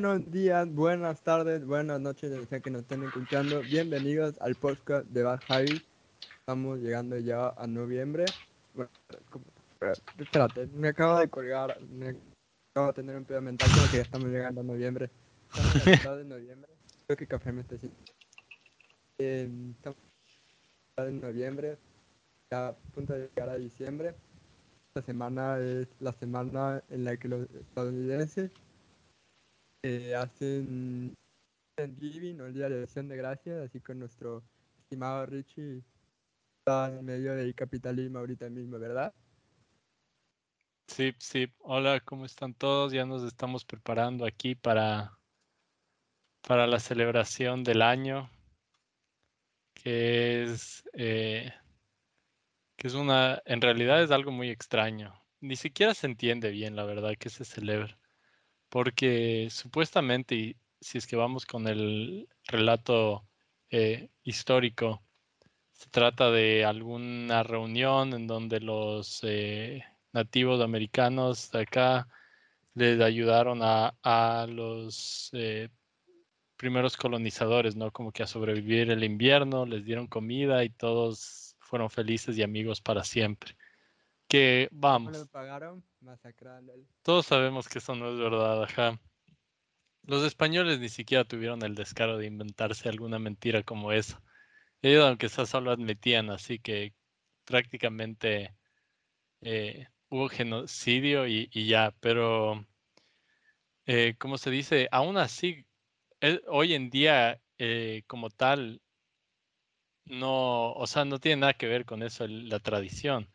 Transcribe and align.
Buenos 0.00 0.30
días, 0.30 0.72
buenas 0.72 1.20
tardes, 1.22 1.66
buenas 1.66 2.00
noches, 2.00 2.30
sea 2.48 2.60
que 2.60 2.70
nos 2.70 2.82
estén 2.82 3.02
escuchando. 3.02 3.62
Bienvenidos 3.62 4.40
al 4.40 4.54
podcast 4.54 5.08
de 5.08 5.24
Bad 5.24 5.40
Javi. 5.48 5.82
Estamos 6.38 6.78
llegando 6.78 7.18
ya 7.18 7.48
a 7.48 7.66
noviembre. 7.66 8.24
Bueno, 8.74 8.92
¿cómo? 9.28 9.44
espérate, 10.16 10.68
me 10.68 10.90
acabo 10.90 11.18
de 11.18 11.28
colgar. 11.28 11.80
Me 11.90 12.14
acabo 12.70 12.86
de 12.86 12.92
tener 12.92 13.16
un 13.16 13.24
pedo 13.24 13.42
mental 13.42 13.68
como 13.74 13.90
que 13.90 13.96
ya 13.96 14.02
estamos 14.04 14.28
llegando 14.28 14.60
a 14.60 14.64
noviembre. 14.64 15.10
Estamos 15.52 16.06
a 16.06 16.16
de 16.16 16.24
noviembre. 16.26 16.70
Creo 17.08 17.16
que 17.16 17.26
café 17.26 17.50
me 17.50 17.62
está 17.62 17.74
haciendo. 17.74 17.98
Eh, 19.18 19.50
estamos 19.78 19.98
de 20.96 21.10
noviembre. 21.10 21.76
Ya 22.52 22.68
a 22.68 22.72
punto 22.94 23.14
de 23.14 23.28
llegar 23.34 23.48
a 23.48 23.56
diciembre. 23.56 24.14
Esta 24.94 25.04
semana 25.04 25.58
es 25.58 25.88
la 25.98 26.12
semana 26.12 26.84
en 26.88 27.02
la 27.02 27.16
que 27.16 27.26
los 27.26 27.50
estadounidenses 27.50 28.52
eh, 29.82 30.14
hacen 30.14 31.14
Thanksgiving 31.76 32.40
o 32.40 32.46
el 32.46 32.54
Día 32.54 32.68
de 32.68 32.82
Acción 32.82 33.08
de 33.08 33.16
Gracias, 33.16 33.66
así 33.66 33.80
que 33.80 33.94
nuestro 33.94 34.42
estimado 34.78 35.26
Richie 35.26 35.82
está 36.58 36.88
en 36.88 37.04
medio 37.04 37.34
del 37.34 37.54
capitalismo 37.54 38.18
ahorita 38.18 38.48
mismo, 38.50 38.78
¿verdad? 38.78 39.14
Sí, 40.88 41.14
sí. 41.18 41.46
Hola, 41.58 42.00
¿cómo 42.00 42.24
están 42.24 42.54
todos? 42.54 42.92
Ya 42.92 43.04
nos 43.04 43.22
estamos 43.22 43.64
preparando 43.64 44.24
aquí 44.24 44.54
para, 44.54 45.18
para 46.40 46.66
la 46.66 46.80
celebración 46.80 47.62
del 47.62 47.82
año, 47.82 48.30
que 49.74 50.44
es, 50.44 50.82
eh, 50.94 51.52
que 52.76 52.88
es 52.88 52.94
una, 52.94 53.40
en 53.44 53.60
realidad 53.60 54.02
es 54.02 54.10
algo 54.10 54.32
muy 54.32 54.50
extraño. 54.50 55.14
Ni 55.40 55.56
siquiera 55.56 55.94
se 55.94 56.06
entiende 56.06 56.50
bien, 56.50 56.74
la 56.74 56.84
verdad, 56.84 57.14
que 57.16 57.28
se 57.28 57.44
celebra. 57.44 57.96
Porque 58.68 59.48
supuestamente, 59.50 60.34
y 60.34 60.56
si 60.80 60.98
es 60.98 61.06
que 61.06 61.16
vamos 61.16 61.46
con 61.46 61.66
el 61.68 62.28
relato 62.46 63.26
eh, 63.70 64.10
histórico, 64.22 65.02
se 65.72 65.88
trata 65.90 66.30
de 66.30 66.64
alguna 66.64 67.42
reunión 67.42 68.12
en 68.12 68.26
donde 68.26 68.60
los 68.60 69.20
eh, 69.22 69.84
nativos 70.12 70.60
americanos 70.60 71.50
de 71.50 71.60
acá 71.60 72.08
les 72.74 73.00
ayudaron 73.00 73.60
a, 73.62 73.94
a 74.02 74.46
los 74.48 75.30
eh, 75.32 75.68
primeros 76.56 76.96
colonizadores, 76.96 77.76
¿no? 77.76 77.90
Como 77.92 78.12
que 78.12 78.22
a 78.22 78.26
sobrevivir 78.26 78.90
el 78.90 79.04
invierno, 79.04 79.66
les 79.66 79.84
dieron 79.84 80.08
comida 80.08 80.64
y 80.64 80.70
todos 80.70 81.56
fueron 81.60 81.90
felices 81.90 82.36
y 82.36 82.42
amigos 82.42 82.80
para 82.80 83.04
siempre. 83.04 83.56
Que 84.28 84.68
¿Cómo 84.70 84.80
vamos, 84.80 85.28
pagaron? 85.32 85.82
Todos 87.02 87.26
sabemos 87.26 87.68
que 87.68 87.78
eso 87.78 87.94
no 87.94 88.10
es 88.12 88.18
verdad, 88.18 88.62
ajá. 88.62 89.00
Los 90.02 90.24
españoles 90.24 90.80
ni 90.80 90.88
siquiera 90.88 91.24
tuvieron 91.24 91.62
el 91.62 91.74
descaro 91.76 92.18
de 92.18 92.26
inventarse 92.26 92.88
alguna 92.88 93.18
mentira 93.20 93.62
como 93.62 93.92
esa. 93.92 94.20
Ellos, 94.82 95.04
aunque 95.06 95.28
sea, 95.28 95.46
solo 95.46 95.70
admitían, 95.72 96.30
así 96.30 96.58
que 96.60 96.94
prácticamente 97.44 98.56
eh, 99.42 99.88
hubo 100.10 100.28
genocidio 100.28 101.26
y, 101.28 101.48
y 101.52 101.68
ya, 101.68 101.94
pero 102.00 102.66
eh, 103.86 104.16
como 104.18 104.38
se 104.38 104.50
dice, 104.50 104.88
aún 104.92 105.16
así, 105.16 105.66
eh, 106.20 106.40
hoy 106.48 106.74
en 106.74 106.90
día, 106.90 107.42
eh, 107.58 108.04
como 108.06 108.30
tal, 108.30 108.82
no, 110.06 110.72
o 110.72 110.86
sea, 110.86 111.04
no 111.04 111.18
tiene 111.20 111.40
nada 111.42 111.54
que 111.54 111.66
ver 111.68 111.84
con 111.84 112.02
eso 112.02 112.24
el- 112.24 112.48
la 112.48 112.58
tradición. 112.60 113.28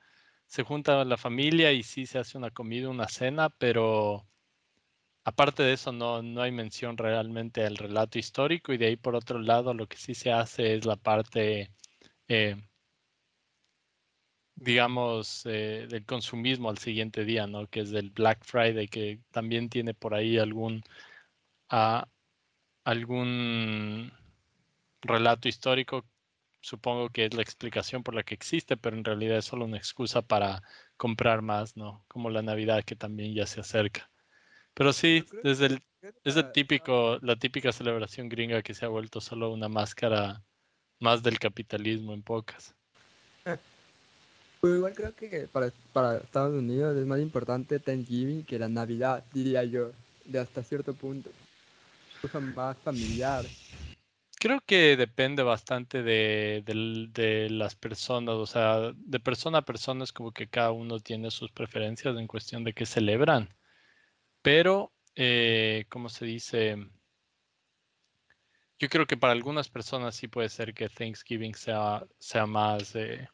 Se 0.54 0.62
junta 0.62 1.04
la 1.04 1.18
familia 1.18 1.72
y 1.72 1.82
sí 1.82 2.06
se 2.06 2.20
hace 2.20 2.38
una 2.38 2.52
comida, 2.52 2.88
una 2.88 3.08
cena, 3.08 3.50
pero 3.50 4.24
aparte 5.24 5.64
de 5.64 5.74
eso 5.74 5.92
no, 5.92 6.22
no 6.22 6.44
hay 6.44 6.52
mención 6.52 6.96
realmente 6.96 7.66
al 7.66 7.76
relato 7.76 8.20
histórico 8.20 8.72
y 8.72 8.78
de 8.78 8.86
ahí 8.86 8.96
por 8.96 9.16
otro 9.16 9.40
lado 9.40 9.74
lo 9.74 9.88
que 9.88 9.98
sí 9.98 10.14
se 10.14 10.32
hace 10.32 10.76
es 10.76 10.86
la 10.86 10.96
parte, 10.96 11.72
eh, 12.28 12.56
digamos, 14.54 15.44
eh, 15.48 15.88
del 15.90 16.06
consumismo 16.06 16.70
al 16.70 16.78
siguiente 16.78 17.26
día, 17.26 17.48
¿no? 17.48 17.68
Que 17.68 17.80
es 17.82 17.90
del 17.90 18.12
Black 18.12 18.46
Friday, 18.46 18.88
que 18.88 19.22
también 19.32 19.70
tiene 19.70 19.96
por 19.96 20.14
ahí 20.14 20.38
algún, 20.38 20.84
ah, 21.70 22.08
algún 22.86 24.12
relato 25.02 25.48
histórico. 25.48 26.06
Supongo 26.64 27.12
que 27.12 27.26
es 27.28 27.36
la 27.36 27.44
explicación 27.44 28.04
por 28.04 28.16
la 28.16 28.24
que 28.24 28.36
existe, 28.36 28.78
pero 28.78 28.98
en 28.98 29.06
realidad 29.06 29.40
es 29.40 29.46
solo 29.46 29.66
una 29.66 29.78
excusa 29.78 30.24
para 30.24 30.64
comprar 30.98 31.44
más, 31.44 31.78
¿no? 31.78 32.06
Como 32.10 32.32
la 32.32 32.44
Navidad 32.44 32.84
que 32.86 32.96
también 32.98 33.36
ya 33.36 33.48
se 33.48 33.62
acerca. 33.62 34.12
Pero 34.74 34.94
sí, 34.94 35.26
desde 35.42 35.68
el, 35.68 35.86
es 36.26 36.38
el 36.38 36.44
la- 36.46 36.54
típico, 36.54 37.20
la 37.22 37.38
típica 37.38 37.72
celebración 37.74 38.30
gringa 38.30 38.64
que 38.64 38.74
se 38.76 38.86
ha 38.86 38.90
vuelto 38.90 39.22
solo 39.22 39.52
una 39.54 39.70
máscara 39.70 40.44
más 41.00 41.24
del 41.24 41.40
capitalismo 41.40 42.14
en 42.14 42.24
pocas. 42.24 42.76
Pero 44.62 44.76
igual 44.78 44.94
creo 44.96 45.16
que 45.16 45.48
para, 45.48 45.74
para 45.92 46.18
Estados 46.20 46.54
Unidos 46.58 46.98
es 46.98 47.06
más 47.06 47.20
importante 47.20 47.80
Thanksgiving 47.80 48.46
que 48.46 48.60
la 48.60 48.70
Navidad, 48.70 49.26
diría 49.34 49.64
yo, 49.66 49.94
de 50.26 50.40
hasta 50.40 50.64
cierto 50.64 50.96
punto. 50.98 51.32
Cosa 52.22 52.40
más 52.42 52.78
familiar. 52.84 53.52
Creo 54.44 54.60
que 54.60 54.98
depende 54.98 55.42
bastante 55.42 56.04
de, 56.04 57.48
las 57.50 57.76
personas, 57.78 58.36
o 58.36 58.46
sea, 58.46 58.92
de 58.94 59.20
persona 59.22 59.60
a 59.60 59.62
persona 59.66 60.04
es 60.04 60.12
como 60.12 60.34
que 60.34 60.50
cada 60.50 60.72
uno 60.74 61.00
tiene 61.00 61.32
sus 61.32 61.50
preferencias 61.54 62.18
en 62.18 62.28
cuestión 62.28 62.66
de 62.66 62.74
qué 62.74 62.86
celebran. 62.86 63.56
Pero, 64.42 64.94
eh, 65.16 65.86
¿cómo 65.90 66.10
se 66.10 66.26
dice? 66.26 66.76
Yo 68.80 68.90
creo 68.90 69.08
que 69.08 69.16
para 69.16 69.32
algunas 69.32 69.70
personas 69.70 70.16
sí 70.16 70.28
puede 70.28 70.50
ser 70.50 70.74
que 70.74 70.90
Thanksgiving 70.90 71.56
sea, 71.56 72.06
sea 72.20 72.46
más 72.46 72.96
eh, 72.96 73.30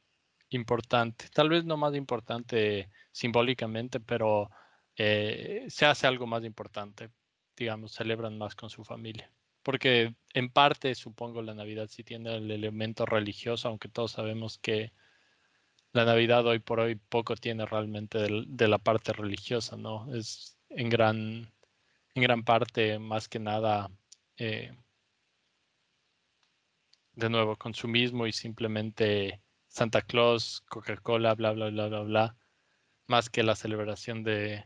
importante. 0.49 1.25
Tal 1.33 1.49
vez 1.49 1.65
no 1.65 1.75
más 1.75 1.95
importante 1.95 2.89
simbólicamente, 3.11 3.99
pero 3.99 4.51
eh, 4.95 5.65
se 5.69 5.87
hace 5.87 6.05
algo 6.05 6.27
más 6.27 6.43
importante. 6.45 7.09
Digamos, 7.57 7.93
celebran 7.93 8.37
más 8.37 8.55
con 8.55 8.69
su 8.69 8.83
familia. 8.83 9.31
Porque 9.63 10.15
en 10.33 10.49
parte, 10.49 10.95
supongo, 10.95 11.41
la 11.41 11.53
Navidad 11.53 11.87
sí 11.89 12.03
tiene 12.03 12.37
el 12.37 12.49
elemento 12.51 13.05
religioso, 13.05 13.67
aunque 13.67 13.89
todos 13.89 14.11
sabemos 14.11 14.57
que 14.57 14.93
la 15.91 16.05
Navidad 16.05 16.45
hoy 16.45 16.59
por 16.59 16.79
hoy 16.79 16.95
poco 16.95 17.35
tiene 17.35 17.65
realmente 17.65 18.19
de 18.47 18.67
la 18.67 18.77
parte 18.77 19.13
religiosa, 19.13 19.75
¿no? 19.75 20.13
Es 20.13 20.57
en 20.69 20.89
gran, 20.89 21.51
en 22.13 22.23
gran 22.23 22.43
parte, 22.43 22.99
más 22.99 23.27
que 23.27 23.39
nada, 23.39 23.89
eh, 24.37 24.71
de 27.13 27.29
nuevo, 27.29 27.57
consumismo 27.57 28.27
y 28.27 28.31
simplemente 28.31 29.41
Santa 29.67 30.01
Claus, 30.01 30.61
Coca-Cola, 30.69 31.35
bla, 31.35 31.51
bla, 31.51 31.69
bla, 31.69 31.87
bla, 31.87 32.01
bla, 32.01 32.37
más 33.07 33.29
que 33.29 33.43
la 33.43 33.55
celebración 33.55 34.23
de, 34.23 34.65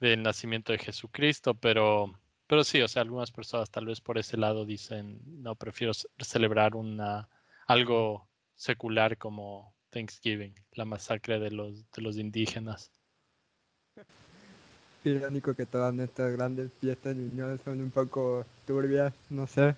del 0.00 0.22
nacimiento 0.22 0.72
de 0.72 0.78
Jesucristo, 0.78 1.54
pero, 1.54 2.12
pero 2.46 2.64
sí, 2.64 2.80
o 2.82 2.88
sea, 2.88 3.02
algunas 3.02 3.30
personas 3.32 3.70
tal 3.70 3.86
vez 3.86 4.00
por 4.00 4.18
ese 4.18 4.36
lado 4.36 4.64
dicen, 4.64 5.20
no, 5.42 5.54
prefiero 5.56 5.94
ce- 5.94 6.08
celebrar 6.20 6.76
una, 6.76 7.28
algo 7.66 8.28
secular 8.54 9.16
como 9.18 9.74
Thanksgiving, 9.90 10.54
la 10.72 10.84
masacre 10.84 11.38
de 11.40 11.50
los, 11.50 11.90
de 11.90 12.02
los 12.02 12.16
indígenas. 12.18 12.92
Irónico 15.04 15.54
que 15.54 15.66
todas 15.66 15.92
nuestras 15.94 16.32
grandes 16.32 16.70
fiestas 16.80 17.16
de 17.16 17.24
unión 17.24 17.60
son 17.64 17.80
un 17.80 17.90
poco 17.90 18.44
turbias, 18.66 19.12
no 19.30 19.46
sé. 19.46 19.74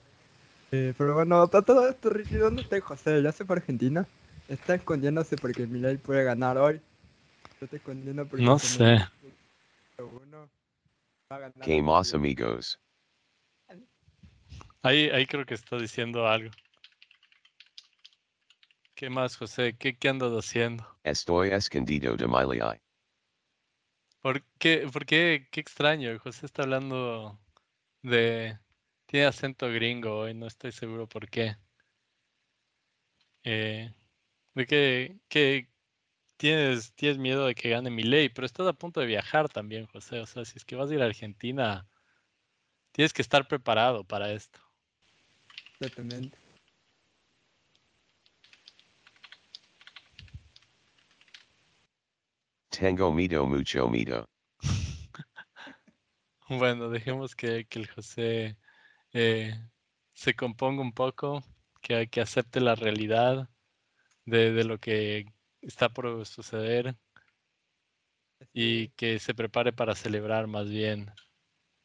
Eh, 0.73 0.95
pero 0.97 1.15
bueno, 1.15 1.47
para 1.49 1.65
todo 1.65 1.89
esto, 1.89 2.11
Richie, 2.11 2.39
¿dónde 2.39 2.63
está 2.63 2.81
José? 2.81 3.23
¿Ya 3.23 3.33
se 3.33 3.45
fue 3.45 3.57
a 3.57 3.59
Argentina? 3.59 4.07
Está 4.49 4.75
escondiéndose 4.75 5.37
porque 5.37 5.67
Milei 5.67 5.97
puede 5.97 6.25
ganar 6.25 6.59
hoy. 6.59 6.81
Escondiendo 7.73 8.25
porque 8.27 8.45
No 8.45 8.59
sé. 8.59 8.99
uno 9.99 10.49
Que 11.63 11.83
más 11.83 12.15
amigos. 12.15 12.81
Ahí, 14.83 15.11
ahí 15.11 15.27
creo 15.27 15.45
que 15.45 15.55
está 15.55 15.77
diciendo 15.77 16.27
algo. 16.27 16.51
¿Qué 18.95 19.11
más, 19.11 19.37
José? 19.37 19.77
¿Qué, 19.77 19.97
qué 19.99 20.09
andas 20.09 20.33
haciendo? 20.33 20.87
Estoy 21.03 21.51
escondido 21.51 22.17
de 22.17 22.27
Miley. 22.29 22.81
¿Por 24.21 24.43
qué, 24.59 24.89
por 24.93 25.05
qué, 25.05 25.49
qué 25.51 25.61
extraño? 25.61 26.19
José 26.19 26.47
está 26.47 26.63
hablando 26.63 27.39
de... 28.03 28.59
Tiene 29.07 29.27
acento 29.27 29.69
gringo 29.69 30.19
hoy, 30.19 30.35
no 30.35 30.47
estoy 30.47 30.73
seguro 30.73 31.09
por 31.09 31.29
qué. 31.29 31.57
Eh, 33.45 33.93
de 34.55 34.67
que, 34.67 35.19
que 35.29 35.69
tienes, 36.37 36.93
tienes 36.95 37.19
miedo 37.19 37.47
de 37.47 37.55
que 37.55 37.71
gane 37.71 37.91
mi 37.91 38.03
ley, 38.03 38.29
pero 38.29 38.47
estás 38.47 38.67
a 38.67 38.73
punto 38.73 39.01
de 39.01 39.07
viajar 39.07 39.49
también, 39.49 39.87
José. 39.87 40.21
O 40.21 40.27
sea, 40.27 40.45
si 40.45 40.57
es 40.57 40.65
que 40.65 40.77
vas 40.77 40.91
a 40.91 40.95
ir 40.95 41.03
a 41.03 41.07
Argentina, 41.07 41.87
tienes 42.93 43.13
que 43.13 43.23
estar 43.23 43.47
preparado 43.49 44.05
para 44.05 44.33
esto. 44.33 44.61
Exactamente. 45.79 46.39
Tengo 52.71 53.13
miedo 53.13 53.47
mucho 53.47 53.89
miedo. 53.89 54.29
Bueno, 56.49 56.89
dejemos 56.91 57.35
que, 57.35 57.65
que 57.65 57.81
el 57.81 57.91
José 57.91 58.57
eh, 59.13 59.53
se 60.15 60.35
componga 60.37 60.81
un 60.81 60.93
poco, 60.93 61.43
que, 61.83 62.09
que 62.09 62.21
acepte 62.21 62.61
la 62.61 62.77
realidad 62.77 63.51
de, 64.27 64.53
de 64.53 64.63
lo 64.63 64.79
que 64.79 65.27
está 65.67 65.89
por 65.89 66.25
suceder 66.27 66.95
y 68.53 68.89
que 68.91 69.19
se 69.19 69.35
prepare 69.35 69.73
para 69.73 69.95
celebrar 69.95 70.47
más 70.47 70.69
bien 70.69 71.11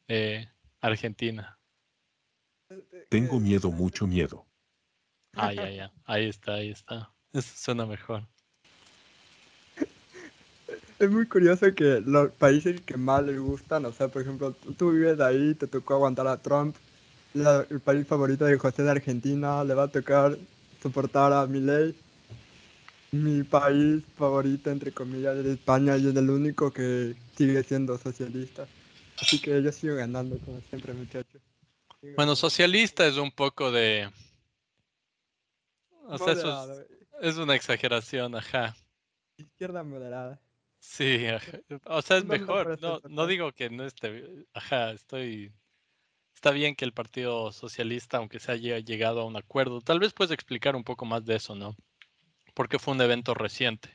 eh, 0.08 0.48
Argentina. 0.80 1.58
Tengo 3.08 3.40
miedo, 3.40 3.70
mucho 3.70 4.06
miedo. 4.06 4.46
Ah, 5.34 5.52
ya, 5.52 5.68
ya. 5.70 5.92
Ahí 6.04 6.28
está, 6.28 6.54
ahí 6.54 6.70
está. 6.70 7.10
Eso 7.32 7.52
suena 7.56 7.86
mejor. 7.86 8.22
Es 10.98 11.10
muy 11.10 11.26
curioso 11.26 11.74
que 11.74 12.00
los 12.06 12.30
países 12.32 12.80
que 12.82 12.96
más 12.96 13.24
les 13.24 13.38
gustan, 13.40 13.84
o 13.86 13.92
sea, 13.92 14.06
por 14.06 14.22
ejemplo, 14.22 14.52
tú- 14.52 14.72
tú 14.74 14.92
vives 14.92 15.18
ahí, 15.18 15.52
te 15.54 15.66
tocó 15.66 15.94
aguantar 15.94 16.28
a 16.28 16.36
Trump, 16.36 16.76
la- 17.34 17.66
el 17.70 17.80
país 17.80 18.06
favorito 18.06 18.44
de 18.44 18.56
José 18.56 18.84
de 18.84 18.90
Argentina, 18.92 19.64
le 19.64 19.74
va 19.74 19.84
a 19.84 19.88
tocar 19.88 20.38
soportar 20.80 21.32
a 21.32 21.44
Milei. 21.46 21.92
Mi 23.12 23.42
país 23.42 24.02
favorito, 24.16 24.70
entre 24.70 24.90
comillas, 24.90 25.36
es 25.36 25.44
España 25.44 25.98
y 25.98 26.08
es 26.08 26.16
el 26.16 26.30
único 26.30 26.72
que 26.72 27.14
sigue 27.36 27.62
siendo 27.62 27.98
socialista. 27.98 28.66
Así 29.20 29.38
que 29.38 29.62
yo 29.62 29.70
sigo 29.70 29.96
ganando, 29.96 30.38
como 30.38 30.60
siempre, 30.62 30.94
muchachos. 30.94 31.42
Bueno, 32.16 32.34
socialista 32.34 33.06
es 33.06 33.18
un 33.18 33.30
poco 33.30 33.70
de... 33.70 34.10
O 36.06 36.16
sea, 36.16 36.32
eso 36.32 36.46
Moderado, 36.46 36.80
es, 36.80 36.88
es 37.20 37.36
una 37.36 37.54
exageración, 37.54 38.34
ajá. 38.34 38.74
Izquierda 39.36 39.84
moderada. 39.84 40.40
Sí, 40.80 41.26
ajá. 41.26 41.60
O 41.84 42.00
sea, 42.00 42.16
es 42.16 42.24
mejor. 42.24 42.80
No, 42.80 43.00
no 43.10 43.26
digo 43.26 43.52
que 43.52 43.68
no 43.68 43.84
esté... 43.84 44.46
Ajá, 44.54 44.92
estoy... 44.92 45.52
Está 46.34 46.50
bien 46.50 46.74
que 46.74 46.86
el 46.86 46.94
Partido 46.94 47.52
Socialista, 47.52 48.16
aunque 48.16 48.40
se 48.40 48.52
haya 48.52 48.78
llegado 48.78 49.20
a 49.20 49.26
un 49.26 49.36
acuerdo, 49.36 49.82
tal 49.82 50.00
vez 50.00 50.14
puedes 50.14 50.32
explicar 50.32 50.74
un 50.74 50.82
poco 50.82 51.04
más 51.04 51.26
de 51.26 51.36
eso, 51.36 51.54
¿no? 51.54 51.76
Porque 52.54 52.78
fue 52.78 52.94
un 52.94 53.00
evento 53.00 53.34
reciente. 53.34 53.90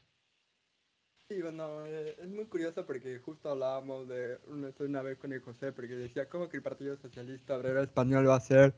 Sí, 1.29 1.41
bueno, 1.41 1.85
eh, 1.85 2.15
es 2.21 2.29
muy 2.29 2.45
curioso 2.45 2.85
porque 2.85 3.19
justo 3.19 3.49
hablábamos 3.49 4.07
de 4.07 4.39
una, 4.47 4.71
una 4.79 5.01
vez 5.01 5.17
con 5.17 5.33
el 5.33 5.41
José, 5.41 5.73
porque 5.73 5.95
decía 5.95 6.29
como 6.29 6.47
que 6.47 6.57
el 6.57 6.63
Partido 6.63 6.95
Socialista 6.95 7.57
Obrero 7.57 7.81
Español 7.81 8.29
va 8.29 8.35
a 8.35 8.39
ser, 8.39 8.73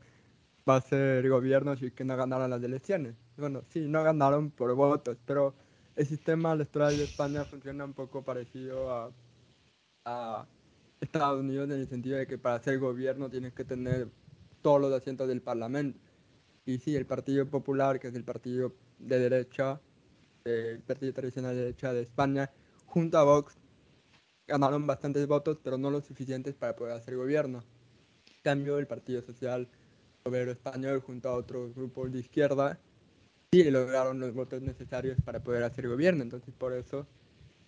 va 0.67 0.77
a 0.77 0.81
ser 0.81 1.29
gobierno 1.29 1.75
si 1.75 1.91
que 1.91 2.03
no 2.03 2.17
ganaron 2.17 2.49
las 2.49 2.63
elecciones. 2.63 3.15
Bueno, 3.37 3.63
sí, 3.69 3.87
no 3.87 4.03
ganaron 4.03 4.49
por 4.49 4.73
votos, 4.73 5.17
pero 5.25 5.53
el 5.95 6.07
sistema 6.07 6.53
electoral 6.53 6.97
de 6.97 7.03
España 7.03 7.45
funciona 7.45 7.85
un 7.85 7.93
poco 7.93 8.23
parecido 8.23 8.91
a, 8.91 9.11
a 10.05 10.47
Estados 11.01 11.41
Unidos 11.41 11.69
en 11.69 11.81
el 11.81 11.87
sentido 11.87 12.17
de 12.17 12.25
que 12.25 12.39
para 12.39 12.59
ser 12.63 12.79
gobierno 12.79 13.29
tienes 13.29 13.53
que 13.53 13.63
tener 13.63 14.09
todos 14.63 14.81
los 14.81 14.91
asientos 14.91 15.27
del 15.27 15.41
Parlamento. 15.41 15.99
Y 16.69 16.77
sí, 16.77 16.95
el 16.95 17.07
Partido 17.07 17.47
Popular, 17.47 17.99
que 17.99 18.09
es 18.09 18.13
el 18.13 18.23
partido 18.23 18.75
de 18.99 19.17
derecha, 19.17 19.81
el 20.45 20.79
partido 20.81 21.13
tradicional 21.13 21.55
de 21.55 21.61
derecha 21.61 21.93
de 21.93 22.03
España, 22.03 22.51
junto 22.85 23.17
a 23.17 23.23
Vox, 23.23 23.57
ganaron 24.45 24.85
bastantes 24.85 25.25
votos, 25.25 25.57
pero 25.63 25.79
no 25.79 25.89
lo 25.89 25.99
suficientes 25.99 26.53
para 26.53 26.75
poder 26.75 26.93
hacer 26.93 27.15
gobierno. 27.15 27.63
En 28.27 28.43
cambio, 28.43 28.77
el 28.77 28.85
Partido 28.85 29.23
Social 29.23 29.67
Obrero 30.23 30.51
Español, 30.51 30.99
junto 30.99 31.29
a 31.29 31.33
otros 31.33 31.73
grupos 31.73 32.11
de 32.11 32.19
izquierda, 32.19 32.79
sí 33.51 33.63
lograron 33.71 34.19
los 34.19 34.35
votos 34.35 34.61
necesarios 34.61 35.17
para 35.25 35.43
poder 35.43 35.63
hacer 35.63 35.87
gobierno. 35.87 36.21
Entonces, 36.21 36.53
por 36.55 36.73
eso, 36.73 37.07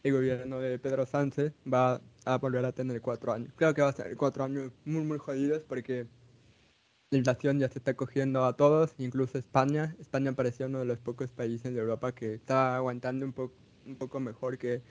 el 0.04 0.14
gobierno 0.14 0.60
de 0.60 0.78
Pedro 0.78 1.08
Sánchez 1.08 1.54
va 1.66 2.00
a 2.26 2.38
volver 2.38 2.66
a 2.66 2.72
tener 2.72 3.02
cuatro 3.02 3.34
años. 3.34 3.52
Creo 3.56 3.74
que 3.74 3.82
va 3.82 3.90
a 3.90 3.94
ser 3.94 4.16
cuatro 4.16 4.44
años 4.44 4.72
muy, 4.86 5.04
muy 5.04 5.18
jodidos 5.18 5.64
porque 5.68 6.06
inflación 7.18 7.60
ya 7.60 7.68
se 7.70 7.80
está 7.80 7.94
cogiendo 7.96 8.46
a 8.46 8.56
todos, 8.56 8.94
incluso 8.98 9.38
España. 9.38 9.96
España 10.00 10.34
parecía 10.34 10.68
uno 10.68 10.80
de 10.80 10.86
los 10.86 11.00
pocos 11.00 11.30
países 11.32 11.74
de 11.74 11.80
Europa 11.80 12.14
que 12.14 12.34
está 12.34 12.76
aguantando 12.78 13.26
un, 13.26 13.34
po 13.34 13.52
un 13.86 13.96
poco 13.98 14.20
mejor 14.20 14.58
que, 14.58 14.82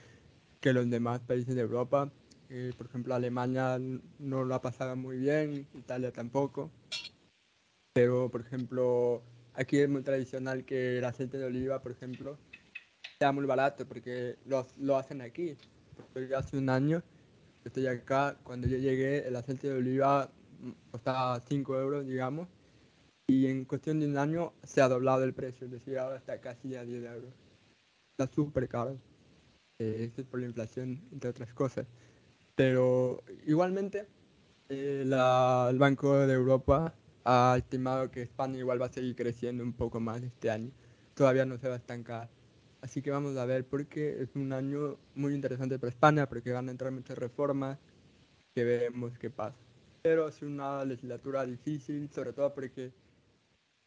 que 0.59 0.73
los 0.73 0.89
demás 0.89 1.21
países 1.21 1.55
de 1.55 1.61
Europa. 1.61 2.11
Eh, 2.49 2.73
por 2.77 2.87
ejemplo, 2.87 3.15
Alemania 3.15 3.79
no 4.19 4.43
lo 4.43 4.55
ha 4.55 4.61
pasado 4.61 4.95
muy 4.95 5.17
bien, 5.17 5.67
Italia 5.73 6.11
tampoco. 6.11 6.69
Pero, 7.93 8.29
por 8.29 8.41
ejemplo, 8.41 9.23
aquí 9.53 9.79
es 9.79 9.89
muy 9.89 10.03
tradicional 10.03 10.63
que 10.63 10.99
el 10.99 11.05
aceite 11.05 11.37
de 11.37 11.45
oliva, 11.45 11.81
por 11.81 11.91
ejemplo, 11.91 12.37
sea 13.19 13.31
muy 13.31 13.45
barato 13.45 13.85
porque 13.87 14.37
lo, 14.45 14.67
lo 14.77 14.97
hacen 14.97 15.21
aquí. 15.21 15.57
Porque 16.13 16.35
hace 16.35 16.57
un 16.57 16.69
año 16.69 17.01
estoy 17.65 17.87
acá, 17.87 18.37
cuando 18.43 18.67
yo 18.67 18.77
llegué, 18.77 19.27
el 19.27 19.35
aceite 19.35 19.69
de 19.69 19.77
oliva 19.77 20.29
costaba 20.91 21.39
5 21.41 21.79
euros, 21.79 22.05
digamos, 22.05 22.47
y 23.27 23.47
en 23.47 23.65
cuestión 23.65 23.99
de 23.99 24.07
un 24.07 24.17
año 24.17 24.53
se 24.63 24.81
ha 24.81 24.89
doblado 24.89 25.23
el 25.23 25.33
precio, 25.33 25.65
es 25.65 25.71
decir, 25.71 25.97
ahora 25.97 26.17
está 26.17 26.41
casi 26.41 26.75
a 26.75 26.83
10 26.83 27.05
euros. 27.05 27.33
Está 28.17 28.33
súper 28.33 28.67
caro. 28.67 28.99
Eh, 29.79 30.03
esto 30.05 30.21
es 30.21 30.27
por 30.27 30.41
la 30.41 30.47
inflación, 30.47 31.01
entre 31.11 31.29
otras 31.29 31.53
cosas. 31.53 31.87
Pero 32.55 33.23
igualmente, 33.47 34.05
eh, 34.69 35.03
el 35.03 35.79
Banco 35.79 36.17
de 36.27 36.33
Europa 36.33 36.93
ha 37.23 37.55
estimado 37.57 38.11
que 38.11 38.21
España 38.21 38.59
igual 38.59 38.81
va 38.81 38.87
a 38.87 38.91
seguir 38.91 39.15
creciendo 39.15 39.63
un 39.63 39.73
poco 39.73 39.99
más 39.99 40.21
este 40.21 40.49
año. 40.51 40.71
Todavía 41.13 41.45
no 41.45 41.57
se 41.57 41.67
va 41.69 41.75
a 41.75 41.77
estancar. 41.77 42.29
Así 42.81 43.01
que 43.01 43.11
vamos 43.11 43.37
a 43.37 43.45
ver 43.45 43.65
porque 43.65 44.21
es 44.21 44.35
un 44.35 44.51
año 44.53 44.97
muy 45.15 45.33
interesante 45.33 45.79
para 45.79 45.89
España 45.89 46.27
porque 46.27 46.51
van 46.51 46.67
a 46.67 46.71
entrar 46.71 46.91
muchas 46.91 47.17
reformas 47.17 47.77
que 48.53 48.63
veremos 48.65 49.17
qué 49.19 49.29
pasa. 49.29 49.70
Pero 50.01 50.27
es 50.27 50.41
una 50.41 50.83
legislatura 50.83 51.45
difícil, 51.45 52.09
sobre 52.11 52.33
todo 52.33 52.53
porque, 52.53 52.91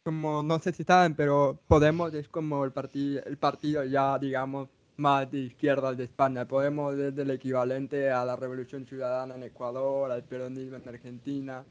como 0.03 0.43
no 0.43 0.59
sé 0.59 0.71
si 0.71 0.83
saben, 0.83 1.15
pero 1.15 1.59
Podemos 1.67 2.13
es 2.13 2.29
como 2.29 2.63
el, 2.63 2.71
partido 2.71 3.21
el 3.25 3.37
partido 3.37 3.83
ya, 3.83 4.17
digamos, 4.17 4.69
más 4.97 5.29
de 5.29 5.39
izquierda 5.39 5.93
de 5.93 6.05
España. 6.05 6.47
Podemos 6.47 6.95
es 6.95 7.17
el 7.17 7.31
equivalente 7.31 8.09
a 8.11 8.23
la 8.23 8.35
Revolución 8.35 8.85
Ciudadana 8.85 9.35
en 9.35 9.43
Ecuador, 9.43 10.11
al 10.11 10.23
peronismo 10.23 10.77
en 10.77 10.87
Argentina, 10.87 11.65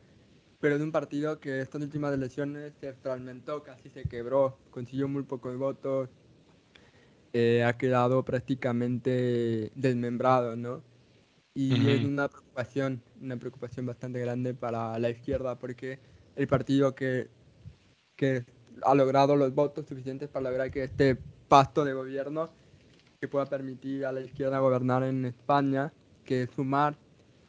pero 0.60 0.78
de 0.78 0.84
un 0.84 0.92
partido 0.92 1.40
que 1.40 1.60
estas 1.60 1.82
últimas 1.82 2.12
elecciones 2.12 2.72
se 2.80 2.92
fragmentó, 2.94 3.62
casi 3.62 3.88
se 3.90 4.04
quebró, 4.04 4.58
consiguió 4.70 5.08
muy 5.08 5.22
pocos 5.22 5.56
votos, 5.56 6.08
eh, 7.32 7.64
ha 7.64 7.76
quedado 7.76 8.24
prácticamente 8.24 9.72
desmembrado, 9.74 10.54
¿no? 10.56 10.82
Y 11.54 11.88
es 11.88 12.00
Ujú. 12.00 12.08
una 12.08 12.28
preocupación, 12.28 13.02
una 13.20 13.36
preocupación 13.36 13.86
bastante 13.86 14.20
grande 14.20 14.54
para 14.54 14.98
la 14.98 15.10
izquierda, 15.10 15.58
porque 15.58 16.00
el 16.34 16.48
partido 16.48 16.94
que, 16.94 17.28
que 18.16 18.44
ha 18.82 18.94
logrado 18.94 19.36
los 19.36 19.54
votos 19.54 19.86
suficientes 19.86 20.28
para 20.28 20.50
lograr 20.50 20.70
que 20.70 20.84
este 20.84 21.16
pacto 21.48 21.84
de 21.84 21.92
gobierno 21.92 22.50
que 23.20 23.28
pueda 23.28 23.46
permitir 23.46 24.04
a 24.04 24.12
la 24.12 24.20
izquierda 24.20 24.58
gobernar 24.58 25.04
en 25.04 25.24
España, 25.24 25.92
que 26.24 26.42
es 26.42 26.50
Sumar, 26.50 26.96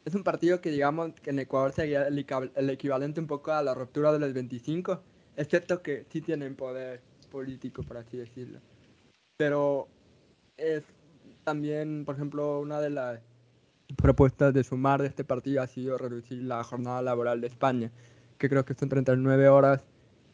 es 0.06 0.14
un 0.14 0.24
partido 0.24 0.62
que 0.62 0.70
digamos 0.70 1.14
que 1.20 1.32
en 1.32 1.40
Ecuador 1.40 1.72
sería 1.72 2.08
el, 2.08 2.26
el 2.56 2.70
equivalente 2.70 3.20
un 3.20 3.28
poco 3.28 3.52
a 3.52 3.64
la 3.64 3.74
ruptura 3.74 4.12
de 4.14 4.20
los 4.20 4.34
25, 4.34 5.02
excepto 5.36 5.82
que 5.82 6.06
sí 6.12 6.22
tienen 6.22 6.56
poder 6.56 7.02
político, 7.32 7.82
por 7.82 7.98
así 7.98 8.18
decirlo. 8.18 8.60
Pero 9.38 9.88
es 10.58 10.84
también, 11.44 12.06
por 12.06 12.16
ejemplo, 12.16 12.60
una 12.60 12.80
de 12.80 12.92
las 12.92 13.20
propuestas 13.96 14.54
de 14.54 14.64
sumar 14.64 15.02
de 15.02 15.08
este 15.08 15.24
partido 15.24 15.62
ha 15.62 15.68
sido 15.68 15.98
reducir 15.98 16.44
la 16.44 16.64
jornada 16.64 17.02
laboral 17.02 17.42
de 17.42 17.48
España, 17.48 17.92
que 18.38 18.50
creo 18.50 18.66
que 18.66 18.74
son 18.74 18.90
39 18.90 19.50
horas, 19.50 19.84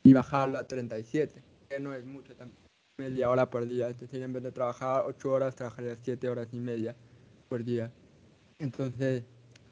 y 0.03 0.13
bajarla 0.13 0.60
a 0.60 0.68
37, 0.68 1.41
que 1.70 1.80
no 1.80 1.94
es 1.94 2.06
mucho 2.06 2.36
tampoco, 2.36 2.62
media 2.98 3.30
hora 3.30 3.50
por 3.50 3.68
día. 3.68 3.89
Es 3.89 4.00
decir, 4.00 4.22
en 4.22 4.34
vez 4.34 4.44
de 4.44 4.51
trabajar 4.51 5.03
8 5.06 5.32
horas, 5.32 5.56
trabajaría 5.56 5.96
7 6.01 6.30
horas 6.30 6.48
y 6.51 6.60
media 6.60 6.96
por 7.50 7.63
día. 7.63 7.91
Entonces, 8.60 9.24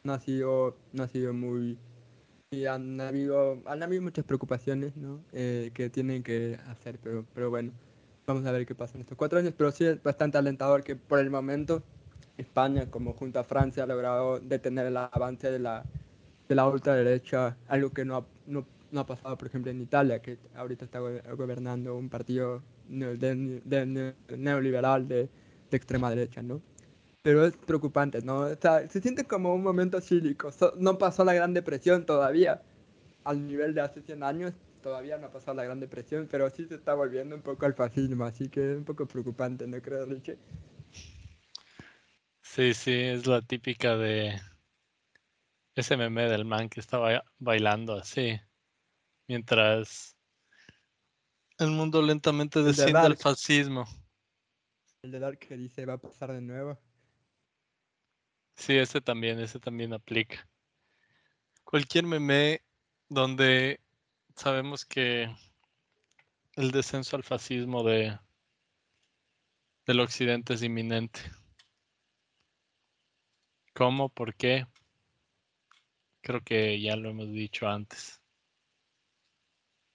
no 0.04 0.14
ha 0.14 0.20
sido, 0.20 0.78
no 0.94 1.04
ha 1.04 1.08
sido 1.08 1.34
muy... 1.34 1.78
Y 2.52 2.66
han 2.66 3.00
habido, 3.00 3.62
han 3.66 3.84
habido 3.84 4.02
muchas 4.02 4.26
preocupaciones 4.26 4.98
¿no? 4.98 5.24
Eh, 5.34 5.70
que 5.76 5.92
tienen 5.92 6.24
que 6.24 6.58
hacer, 6.66 6.98
pero, 6.98 7.24
pero 7.36 7.52
bueno, 7.52 7.72
vamos 8.26 8.44
a 8.46 8.52
ver 8.52 8.66
qué 8.66 8.74
pasa 8.74 8.96
en 8.96 9.02
estos 9.02 9.18
cuatro 9.18 9.38
años. 9.38 9.54
Pero 9.56 9.72
sí 9.72 9.86
es 9.86 10.02
bastante 10.02 10.40
alentador 10.40 10.84
que 10.84 10.96
por 10.96 11.20
el 11.20 11.30
momento 11.30 11.84
España, 12.42 12.90
como 12.90 13.14
junto 13.14 13.40
a 13.40 13.44
Francia, 13.44 13.84
ha 13.84 13.88
logrado 13.88 14.40
detener 14.40 14.88
el 14.88 14.98
avance 14.98 15.52
de 15.52 15.60
la, 15.60 15.86
de 16.48 16.56
la 16.56 16.68
ultraderecha, 16.68 17.58
algo 17.68 17.92
que 17.94 18.06
no 18.06 18.18
ha, 18.18 18.26
no, 18.48 18.66
no 18.92 19.00
ha 19.02 19.06
pasado, 19.06 19.38
por 19.38 19.48
ejemplo, 19.48 19.72
en 19.72 19.82
Italia, 19.82 20.22
que 20.22 20.40
ahorita 20.56 20.86
está 20.86 21.00
go- 21.00 21.22
gobernando 21.38 21.96
un 21.96 22.10
partido 22.10 22.64
de- 22.88 23.18
de- 23.64 23.86
neo- 23.86 24.16
neoliberal 24.38 25.08
de 25.08 25.30
extrema 25.72 26.10
derecha, 26.10 26.42
¿no? 26.42 26.62
Pero 27.22 27.46
es 27.46 27.56
preocupante, 27.58 28.22
¿no? 28.22 28.42
O 28.42 28.56
sea, 28.56 28.88
se 28.90 29.02
siente 29.02 29.26
como 29.26 29.54
un 29.54 29.64
momento 29.64 30.02
cílico. 30.02 30.52
So- 30.52 30.74
no 30.78 30.98
pasó 30.98 31.24
la 31.26 31.34
Gran 31.34 31.54
Depresión 31.54 32.06
todavía, 32.06 32.64
al 33.24 33.46
nivel 33.48 33.74
de 33.74 33.82
hace 33.82 34.02
100 34.02 34.24
años, 34.24 34.54
todavía 34.82 35.18
no 35.18 35.28
ha 35.28 35.32
pasado 35.32 35.56
la 35.58 35.64
Gran 35.66 35.80
Depresión, 35.80 36.28
pero 36.32 36.50
sí 36.50 36.66
se 36.68 36.76
está 36.76 36.94
volviendo 36.96 37.36
un 37.36 37.42
poco 37.44 37.66
al 37.66 37.74
fascismo, 37.76 38.26
así 38.26 38.50
que 38.50 38.72
es 38.74 38.78
un 38.78 38.86
poco 38.86 39.08
preocupante, 39.08 39.68
¿no 39.68 39.82
crees, 39.82 40.08
Richie? 40.08 40.40
Sí, 42.52 42.74
sí, 42.74 42.92
es 42.92 43.28
la 43.28 43.44
típica 43.44 43.96
de 43.96 44.42
Ese 45.76 45.96
meme 45.96 46.24
del 46.24 46.46
man 46.46 46.68
que 46.68 46.80
estaba 46.80 47.24
bailando 47.38 47.94
así. 47.94 48.40
Mientras 49.28 50.18
el 51.60 51.70
mundo 51.70 52.02
lentamente 52.02 52.64
desciende 52.64 53.02
al 53.02 53.18
fascismo. 53.18 53.86
El 55.04 55.12
de 55.12 55.20
Dark 55.20 55.38
que 55.38 55.58
dice 55.58 55.86
va 55.86 55.94
a 55.94 55.98
pasar 56.00 56.32
de 56.32 56.42
nuevo. 56.42 56.80
Sí, 58.56 58.76
ese 58.78 59.00
también, 59.00 59.40
ese 59.40 59.60
también 59.60 59.94
aplica. 59.94 60.50
Cualquier 61.64 62.06
meme 62.06 62.64
donde 63.10 63.80
sabemos 64.36 64.86
que 64.86 65.32
el 66.56 66.72
descenso 66.72 67.16
al 67.16 67.24
fascismo 67.24 67.84
de 67.84 68.18
del 69.86 70.00
occidente 70.00 70.56
es 70.56 70.64
inminente. 70.64 71.22
¿Cómo? 73.80 74.10
¿Por 74.10 74.36
qué? 74.36 74.66
Creo 76.20 76.44
que 76.44 76.82
ya 76.82 76.98
lo 76.98 77.12
hemos 77.12 77.32
dicho 77.32 77.66
antes. 77.66 78.20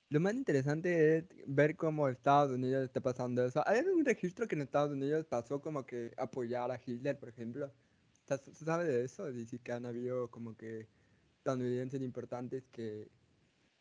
Lo 0.08 0.20
más 0.20 0.32
interesante 0.32 1.18
es 1.18 1.24
ver 1.46 1.76
cómo 1.76 2.08
Estados 2.08 2.50
Unidos 2.50 2.82
está 2.82 3.02
pasando 3.02 3.44
eso. 3.44 3.62
Hay 3.68 3.80
un 3.80 4.02
registro 4.02 4.48
que 4.48 4.54
en 4.54 4.62
Estados 4.62 4.90
Unidos 4.90 5.26
pasó 5.26 5.60
como 5.60 5.84
que 5.84 6.12
apoyar 6.16 6.70
a 6.70 6.80
Hitler, 6.82 7.18
por 7.18 7.28
ejemplo. 7.28 7.70
¿Se 8.26 8.64
sabe 8.64 8.84
de 8.84 9.04
eso? 9.04 9.30
Dice 9.30 9.58
que 9.58 9.72
han 9.72 9.84
habido 9.84 10.30
como 10.30 10.56
que 10.56 10.88
estadounidenses 11.36 12.00
importantes 12.00 12.64
que 12.72 13.10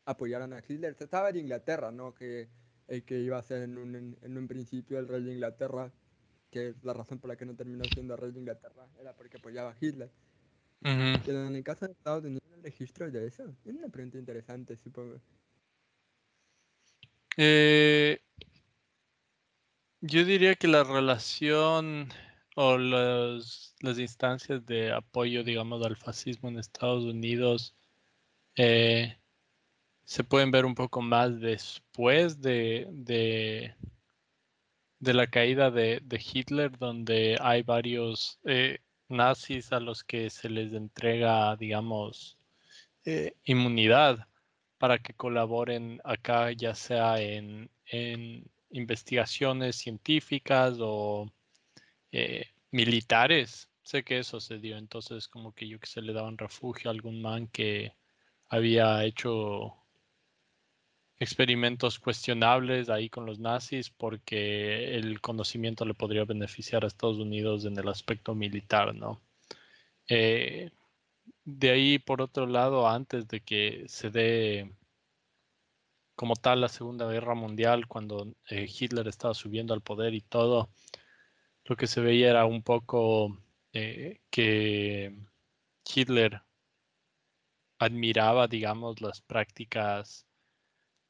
apoyaron 0.03 0.51
a 0.51 0.61
Hitler. 0.67 0.95
Se 0.95 1.07
sabe 1.07 1.31
de 1.31 1.39
Inglaterra, 1.39 1.93
¿no? 1.93 2.13
Que 2.13 2.49
el 2.89 3.05
que 3.05 3.21
iba 3.21 3.37
a 3.37 3.41
ser 3.41 3.61
en 3.61 3.77
un, 3.77 4.17
en 4.21 4.37
un 4.37 4.47
principio 4.49 4.99
el 4.99 5.07
rey 5.07 5.23
de 5.23 5.31
Inglaterra, 5.31 5.93
que 6.53 6.69
es 6.69 6.83
la 6.83 6.93
razón 6.93 7.17
por 7.17 7.29
la 7.29 7.35
que 7.35 7.45
no 7.45 7.55
terminó 7.55 7.83
siendo 7.85 8.15
rey 8.15 8.31
de 8.31 8.39
Inglaterra, 8.39 8.85
era 9.01 9.13
porque 9.13 9.37
apoyaba 9.37 9.71
a 9.71 9.75
Hitler. 9.81 10.11
Pero 10.81 11.47
en 11.47 11.55
el 11.55 11.63
caso 11.63 11.87
de 11.87 11.93
Estados 11.93 12.23
Unidos, 12.25 12.43
¿hay 12.53 12.61
registros 12.61 13.11
de 13.11 13.25
eso? 13.25 13.43
Es 13.65 13.73
una 13.73 13.89
pregunta 13.89 14.19
interesante, 14.19 14.77
supongo. 14.77 15.19
Eh, 17.37 18.19
yo 20.01 20.23
diría 20.23 20.53
que 20.55 20.67
la 20.67 20.83
relación 20.83 22.09
o 22.55 22.77
las, 22.77 23.73
las 23.79 23.97
instancias 23.97 24.63
de 24.65 24.91
apoyo, 24.91 25.43
digamos, 25.43 25.83
al 25.83 25.95
fascismo 25.95 26.49
en 26.49 26.59
Estados 26.59 27.03
Unidos 27.03 27.75
eh, 28.55 29.17
se 30.03 30.23
pueden 30.23 30.51
ver 30.51 30.65
un 30.65 30.75
poco 30.75 31.01
más 31.01 31.39
después 31.39 32.41
de, 32.41 32.85
de, 32.91 33.73
de 35.03 35.13
la 35.13 35.27
caída 35.27 35.69
de, 35.69 35.99
de 36.01 36.17
Hitler, 36.33 36.77
donde 36.77 37.37
hay 37.41 37.61
varios 37.61 38.39
eh, 38.45 38.79
nazis 39.09 39.73
a 39.73 39.81
los 39.81 40.03
que 40.03 40.29
se 40.29 40.49
les 40.49 40.73
entrega, 40.73 41.55
digamos, 41.57 42.37
eh, 43.03 43.33
inmunidad 43.43 44.27
para 44.77 44.99
que 44.99 45.13
colaboren 45.13 45.99
acá, 46.05 46.53
ya 46.53 46.73
sea 46.73 47.19
en, 47.19 47.69
en 47.87 48.49
investigaciones 48.71 49.75
científicas 49.75 50.77
o 50.79 51.29
eh, 52.13 52.45
militares. 52.71 53.69
Sé 53.81 54.03
que 54.03 54.19
eso 54.19 54.39
se 54.39 54.57
dio, 54.59 54.77
entonces 54.77 55.27
como 55.27 55.53
que 55.53 55.67
yo 55.67 55.79
que 55.79 55.87
se 55.87 56.01
le 56.01 56.13
daban 56.13 56.37
refugio 56.37 56.89
a 56.89 56.93
algún 56.93 57.21
man 57.21 57.47
que 57.47 57.93
había 58.47 59.03
hecho 59.03 59.82
experimentos 61.23 61.99
cuestionables 61.99 62.89
ahí 62.89 63.09
con 63.09 63.25
los 63.25 63.39
nazis 63.39 63.89
porque 63.89 64.95
el 64.95 65.21
conocimiento 65.21 65.85
le 65.85 65.93
podría 65.93 66.25
beneficiar 66.25 66.83
a 66.83 66.87
Estados 66.87 67.17
Unidos 67.17 67.65
en 67.65 67.77
el 67.77 67.87
aspecto 67.87 68.35
militar, 68.35 68.93
¿no? 68.93 69.21
Eh, 70.07 70.71
de 71.45 71.69
ahí, 71.71 71.99
por 71.99 72.21
otro 72.21 72.45
lado, 72.45 72.87
antes 72.87 73.27
de 73.27 73.41
que 73.41 73.85
se 73.87 74.09
dé 74.09 74.75
como 76.15 76.35
tal 76.35 76.61
la 76.61 76.69
Segunda 76.69 77.09
Guerra 77.09 77.35
Mundial, 77.35 77.87
cuando 77.87 78.33
eh, 78.49 78.67
Hitler 78.67 79.07
estaba 79.07 79.33
subiendo 79.33 79.73
al 79.73 79.81
poder 79.81 80.13
y 80.13 80.21
todo, 80.21 80.69
lo 81.65 81.75
que 81.75 81.87
se 81.87 82.01
veía 82.01 82.29
era 82.29 82.45
un 82.45 82.63
poco 82.63 83.37
eh, 83.73 84.19
que 84.29 85.17
Hitler 85.85 86.41
admiraba, 87.79 88.47
digamos, 88.47 89.01
las 89.01 89.21
prácticas 89.21 90.27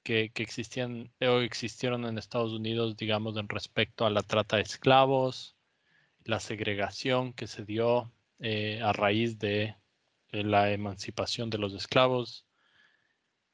que, 0.03 0.31
existían 0.35 1.11
o 1.21 1.39
existieron 1.39 2.05
en 2.05 2.17
Estados 2.17 2.51
Unidos, 2.53 2.97
digamos, 2.97 3.37
en 3.37 3.49
respecto 3.49 4.05
a 4.05 4.09
la 4.09 4.21
trata 4.23 4.57
de 4.57 4.63
esclavos, 4.63 5.55
la 6.25 6.39
segregación 6.39 7.33
que 7.33 7.47
se 7.47 7.65
dio 7.65 8.11
eh, 8.39 8.81
a 8.83 8.93
raíz 8.93 9.39
de 9.39 9.75
la 10.31 10.71
emancipación 10.71 11.49
de 11.49 11.59
los 11.59 11.73
esclavos. 11.73 12.45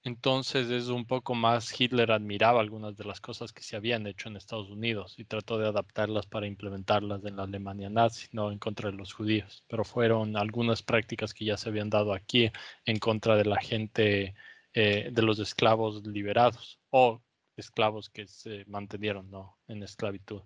Entonces 0.03 0.70
es 0.70 0.88
un 0.88 1.06
poco 1.06 1.36
más, 1.36 1.79
Hitler 1.79 2.12
admiraba 2.12 2.62
algunas 2.62 2.96
de 2.96 3.03
las 3.03 3.20
cosas 3.20 3.51
que 3.51 3.63
se 3.63 3.75
habían 3.75 4.08
hecho 4.08 4.29
en 4.29 4.38
Estados 4.38 4.70
Unidos 4.70 5.15
y 5.18 5.25
trató 5.25 5.58
de 5.58 5.68
adaptarlas 5.68 6.25
para 6.25 6.48
implementarlas 6.48 7.25
en 7.25 7.36
la 7.36 7.44
Alemania 7.44 7.89
nazi, 7.89 8.27
no 8.32 8.51
en 8.51 8.60
contra 8.60 8.91
de 8.91 8.98
los 8.98 9.12
judíos, 9.13 9.65
pero 9.68 9.84
fueron 9.84 10.38
algunas 10.38 10.84
prácticas 10.84 11.34
que 11.34 11.44
ya 11.46 11.58
se 11.58 11.68
habían 11.68 11.89
dado 11.89 12.13
aquí 12.13 12.50
en 12.86 12.98
contra 12.98 13.36
de 13.36 13.46
la 13.46 13.58
gente, 13.58 14.36
eh, 14.74 15.10
de 15.12 15.22
los 15.22 15.40
esclavos 15.40 16.06
liberados 16.06 16.80
o 16.90 17.22
esclavos 17.56 18.10
que 18.10 18.28
se 18.28 18.66
mantenieron 18.66 19.30
¿no? 19.30 19.58
en 19.68 19.84
esclavitud. 19.84 20.42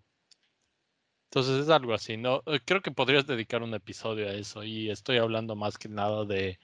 Entonces 1.29 1.63
es 1.63 1.69
algo 1.69 1.93
así, 1.93 2.15
¿no? 2.15 2.43
Creo 2.63 2.81
que 2.81 2.91
podrías 2.91 3.25
dedicar 3.25 3.63
un 3.63 3.73
episodio 3.73 4.29
a 4.29 4.33
eso 4.33 4.63
y 4.63 4.91
estoy 4.91 5.17
hablando 5.17 5.55
más 5.55 5.79
que 5.79 5.89
nada 5.89 6.25
de 6.25 6.59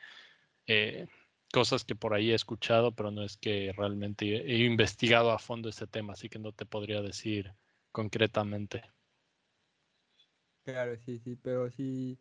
eh, 0.68 1.08
cosas 1.51 1.84
que 1.84 1.96
por 1.96 2.13
ahí 2.13 2.32
he 2.32 2.36
escuchado, 2.36 2.92
pero 2.92 3.10
no 3.10 3.24
es 3.24 3.36
que 3.38 3.74
realmente 3.75 4.25
he 4.25 4.66
investigado 4.66 5.32
a 5.32 5.39
fondo 5.39 5.70
ese 5.70 5.88
tema, 5.88 6.13
así 6.13 6.30
que 6.30 6.38
no 6.38 6.51
te 6.51 6.68
podría 6.68 7.01
decir 7.01 7.51
concretamente. 7.92 8.84
Claro, 10.63 10.96
sí, 10.98 11.18
sí, 11.18 11.36
pero 11.36 11.72
sí, 11.72 12.20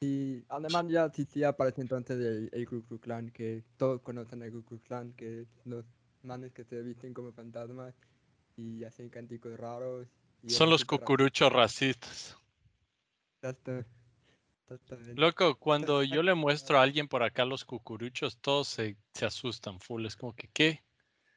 sí, 0.00 0.44
además 0.48 0.86
ya 0.88 1.10
sí, 1.10 1.24
sí 1.24 1.44
aparece 1.44 1.80
entonces 1.80 2.18
el, 2.18 2.50
el 2.52 2.68
Ku 2.68 2.82
Klux 2.84 3.02
Klan, 3.02 3.30
que 3.30 3.64
todos 3.76 4.00
conocen 4.02 4.42
el 4.42 4.52
Ku 4.52 4.64
Klux 4.64 4.82
Klan, 4.84 5.12
que 5.12 5.46
los 5.64 5.84
manes 6.22 6.52
que 6.52 6.64
se 6.64 6.82
visten 6.82 7.14
como 7.14 7.32
fantasmas 7.32 7.94
y 8.56 8.84
hacen 8.84 9.08
cánticos 9.08 9.58
raros. 9.58 10.08
Y 10.42 10.50
Son 10.50 10.70
los 10.70 10.84
cucuruchos 10.84 11.52
racistas. 11.52 12.36
Exacto. 13.36 13.84
Loco, 15.14 15.58
cuando 15.58 16.02
yo 16.02 16.22
le 16.22 16.34
muestro 16.34 16.78
a 16.78 16.82
alguien 16.82 17.08
por 17.08 17.22
acá 17.22 17.44
los 17.46 17.64
cucuruchos, 17.64 18.38
todos 18.38 18.68
se, 18.68 18.96
se 19.14 19.24
asustan 19.24 19.80
full. 19.80 20.04
Es 20.04 20.16
como 20.16 20.34
que, 20.34 20.48
¿qué? 20.52 20.82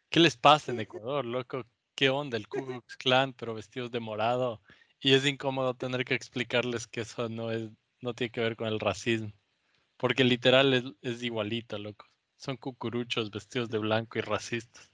¿Qué 0.10 0.20
les 0.20 0.36
pasa 0.36 0.72
en 0.72 0.82
Ecuador, 0.82 1.24
loco? 1.24 1.66
¿Qué 1.96 2.10
onda? 2.10 2.36
El 2.36 2.50
Ku 2.50 2.66
Klux 2.66 2.98
Klan, 2.98 3.34
pero 3.34 3.54
vestidos 3.54 3.92
de 3.92 4.02
morado. 4.02 4.62
Y 5.00 5.14
es 5.14 5.26
incómodo 5.26 5.74
tener 5.74 6.04
que 6.04 6.14
explicarles 6.14 6.88
que 6.88 7.02
eso 7.02 7.30
no 7.30 7.52
es, 7.52 7.70
no 8.02 8.14
tiene 8.14 8.32
que 8.32 8.42
ver 8.42 8.56
con 8.56 8.68
el 8.68 8.80
racismo. 8.80 9.32
Porque 9.98 10.24
literal 10.24 10.74
es, 10.74 10.84
es 11.02 11.24
igualito, 11.24 11.78
loco. 11.78 12.06
Son 12.38 12.58
cucuruchos 12.58 13.30
vestidos 13.30 13.70
de 13.70 13.78
blanco 13.78 14.18
y 14.18 14.22
racistas. 14.22 14.90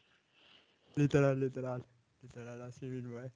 Literal, 0.96 1.40
literal. 1.40 1.86
Literal, 2.22 2.62
así 2.64 2.88
mismo, 2.88 3.20
eh. 3.20 3.32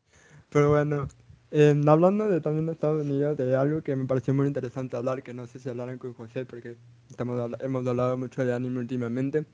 Pero 0.49 0.69
bueno, 0.69 1.07
eh, 1.51 1.79
hablando 1.85 2.27
de 2.29 2.41
también 2.41 2.65
de 2.65 2.71
Estados 2.71 3.05
Unidos, 3.05 3.37
de 3.37 3.55
algo 3.55 3.81
que 3.81 3.95
me 3.95 4.05
pareció 4.05 4.33
muy 4.33 4.47
interesante 4.47 4.97
hablar, 4.97 5.21
que 5.21 5.33
no 5.33 5.47
sé 5.47 5.59
si 5.59 5.69
hablaron 5.69 5.97
con 5.97 6.13
José, 6.13 6.45
porque 6.45 6.77
estamos, 7.09 7.51
hemos 7.59 7.85
hablado 7.85 8.17
mucho 8.17 8.45
de 8.45 8.53
anime 8.53 8.79
últimamente, 8.79 9.45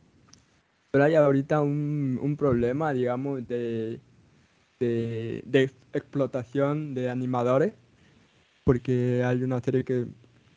pero 0.92 1.04
hay 1.04 1.16
ahorita 1.16 1.62
un, 1.62 2.20
un 2.22 2.38
problema, 2.38 2.94
digamos, 2.94 3.48
de, 3.48 4.00
de, 4.80 5.44
de, 5.46 5.72
explotación 5.94 6.94
de 6.94 7.10
animadores, 7.10 7.74
porque 8.68 9.24
hay 9.24 9.44
una 9.44 9.62
serie 9.62 9.86
que 9.86 10.08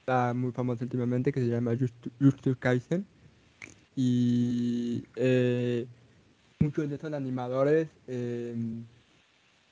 está 0.00 0.35
muy 0.35 0.50
famosa 0.50 0.83
últimamente 0.83 1.31
que 1.31 1.38
se 1.38 1.47
llama 1.47 1.76
Justus 2.21 2.57
Kaisen, 2.57 3.07
y 3.95 5.05
eh, 5.14 5.87
muchos 6.59 6.88
de 6.88 6.97
esos 6.97 7.12
animadores 7.12 7.87
eh, 8.09 8.57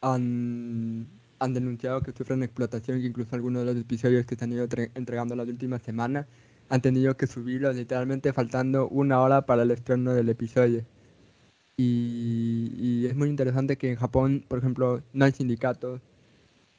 han, 0.02 1.08
han, 1.40 1.52
denunciado 1.52 2.00
que 2.00 2.12
sufren 2.12 2.44
explotación, 2.44 3.00
que 3.00 3.08
incluso 3.08 3.34
algunos 3.34 3.66
de 3.66 3.74
los 3.74 3.82
episodios 3.82 4.24
que 4.24 4.36
se 4.36 4.44
han 4.44 4.52
ido 4.52 4.68
entregando 4.94 5.34
las 5.34 5.48
últimas 5.48 5.82
semanas 5.82 6.26
han 6.68 6.80
tenido 6.80 7.16
que 7.16 7.26
subirlos 7.26 7.74
literalmente 7.74 8.32
faltando 8.32 8.86
una 8.86 9.20
hora 9.20 9.46
para 9.46 9.64
el 9.64 9.72
estreno 9.72 10.14
del 10.14 10.28
episodio. 10.28 10.84
Y, 11.76 12.72
y 12.78 13.06
es 13.06 13.16
muy 13.16 13.30
interesante 13.30 13.76
que 13.76 13.90
en 13.90 13.96
Japón, 13.96 14.44
por 14.46 14.60
ejemplo, 14.60 15.02
no 15.12 15.24
hay 15.24 15.32
sindicatos 15.32 16.00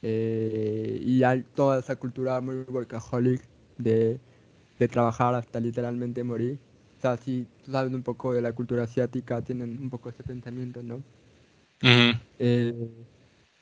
eh, 0.02 1.00
y 1.02 1.22
hay 1.22 1.42
toda 1.54 1.80
esa 1.80 1.96
cultura 1.96 2.40
muy 2.40 2.64
workaholic 2.68 3.42
de, 3.78 4.18
de 4.78 4.88
trabajar 4.88 5.34
hasta 5.34 5.60
literalmente 5.60 6.24
morir. 6.24 6.58
O 6.98 7.00
sea, 7.00 7.16
si 7.16 7.46
tú 7.64 7.72
sabes 7.72 7.92
un 7.92 8.02
poco 8.02 8.32
de 8.34 8.42
la 8.42 8.52
cultura 8.52 8.84
asiática, 8.84 9.42
tienen 9.42 9.78
un 9.80 9.90
poco 9.90 10.10
ese 10.10 10.22
pensamiento, 10.22 10.82
¿no? 10.82 10.96
Uh 10.96 11.86
-huh. 11.86 12.20
eh, 12.38 12.90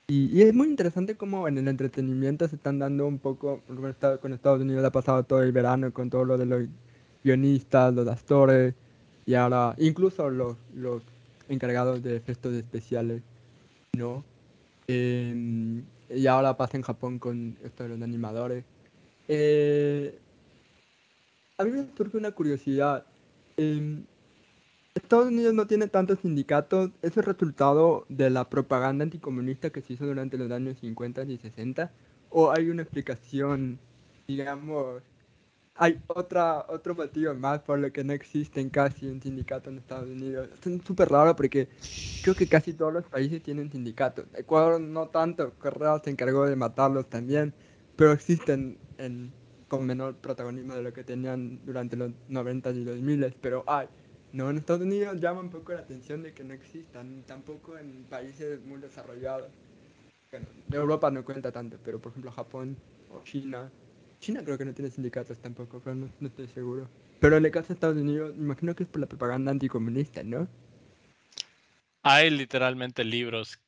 y, 0.08 0.38
y, 0.38 0.42
es 0.42 0.54
muy 0.54 0.68
interesante 0.68 1.16
cómo 1.16 1.46
en 1.48 1.58
el 1.58 1.68
entretenimiento 1.68 2.48
se 2.48 2.56
están 2.56 2.78
dando 2.78 3.06
un 3.06 3.18
poco, 3.18 3.60
con 4.20 4.32
Estados 4.32 4.60
Unidos 4.62 4.84
ha 4.84 4.90
pasado 4.90 5.22
todo 5.22 5.42
el 5.42 5.52
verano 5.52 5.92
con 5.92 6.08
todo 6.10 6.24
lo 6.24 6.38
de 6.38 6.46
los 6.46 6.64
guionistas, 7.22 7.94
los 7.94 8.08
actores, 8.08 8.74
y 9.26 9.34
ahora 9.34 9.74
incluso 9.78 10.30
los, 10.30 10.56
los 10.74 11.02
encargados 11.48 12.02
de 12.02 12.16
efectos 12.16 12.54
especiales, 12.54 13.22
¿no? 13.96 14.24
Em, 14.86 15.84
y 16.10 16.26
ahora 16.26 16.56
pasa 16.56 16.76
en 16.76 16.82
Japón 16.82 17.18
con 17.18 17.58
esto 17.62 17.82
de 17.82 17.90
los 17.90 18.02
animadores. 18.02 18.64
Eh, 19.28 20.18
a 21.58 21.64
mí 21.64 21.70
me 21.72 21.86
surge 21.96 22.16
una 22.16 22.32
curiosidad. 22.32 23.04
Em, 23.56 24.04
Estados 24.94 25.26
Unidos 25.26 25.54
no 25.54 25.66
tiene 25.66 25.88
tantos 25.88 26.20
sindicatos. 26.20 26.90
¿Es 27.02 27.16
el 27.16 27.24
resultado 27.24 28.06
de 28.08 28.30
la 28.30 28.48
propaganda 28.48 29.04
anticomunista 29.04 29.70
que 29.70 29.82
se 29.82 29.94
hizo 29.94 30.06
durante 30.06 30.38
los 30.38 30.50
años 30.50 30.78
50 30.80 31.24
y 31.24 31.38
60? 31.38 31.92
¿O 32.30 32.50
hay 32.50 32.68
una 32.70 32.82
explicación, 32.82 33.78
digamos, 34.26 35.02
hay 35.80 36.00
otra, 36.08 36.66
otro 36.68 36.94
motivo 36.96 37.32
más 37.34 37.60
por 37.60 37.78
lo 37.78 37.92
que 37.92 38.02
no 38.02 38.12
existen 38.12 38.68
casi 38.68 39.06
un 39.06 39.22
sindicato 39.22 39.70
en 39.70 39.78
Estados 39.78 40.08
Unidos? 40.10 40.48
Es 40.64 40.84
súper 40.84 41.08
raro 41.08 41.36
porque 41.36 41.68
creo 42.22 42.34
que 42.34 42.48
casi 42.48 42.72
todos 42.72 42.92
los 42.92 43.04
países 43.04 43.40
tienen 43.42 43.70
sindicatos. 43.70 44.26
Ecuador 44.34 44.80
no 44.80 45.08
tanto, 45.08 45.54
Correa 45.58 46.00
se 46.02 46.10
encargó 46.10 46.46
de 46.46 46.56
matarlos 46.56 47.08
también, 47.08 47.54
pero 47.94 48.10
existen 48.10 48.76
en, 48.98 49.32
con 49.68 49.86
menor 49.86 50.16
protagonismo 50.16 50.74
de 50.74 50.82
lo 50.82 50.92
que 50.92 51.04
tenían 51.04 51.60
durante 51.64 51.96
los 51.96 52.10
90 52.28 52.70
y 52.70 52.84
2000, 52.84 53.36
pero 53.40 53.62
hay. 53.68 53.86
No, 54.32 54.50
en 54.50 54.58
Estados 54.58 54.82
Unidos 54.82 55.20
llama 55.20 55.40
un 55.40 55.50
poco 55.50 55.72
la 55.72 55.80
atención 55.80 56.22
de 56.22 56.34
que 56.34 56.42
no 56.42 56.54
existan, 56.54 57.22
tampoco 57.24 57.78
en 57.78 58.04
países 58.04 58.60
muy 58.64 58.80
desarrollados. 58.80 59.48
Europa 60.72 61.10
no 61.10 61.24
cuenta 61.24 61.52
tanto, 61.52 61.78
pero 61.84 62.00
por 62.00 62.10
ejemplo 62.10 62.32
Japón 62.32 62.76
o 63.10 63.22
China. 63.22 63.70
China 64.20 64.42
creo 64.44 64.58
que 64.58 64.64
no 64.64 64.74
tiene 64.74 64.90
sindicatos 64.90 65.38
tampoco, 65.38 65.80
pero 65.80 65.94
no, 65.94 66.10
estoy 66.20 66.48
seguro. 66.48 66.88
Pero 67.20 67.36
en 67.36 67.44
el 67.44 67.50
caso 67.50 67.68
de 67.68 67.74
Estados 67.74 67.96
Unidos, 67.96 68.34
imagino 68.36 68.74
que 68.74 68.84
es 68.84 68.88
por 68.88 69.00
la 69.00 69.06
propaganda 69.06 69.50
anticomunista, 69.50 70.22
¿no? 70.22 70.48
Hay 72.02 72.30
literalmente 72.30 73.04
libros 73.04 73.60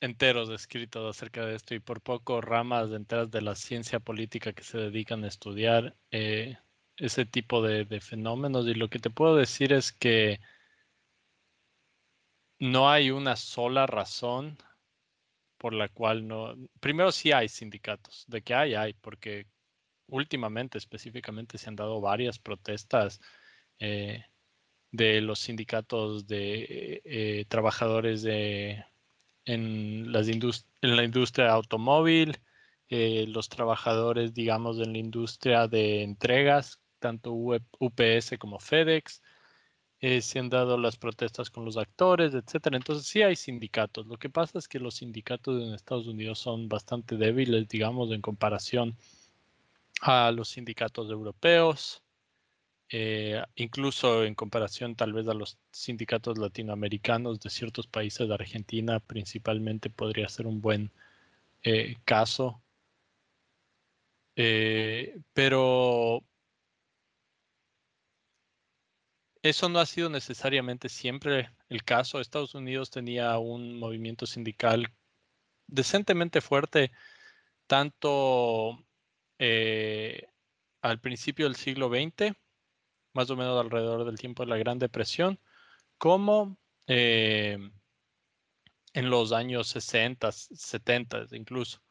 enteros 0.00 0.48
escritos 0.50 1.16
acerca 1.16 1.44
de 1.44 1.56
esto 1.56 1.74
y 1.74 1.80
por 1.80 2.00
poco 2.00 2.40
ramas 2.40 2.90
enteras 2.90 3.30
de 3.30 3.42
la 3.42 3.54
ciencia 3.54 4.00
política 4.00 4.52
que 4.52 4.64
se 4.64 4.78
dedican 4.78 5.24
a 5.24 5.28
estudiar 5.28 5.94
eh, 6.10 6.56
ese 6.96 7.26
tipo 7.26 7.62
de, 7.62 7.84
de, 7.84 8.00
fenómenos. 8.00 8.66
Y 8.66 8.74
lo 8.74 8.88
que 8.88 8.98
te 8.98 9.10
puedo 9.10 9.36
decir 9.36 9.72
es 9.72 9.92
que 9.92 10.40
no 12.58 12.90
hay 12.90 13.10
una 13.10 13.36
sola 13.36 13.86
razón 13.86 14.58
por 15.58 15.74
la 15.74 15.88
cual 15.88 16.26
no... 16.26 16.54
Primero 16.80 17.12
sí 17.12 17.32
hay 17.32 17.48
sindicatos, 17.48 18.24
de 18.28 18.42
que 18.42 18.54
hay, 18.54 18.74
hay, 18.74 18.94
porque 18.94 19.46
últimamente 20.10 20.78
específicamente 20.78 21.58
se 21.58 21.68
han 21.68 21.76
dado 21.76 22.00
varias 22.00 22.38
protestas 22.38 23.20
eh, 23.78 24.24
de 24.92 25.20
los 25.20 25.38
sindicatos 25.40 26.26
de 26.26 27.00
eh, 27.04 27.44
trabajadores 27.48 28.22
de, 28.22 28.84
en, 29.44 30.12
las 30.12 30.28
en 30.28 30.96
la 30.96 31.04
industria 31.04 31.50
automóvil, 31.52 32.38
eh, 32.88 33.26
los 33.28 33.48
trabajadores, 33.48 34.34
digamos, 34.34 34.78
en 34.80 34.92
la 34.92 34.98
industria 34.98 35.68
de 35.68 36.02
entregas, 36.02 36.80
tanto 36.98 37.32
UPS 37.32 38.38
como 38.38 38.58
FedEx, 38.58 39.22
se 40.00 40.38
han 40.38 40.48
dado 40.48 40.78
las 40.78 40.96
protestas 40.96 41.50
con 41.50 41.64
los 41.66 41.76
actores, 41.76 42.32
etcétera. 42.34 42.76
Entonces 42.78 43.06
sí 43.06 43.22
hay 43.22 43.36
sindicatos. 43.36 44.06
Lo 44.06 44.16
que 44.16 44.30
pasa 44.30 44.58
es 44.58 44.66
que 44.66 44.78
los 44.78 44.94
sindicatos 44.96 45.62
en 45.62 45.74
Estados 45.74 46.06
Unidos 46.06 46.38
son 46.38 46.68
bastante 46.68 47.16
débiles, 47.16 47.68
digamos, 47.68 48.10
en 48.12 48.22
comparación 48.22 48.96
a 50.00 50.32
los 50.32 50.48
sindicatos 50.50 51.10
europeos, 51.10 52.02
eh, 52.90 53.42
incluso 53.54 54.24
en 54.24 54.34
comparación 54.34 54.96
tal 54.96 55.12
vez 55.12 55.28
a 55.28 55.34
los 55.34 55.58
sindicatos 55.70 56.38
latinoamericanos 56.38 57.40
de 57.40 57.50
ciertos 57.50 57.86
países 57.86 58.28
de 58.28 58.34
Argentina, 58.34 59.00
principalmente 59.00 59.90
podría 59.90 60.28
ser 60.28 60.46
un 60.46 60.60
buen 60.60 60.90
eh, 61.62 61.96
caso. 62.04 62.62
Eh, 64.36 65.20
pero 65.34 66.24
eso 69.42 69.68
no 69.68 69.78
ha 69.78 69.86
sido 69.86 70.08
necesariamente 70.10 70.88
siempre 70.88 71.50
el 71.68 71.84
caso. 71.84 72.20
Estados 72.20 72.54
Unidos 72.54 72.90
tenía 72.90 73.38
un 73.38 73.78
movimiento 73.78 74.26
sindical 74.26 74.92
decentemente 75.66 76.40
fuerte, 76.40 76.90
tanto 77.66 78.84
eh, 79.40 80.28
al 80.82 81.00
principio 81.00 81.46
del 81.46 81.56
siglo 81.56 81.88
XX, 81.88 82.36
más 83.14 83.30
o 83.30 83.36
menos 83.36 83.58
alrededor 83.58 84.04
del 84.04 84.18
tiempo 84.18 84.44
de 84.44 84.50
la 84.50 84.58
Gran 84.58 84.78
Depresión, 84.78 85.40
como 85.98 86.58
eh, 86.86 87.58
en 88.92 89.10
los 89.10 89.32
años 89.32 89.68
60, 89.68 90.30
70 90.30 91.26
incluso. 91.32 91.82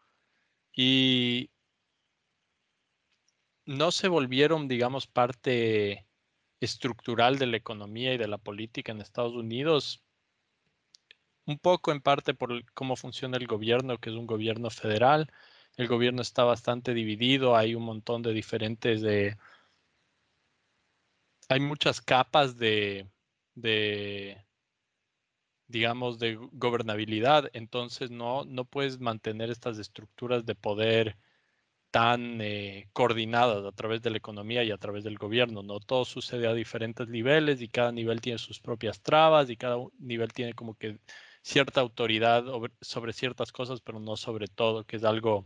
Y 0.76 1.50
no 3.66 3.92
se 3.92 4.10
volvieron, 4.10 4.68
digamos, 4.68 5.08
parte 5.08 6.08
estructural 6.60 7.40
de 7.40 7.48
la 7.48 7.58
economía 7.58 8.14
y 8.14 8.18
de 8.18 8.28
la 8.28 8.38
política 8.38 8.92
en 8.92 9.02
Estados 9.02 9.34
Unidos, 9.34 10.04
un 11.46 11.58
poco 11.58 11.92
en 11.92 12.02
parte 12.02 12.36
por 12.36 12.64
cómo 12.74 12.96
funciona 12.96 13.38
el 13.38 13.48
gobierno, 13.48 13.98
que 13.98 14.12
es 14.12 14.16
un 14.16 14.28
gobierno 14.28 14.70
federal. 14.70 15.32
El 15.78 15.88
gobierno 15.88 16.22
está 16.22 16.44
bastante 16.44 16.94
dividido, 16.94 17.56
hay 17.56 17.76
un 17.76 17.84
montón 17.84 18.22
de 18.22 18.34
diferentes 18.34 19.02
de... 19.02 19.38
Hay 21.48 21.60
muchas 21.60 22.02
capas 22.02 22.58
de, 22.58 23.08
digamos, 25.68 26.20
de 26.20 26.36
gobernabilidad, 26.52 27.50
entonces 27.54 28.12
no, 28.12 28.46
no 28.46 28.66
puedes 28.66 29.00
mantener 29.00 29.50
estas 29.50 29.80
estructuras 29.80 30.46
de 30.46 30.56
poder 30.56 31.18
tan 31.92 32.42
eh, 32.42 32.90
coordinadas 32.94 33.66
a 33.66 33.72
través 33.72 34.02
de 34.02 34.12
la 34.12 34.18
economía 34.18 34.64
y 34.64 34.72
a 34.72 34.78
través 34.78 35.04
del 35.04 35.18
gobierno. 35.18 35.64
No 35.64 35.80
todo 35.80 36.06
sucede 36.06 36.48
a 36.48 36.54
diferentes 36.54 37.08
niveles 37.08 37.62
y 37.62 37.68
cada 37.70 37.92
nivel 37.92 38.22
tiene 38.22 38.38
sus 38.38 38.60
propias 38.60 39.02
trabas 39.02 39.50
y 39.50 39.58
cada 39.58 39.78
nivel 40.00 40.32
tiene 40.34 40.54
como 40.54 40.76
que 40.76 41.00
cierta 41.42 41.82
autoridad 41.82 42.44
sobre 42.82 43.14
ciertas 43.14 43.52
cosas, 43.52 43.82
pero 43.82 44.00
no 44.00 44.18
sobre 44.18 44.48
todo, 44.48 44.86
que 44.86 44.98
es 44.98 45.04
algo 45.04 45.46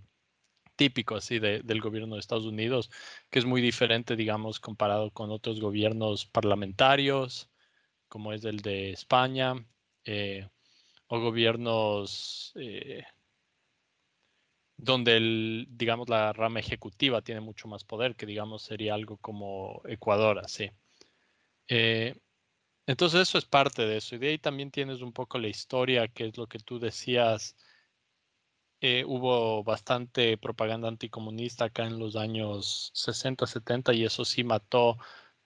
típico 0.75 1.15
así 1.15 1.39
de, 1.39 1.61
del 1.61 1.81
gobierno 1.81 2.15
de 2.15 2.19
Estados 2.21 2.45
Unidos, 2.45 2.89
que 3.29 3.39
es 3.39 3.45
muy 3.45 3.61
diferente, 3.61 4.15
digamos, 4.15 4.59
comparado 4.59 5.11
con 5.11 5.31
otros 5.31 5.59
gobiernos 5.59 6.25
parlamentarios, 6.25 7.49
como 8.07 8.33
es 8.33 8.45
el 8.45 8.61
de 8.61 8.91
España, 8.91 9.55
eh, 10.05 10.47
o 11.07 11.19
gobiernos 11.19 12.53
eh, 12.55 13.03
donde 14.77 15.17
el, 15.17 15.67
digamos, 15.69 16.09
la 16.09 16.33
rama 16.33 16.59
ejecutiva 16.59 17.21
tiene 17.21 17.41
mucho 17.41 17.67
más 17.67 17.83
poder, 17.83 18.15
que 18.15 18.25
digamos 18.25 18.63
sería 18.63 18.93
algo 18.93 19.17
como 19.17 19.81
Ecuador, 19.85 20.39
así. 20.39 20.71
Eh, 21.67 22.15
entonces 22.85 23.21
eso 23.21 23.37
es 23.37 23.45
parte 23.45 23.85
de 23.85 23.97
eso. 23.97 24.15
Y 24.15 24.19
de 24.19 24.29
ahí 24.29 24.37
también 24.39 24.71
tienes 24.71 25.01
un 25.01 25.13
poco 25.13 25.37
la 25.39 25.47
historia, 25.47 26.07
que 26.07 26.27
es 26.27 26.37
lo 26.37 26.47
que 26.47 26.59
tú 26.59 26.79
decías. 26.79 27.55
Eh, 28.85 29.05
hubo 29.07 29.63
bastante 29.63 30.37
propaganda 30.37 30.89
anticomunista 30.89 31.63
acá 31.65 31.85
en 31.85 31.99
los 31.99 32.17
años 32.17 32.91
60, 32.93 33.47
70 33.47 33.93
y 33.93 34.03
eso 34.03 34.25
sí 34.25 34.43
mató 34.43 34.97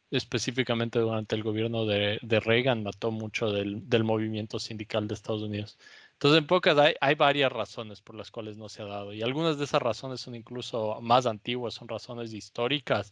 específicamente 0.10 0.98
durante 0.98 1.36
el 1.36 1.44
gobierno 1.44 1.86
de, 1.86 2.18
de 2.24 2.40
Reagan, 2.40 2.82
mató 2.82 3.12
mucho 3.12 3.52
del, 3.52 3.88
del 3.88 4.04
movimiento 4.04 4.58
sindical 4.58 5.08
de 5.08 5.14
Estados 5.14 5.44
Unidos. 5.44 5.78
Entonces, 6.14 6.40
en 6.40 6.48
pocas 6.48 6.80
hay, 6.80 6.96
hay, 7.00 7.14
varias 7.14 7.52
razones 7.52 8.02
por 8.02 8.16
las 8.16 8.32
cuales 8.32 8.58
no 8.58 8.70
se 8.70 8.82
ha 8.82 8.86
dado 8.86 9.14
y 9.14 9.22
algunas 9.22 9.60
de 9.60 9.66
esas 9.66 9.84
razones 9.84 10.20
son 10.22 10.34
incluso 10.34 11.00
más 11.02 11.28
antiguas, 11.28 11.76
son 11.76 11.88
razones 11.90 12.34
históricas. 12.34 13.12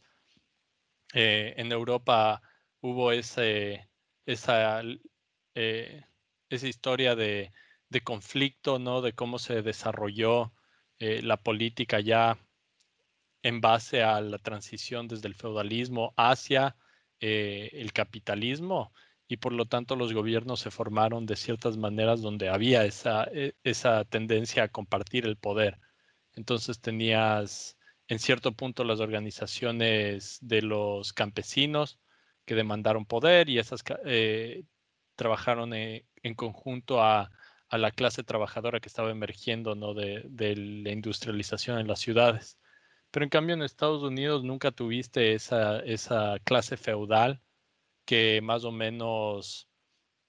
Eh, 1.13 1.53
en 1.57 1.71
Europa 1.71 2.41
hubo 2.81 3.11
ese, 3.11 3.87
esa, 4.25 4.81
eh, 5.53 6.03
esa 6.49 6.67
historia 6.67 7.15
de, 7.15 7.51
de, 7.95 8.01
conflicto, 8.01 8.79
¿no? 8.79 9.01
De 9.01 9.13
cómo 9.13 9.39
se 9.39 9.61
desarrolló 9.61 10.53
eh, 10.99 11.21
la 11.21 11.37
política 11.37 11.99
ya 11.99 12.37
en 13.41 13.61
base 13.61 14.03
a 14.03 14.19
la 14.21 14.37
transición 14.37 15.07
desde 15.07 15.27
el 15.27 15.35
feudalismo 15.35 16.13
hacia 16.17 16.75
eh, 17.19 17.69
el 17.73 17.93
capitalismo 17.93 18.91
y 19.27 19.37
por 19.37 19.53
lo 19.53 19.65
tanto 19.65 19.95
los 19.95 20.13
gobiernos 20.13 20.59
se 20.59 20.71
formaron 20.71 21.25
de 21.25 21.35
ciertas 21.35 21.77
maneras 21.77 22.21
donde 22.21 22.49
había 22.49 22.85
esa, 22.85 23.25
e, 23.31 23.55
esa 23.63 24.03
tendencia 24.03 24.63
a 24.63 24.67
compartir 24.69 25.25
el 25.25 25.37
poder. 25.37 25.79
Entonces 26.33 26.81
tenías 26.81 27.77
en 28.07 28.19
cierto 28.19 28.51
punto 28.51 28.83
las 28.83 28.99
organizaciones 28.99 30.39
de 30.41 30.61
los 30.61 31.13
campesinos 31.13 31.99
que 32.45 32.55
demandaron 32.55 33.05
poder 33.05 33.49
y 33.49 33.59
esas 33.59 33.83
eh, 34.05 34.65
trabajaron 35.15 35.73
en, 35.73 36.05
en 36.23 36.35
conjunto 36.35 37.01
a, 37.01 37.31
a, 37.69 37.77
la 37.77 37.91
clase 37.91 38.23
trabajadora 38.23 38.79
que 38.79 38.89
estaba 38.89 39.11
emergiendo 39.11 39.75
¿no? 39.75 39.93
de, 39.93 40.23
de, 40.25 40.55
la 40.55 40.91
industrialización 40.91 41.79
en 41.79 41.87
las 41.87 41.99
ciudades. 41.99 42.57
Pero 43.11 43.23
en 43.23 43.29
cambio 43.29 43.55
en 43.55 43.61
Estados 43.61 44.03
Unidos 44.03 44.43
nunca 44.43 44.71
tuviste 44.71 45.33
esa, 45.33 45.79
esa 45.79 46.37
clase 46.43 46.77
feudal 46.77 47.41
que 48.05 48.41
más 48.41 48.63
o 48.63 48.71
menos 48.71 49.69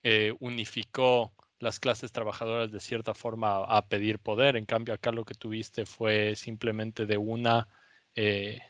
eh, 0.02 0.34
unificó 0.40 1.34
las 1.58 1.80
clases 1.80 2.12
trabajadoras 2.12 2.70
de 2.70 2.80
cierta 2.80 3.14
forma 3.14 3.64
a, 3.64 3.86
pedir 3.88 4.18
poder. 4.18 4.56
En 4.56 4.66
cambio, 4.66 4.94
acá 4.94 5.12
lo 5.12 5.24
que 5.24 5.34
tuviste 5.34 5.86
fue 5.86 6.36
simplemente 6.36 7.06
de 7.06 7.18
una... 7.18 7.68
Eh, 8.14 8.60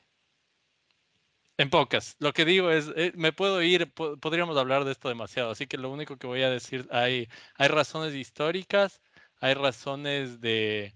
en 1.58 1.70
pocas. 1.70 2.16
Lo 2.18 2.32
que 2.32 2.44
digo 2.44 2.70
es, 2.70 2.90
eh, 2.96 3.12
me 3.16 3.32
puedo 3.32 3.62
ir, 3.62 3.92
podríamos 3.92 4.56
hablar 4.56 4.84
de 4.84 4.92
esto 4.92 5.08
demasiado, 5.08 5.50
así 5.50 5.66
que 5.66 5.78
lo 5.78 5.90
único 5.90 6.16
que 6.16 6.26
voy 6.26 6.42
a 6.42 6.50
decir, 6.50 6.88
hay, 6.90 7.28
hay 7.56 7.68
razones 7.68 8.14
históricas, 8.14 9.00
hay 9.40 9.54
razones 9.54 10.40
de, 10.40 10.94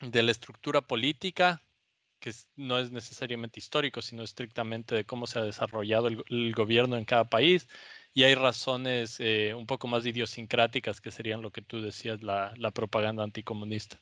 de 0.00 0.22
la 0.22 0.30
estructura 0.32 0.80
política, 0.82 1.62
que 2.20 2.32
no 2.56 2.78
es 2.78 2.90
necesariamente 2.90 3.60
histórico, 3.60 4.00
sino 4.02 4.22
estrictamente 4.22 4.94
de 4.94 5.04
cómo 5.04 5.26
se 5.26 5.38
ha 5.38 5.42
desarrollado 5.42 6.08
el 6.08 6.54
gobierno 6.54 6.96
en 6.96 7.04
cada 7.04 7.24
país 7.24 7.68
y 8.14 8.22
hay 8.22 8.36
razones 8.36 9.16
eh, 9.18 9.54
un 9.54 9.66
poco 9.66 9.88
más 9.88 10.06
idiosincráticas 10.06 11.00
que 11.00 11.10
serían 11.10 11.42
lo 11.42 11.50
que 11.50 11.62
tú 11.62 11.82
decías, 11.82 12.22
la, 12.22 12.54
propaganda 12.72 13.24
anticomunista. 13.24 14.00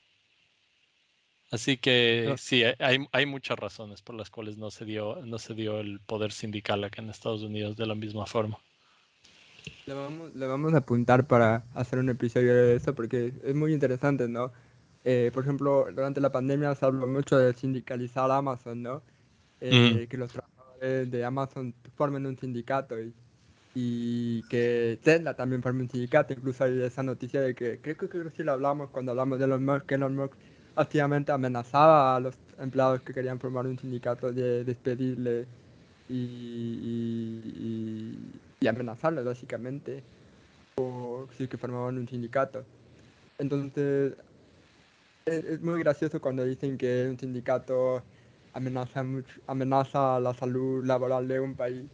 Así 1.52 1.76
que 1.76 2.34
sí, 2.38 2.64
hay, 2.78 3.06
hay, 3.12 3.26
muchas 3.26 3.58
razones 3.58 4.00
por 4.00 4.14
las 4.14 4.30
cuales 4.30 4.56
no 4.56 4.70
se, 4.70 4.86
dio, 4.86 5.20
no 5.22 5.38
se 5.38 5.52
dio 5.52 5.80
el 5.80 6.00
poder 6.00 6.32
sindical 6.32 6.82
acá 6.82 7.02
en 7.02 7.10
Estados 7.10 7.42
Unidos 7.42 7.76
de 7.76 7.86
la 7.86 7.94
misma 7.94 8.24
forma. 8.24 8.58
Le 9.84 9.92
vamos, 9.92 10.34
le 10.34 10.46
vamos 10.46 10.72
a 10.72 10.78
apuntar 10.78 11.26
para 11.26 11.64
hacer 11.74 11.98
un 11.98 12.08
episodio 12.08 12.54
de 12.54 12.76
eso 12.76 12.94
porque 12.94 13.34
es 13.44 13.54
muy 13.54 13.74
interesante, 13.74 14.28
¿no? 14.28 14.50
Eh, 15.04 15.30
por 15.34 15.42
ejemplo, 15.42 15.86
durante 15.94 16.22
la 16.22 16.32
pandemia 16.32 16.74
se 16.74 16.86
habló 16.86 17.06
mucho 17.06 17.36
de 17.36 17.52
sindicalizar 17.52 18.30
Amazon, 18.30 18.82
¿no? 18.82 19.02
Eh, 19.60 20.06
que 20.08 20.16
los 20.16 20.32
trabajadores 20.32 21.10
de 21.10 21.22
Amazon 21.22 21.74
formen 21.94 22.24
un 22.24 22.38
sindicato 22.38 22.98
y 22.98 23.12
y 23.74 24.42
que 24.48 24.98
Tesla 25.02 25.34
también 25.34 25.62
forme 25.62 25.82
un 25.82 25.90
sindicato. 25.90 26.32
Incluso 26.32 26.64
hay 26.64 26.82
esa 26.82 27.02
noticia 27.02 27.40
de 27.40 27.54
que, 27.54 27.80
creo 27.80 27.96
que, 27.96 28.08
creo 28.08 28.24
que 28.24 28.36
sí 28.36 28.42
lo 28.42 28.52
hablamos 28.52 28.90
cuando 28.90 29.12
hablamos 29.12 29.38
de 29.38 29.46
Elon 29.46 29.64
Musk, 29.64 29.86
que 29.86 29.94
Elon 29.94 30.14
Musk 30.14 30.34
activamente 30.76 31.32
amenazaba 31.32 32.16
a 32.16 32.20
los 32.20 32.34
empleados 32.58 33.02
que 33.02 33.12
querían 33.12 33.38
formar 33.38 33.66
un 33.66 33.78
sindicato 33.78 34.32
de 34.32 34.64
despedirle 34.64 35.46
y, 36.08 36.14
y, 38.60 38.68
básicamente 39.24 40.02
por 40.74 41.28
si 41.34 41.48
que 41.48 41.58
formaban 41.58 41.98
un 41.98 42.08
sindicato. 42.08 42.64
Entonces, 43.38 44.14
es, 45.26 45.60
muy 45.60 45.80
gracioso 45.80 46.20
cuando 46.20 46.44
dicen 46.44 46.78
que 46.78 47.08
un 47.08 47.18
sindicato 47.18 48.02
amenaza, 48.52 49.02
mucho, 49.02 49.40
amenaza 49.46 50.20
la 50.20 50.34
salud 50.34 50.84
laboral 50.84 51.28
de 51.28 51.40
un 51.40 51.54
país 51.54 51.90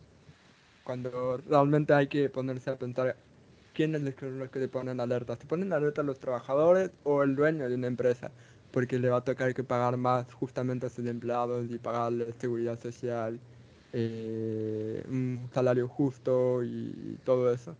cuando 0.84 1.38
realmente 1.46 1.92
hay 1.92 2.08
que 2.08 2.30
ponerse 2.30 2.70
a 2.70 2.78
pensar 2.78 3.16
quién 3.74 3.94
es 3.94 4.02
los 4.02 4.50
que 4.50 4.58
le 4.58 4.68
ponen 4.68 5.00
alerta. 5.00 5.36
¿Se 5.36 5.46
ponen 5.46 5.72
alerta 5.72 6.02
los 6.02 6.18
trabajadores 6.18 6.90
o 7.04 7.22
el 7.22 7.36
dueño 7.36 7.68
de 7.68 7.74
una 7.74 7.86
empresa? 7.88 8.30
Porque 8.78 8.96
le 8.96 9.08
va 9.08 9.16
a 9.16 9.24
tocar 9.24 9.52
que 9.54 9.64
pagar 9.64 9.96
más 9.96 10.32
justamente 10.32 10.86
a 10.86 10.88
sus 10.88 11.04
empleados 11.04 11.66
y 11.68 11.78
pagarles 11.78 12.32
seguridad 12.38 12.80
social, 12.80 13.40
eh, 13.92 15.02
un 15.08 15.50
salario 15.52 15.88
justo 15.88 16.62
y 16.62 17.18
todo 17.24 17.52
eso. 17.52 17.74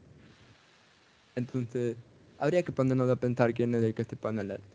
Entonces, 1.36 1.96
habría 2.40 2.64
que 2.64 2.72
ponernos 2.72 3.08
a 3.08 3.14
pensar 3.14 3.54
quién 3.54 3.76
es 3.76 3.84
el 3.84 3.94
que 3.94 4.02
se 4.02 4.16
pone 4.16 4.40
alerta. 4.40 4.66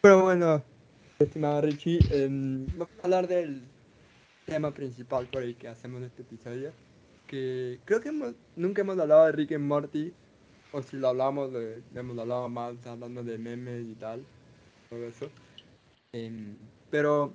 Pero 0.00 0.22
bueno, 0.22 0.62
estimado 1.18 1.60
Richie, 1.60 1.98
em, 2.10 2.64
vamos 2.68 2.88
a 3.02 3.04
hablar 3.04 3.28
del 3.28 3.64
tema 4.46 4.72
principal 4.72 5.26
por 5.26 5.42
el 5.42 5.56
que 5.56 5.68
hacemos 5.68 6.02
este 6.02 6.22
episodio 6.22 6.72
que 7.26 7.80
creo 7.84 8.00
que 8.00 8.34
nunca 8.56 8.80
hemos 8.80 8.98
hablado 8.98 9.26
de 9.26 9.32
Rick 9.32 9.52
and 9.52 9.66
Morty, 9.66 10.10
o 10.72 10.80
si 10.80 10.96
lo 10.96 11.08
hablamos, 11.08 11.52
de, 11.52 11.82
hemos 11.94 12.18
hablado 12.18 12.48
más 12.48 12.86
hablando 12.86 13.22
de 13.22 13.36
memes 13.36 13.84
y 13.84 13.94
tal, 13.96 14.24
todo 14.94 15.06
eso. 15.06 15.30
Em, 16.12 16.56
pero 16.90 17.32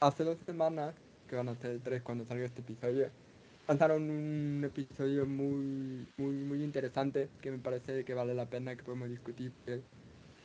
hace 0.00 0.24
dos 0.24 0.38
semanas, 0.44 0.94
que 1.28 1.36
van 1.36 1.48
a 1.48 1.54
ser 1.56 1.80
tres 1.80 2.02
cuando 2.02 2.24
salga 2.24 2.44
este 2.44 2.60
episodio, 2.60 3.08
lanzaron 3.68 4.10
un 4.10 4.62
episodio 4.64 5.26
muy, 5.26 6.06
muy, 6.16 6.34
muy 6.34 6.62
interesante 6.62 7.28
que 7.40 7.50
me 7.50 7.58
parece 7.58 8.04
que 8.04 8.14
vale 8.14 8.34
la 8.34 8.46
pena 8.46 8.76
que 8.76 8.82
podemos 8.82 9.08
discutir. 9.08 9.52
Que 9.64 9.80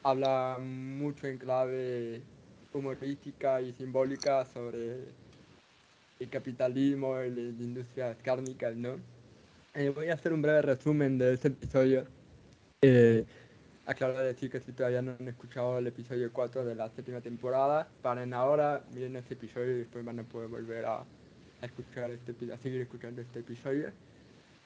habla 0.04 0.58
mucho 0.62 1.28
en 1.28 1.38
clave 1.38 2.22
humorística 2.72 3.62
y 3.62 3.74
simbólica 3.74 4.46
sobre 4.46 5.00
el 6.20 6.30
capitalismo, 6.30 7.16
la 7.16 7.28
industria 7.28 8.16
cárnicas, 8.22 8.76
¿no? 8.76 8.98
Eh, 9.74 9.90
voy 9.90 10.10
a 10.10 10.14
hacer 10.14 10.34
un 10.34 10.42
breve 10.42 10.62
resumen 10.62 11.18
de 11.18 11.34
este 11.34 11.50
episodio. 11.50 12.06
Eh, 12.82 13.26
aclaro 13.90 14.20
de 14.20 14.26
decir 14.26 14.52
que 14.52 14.60
si 14.60 14.72
todavía 14.72 15.02
no 15.02 15.16
han 15.20 15.28
escuchado 15.28 15.80
el 15.80 15.88
episodio 15.88 16.32
4 16.32 16.64
de 16.64 16.76
la 16.76 16.90
séptima 16.92 17.22
temporada, 17.22 17.88
paren 18.04 18.36
ahora, 18.36 18.84
miren 18.94 19.16
este 19.16 19.34
episodio 19.34 19.72
y 19.72 19.80
después 19.80 20.06
van 20.06 20.20
a 20.20 20.24
poder 20.24 20.48
volver 20.48 20.86
a, 20.86 21.04
escuchar 21.64 22.12
este, 22.12 22.54
a 22.54 22.58
seguir 22.60 22.82
escuchando 22.82 23.20
este 23.22 23.40
episodio. 23.40 23.92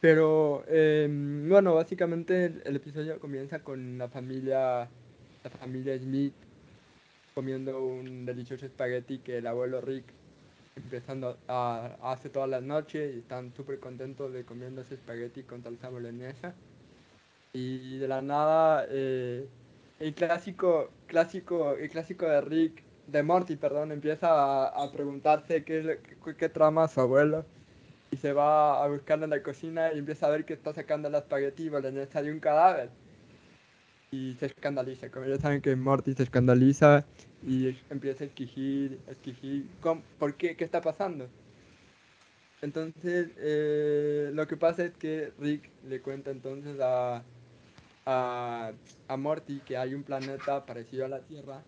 Pero 0.02 0.66
em, 0.68 1.48
bueno, 1.48 1.74
básicamente 1.74 2.62
el, 2.66 2.76
episodio 2.76 3.18
comienza 3.20 3.60
con 3.60 3.98
la 3.98 4.10
familia, 4.10 4.90
la 5.44 5.50
familia 5.50 5.98
Smith 5.98 6.34
comiendo 7.34 7.82
un 7.82 8.26
delicioso 8.26 8.66
espagueti 8.66 9.20
que 9.20 9.38
el 9.38 9.48
abuelo 9.48 9.80
Rick 9.80 10.06
empezando 10.76 11.38
hace 11.48 12.30
todas 12.30 12.50
las 12.50 12.62
noches 12.62 13.16
y 13.16 13.20
están 13.20 13.54
súper 13.56 13.80
contentos 13.80 14.34
de 14.34 14.44
comiendo 14.44 14.82
ese 14.82 14.96
espagueti 14.96 15.44
con 15.44 15.64
salsa 15.64 15.88
boloñesa. 15.88 16.54
Y 17.54 17.98
de 18.00 18.08
la 18.08 18.22
nada, 18.22 18.86
eh, 18.89 19.48
el 20.00 20.13
clásico, 20.16 20.89
clásico, 21.08 21.74
el 21.74 21.89
clásico 21.89 22.26
de 22.26 22.42
Rick, 22.42 22.84
de 23.08 23.22
Morty, 23.24 23.56
perdón, 23.56 23.92
empieza 23.92 24.66
a, 24.66 24.92
preguntarse 24.92 25.63
qué, 25.63 26.00
qué, 26.26 26.36
qué, 26.36 26.50
trama 26.50 26.88
su 26.88 27.02
abuelo. 27.02 27.46
Y 28.12 28.18
se 28.18 28.34
va 28.34 28.84
a 28.84 28.88
buscar 28.88 29.22
en 29.24 29.30
la 29.30 29.42
cocina 29.42 29.94
y 29.94 30.00
empieza 30.00 30.28
a 30.28 30.30
ver 30.30 30.46
que 30.46 30.54
está 30.54 30.74
sacando 30.74 31.10
la 31.10 31.20
espagueti 31.20 31.70
boloñesa 31.70 32.22
de 32.22 32.32
un 32.32 32.39
cadáver 32.39 32.89
y 34.13 34.36
se 34.36 34.46
escandaliza. 34.46 35.10
Como 35.10 35.26
ya 35.26 35.38
saben 35.38 35.62
que 35.62 35.76
Morty 35.76 36.13
se 36.13 36.24
escandaliza 36.24 37.06
y 37.46 37.76
empieza 37.89 38.24
a 38.24 38.28
exigir, 38.28 39.00
a 39.08 39.96
¿por 40.20 40.36
qué? 40.36 40.56
¿Qué 40.56 40.63
está 40.63 40.82
pasando? 40.82 41.28
Entonces, 42.62 43.32
eh, 43.38 44.32
lo 44.34 44.48
que 44.48 44.56
pasa 44.56 44.86
es 44.86 44.94
que 44.94 45.34
Rick 45.39 45.70
le 45.88 46.00
cuenta 46.02 46.32
entonces 46.32 46.80
a, 46.80 47.24
a, 48.06 48.72
a, 49.08 49.18
Morty 49.18 49.60
que 49.62 49.78
hay 49.78 49.94
un 49.94 50.04
planeta 50.04 50.66
parecido 50.66 51.06
a 51.06 51.10
la 51.10 51.20
Tierra 51.20 51.63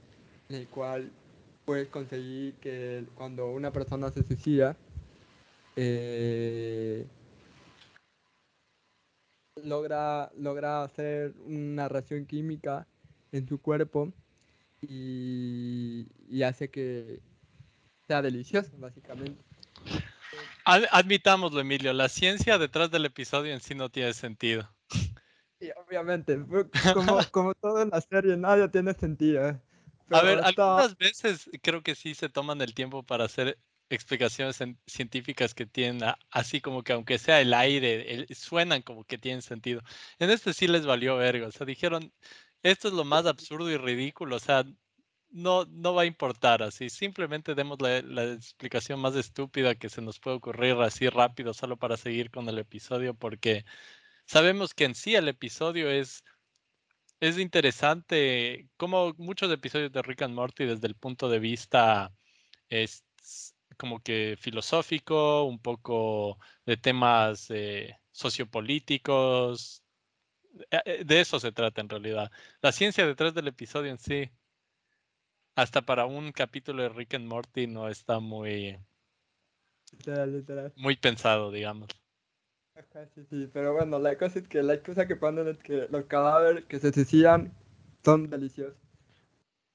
en 0.50 0.56
el 0.56 0.68
cual 0.68 1.12
puedes 1.66 1.88
conseguir 1.88 2.54
que 2.56 3.06
cuando 3.16 3.52
una 3.52 3.72
persona 3.72 4.12
se 4.12 4.24
suicida, 4.24 4.78
eh, 5.76 7.06
logra, 9.64 10.32
logra 10.38 10.84
hacer 10.84 11.34
una 11.46 11.90
reacción 11.90 12.26
química 12.26 12.88
en 13.32 13.48
su 13.48 13.60
cuerpo 13.60 14.14
y, 14.82 16.08
hace 16.44 16.70
que 16.70 17.20
sea 18.08 18.22
delicioso, 18.22 18.72
básicamente. 18.78 19.44
Admitámoslo, 20.64 21.60
Emilio, 21.60 21.92
la 21.94 22.10
ciencia 22.10 22.58
detrás 22.58 22.92
del 22.92 23.06
episodio 23.06 23.54
en 23.54 23.62
sí 23.62 23.74
no 23.74 23.90
tiene 23.90 24.14
sentido. 24.14 24.70
Obviamente, 25.88 26.40
como, 26.94 27.20
como 27.32 27.54
todo 27.56 27.82
en 27.82 27.90
la 27.90 28.02
serie, 28.02 28.38
nadie 28.38 28.68
tiene 28.70 28.94
sentido. 28.94 29.60
A 30.12 30.22
ver, 30.22 30.40
algunas 30.44 30.98
veces 30.98 31.50
creo 31.62 31.82
que 31.82 31.96
sí 31.96 32.14
se 32.14 32.30
toman 32.30 32.62
el 32.62 32.74
tiempo 32.74 33.04
para 33.04 33.26
hacer 33.26 33.58
explicaciones 33.90 34.60
científicas 34.88 35.54
que 35.54 35.66
tienen 35.66 36.02
así 36.32 36.60
como 36.60 36.84
que 36.84 36.94
aunque 36.94 37.18
sea 37.18 37.42
el 37.42 37.54
aire, 37.54 38.26
suenan 38.34 38.82
como 38.82 39.04
que 39.04 39.18
tienen 39.18 39.42
sentido. 39.42 39.82
En 40.20 40.30
este 40.30 40.54
sí 40.54 40.68
les 40.68 40.86
valió 40.86 41.18
verga, 41.18 41.48
o 41.48 41.52
sea, 41.52 41.66
dijeron, 41.66 42.12
esto 42.64 42.88
es 42.88 42.94
lo 42.94 43.06
más 43.06 43.26
absurdo 43.26 43.70
y 43.70 43.78
ridículo, 43.78 44.36
o 44.36 44.40
sea, 44.40 44.64
no, 45.30 45.66
no 45.66 45.94
va 45.94 46.04
a 46.04 46.06
importar 46.06 46.64
así, 46.64 46.90
simplemente 46.90 47.56
demos 47.56 47.82
la, 47.82 48.02
la 48.02 48.24
explicación 48.34 49.00
más 49.02 49.16
estúpida 49.16 49.76
que 49.76 49.90
se 49.90 50.02
nos 50.02 50.20
puede 50.20 50.38
ocurrir 50.38 50.76
así 50.78 51.10
rápido, 51.10 51.54
solo 51.54 51.78
para 51.78 51.98
seguir 51.98 52.32
con 52.32 52.48
el 52.50 52.58
episodio, 52.58 53.14
porque 53.14 53.66
sabemos 54.26 54.74
que 54.74 54.86
en 54.86 54.96
sí 54.96 55.16
el 55.16 55.28
episodio 55.28 55.90
es... 55.90 56.24
Es 57.22 57.40
interesante, 57.40 58.68
como 58.78 59.14
muchos 59.18 59.50
episodios 59.52 59.92
de 59.92 60.02
Rick 60.02 60.24
and 60.24 60.36
Morty 60.36 60.66
desde 60.66 60.88
el 60.88 60.96
punto 60.96 61.30
de 61.30 61.40
vista 61.40 62.14
es, 62.70 63.06
como 63.78 64.02
que 64.02 64.36
filosófico, 64.40 65.44
un 65.46 65.60
poco 65.60 66.38
de 66.66 66.78
temas 66.78 67.50
eh, 67.50 67.98
sociopolíticos. 68.12 69.82
Eh, 70.72 70.82
eh, 70.86 71.04
de 71.06 71.22
eso 71.22 71.40
se 71.40 71.52
trata 71.52 71.82
en 71.82 71.90
realidad. 71.90 72.32
La 72.62 72.72
ciencia 72.72 73.08
detrás 73.08 73.34
del 73.34 73.48
episodio 73.48 73.92
en 73.92 73.98
sí 73.98 74.30
hasta 75.56 75.82
para 75.82 76.06
un 76.06 76.32
capítulo 76.32 76.84
de 76.84 76.90
Rick 76.90 77.16
and 77.16 77.28
Morty 77.28 77.68
no 77.68 77.90
está 77.90 78.20
muy, 78.20 78.78
Literal, 79.92 80.32
literal. 80.32 80.74
muy 80.76 80.96
pensado, 80.96 81.52
digamos. 81.52 81.90
Sí, 83.30 83.50
pero 83.54 83.74
bueno, 83.74 84.00
la 84.00 84.18
cosa 84.18 84.40
es 84.40 84.48
que 84.48 84.62
la 84.64 84.74
excusa 84.76 85.08
que 85.08 85.16
ponen 85.16 85.48
es 85.48 85.58
que 85.60 85.88
los 85.90 86.06
cadáveres 86.06 86.66
que 86.66 86.80
se 86.80 86.92
suicidan 86.94 87.54
son 88.04 88.30
deliciosos. 88.30 88.78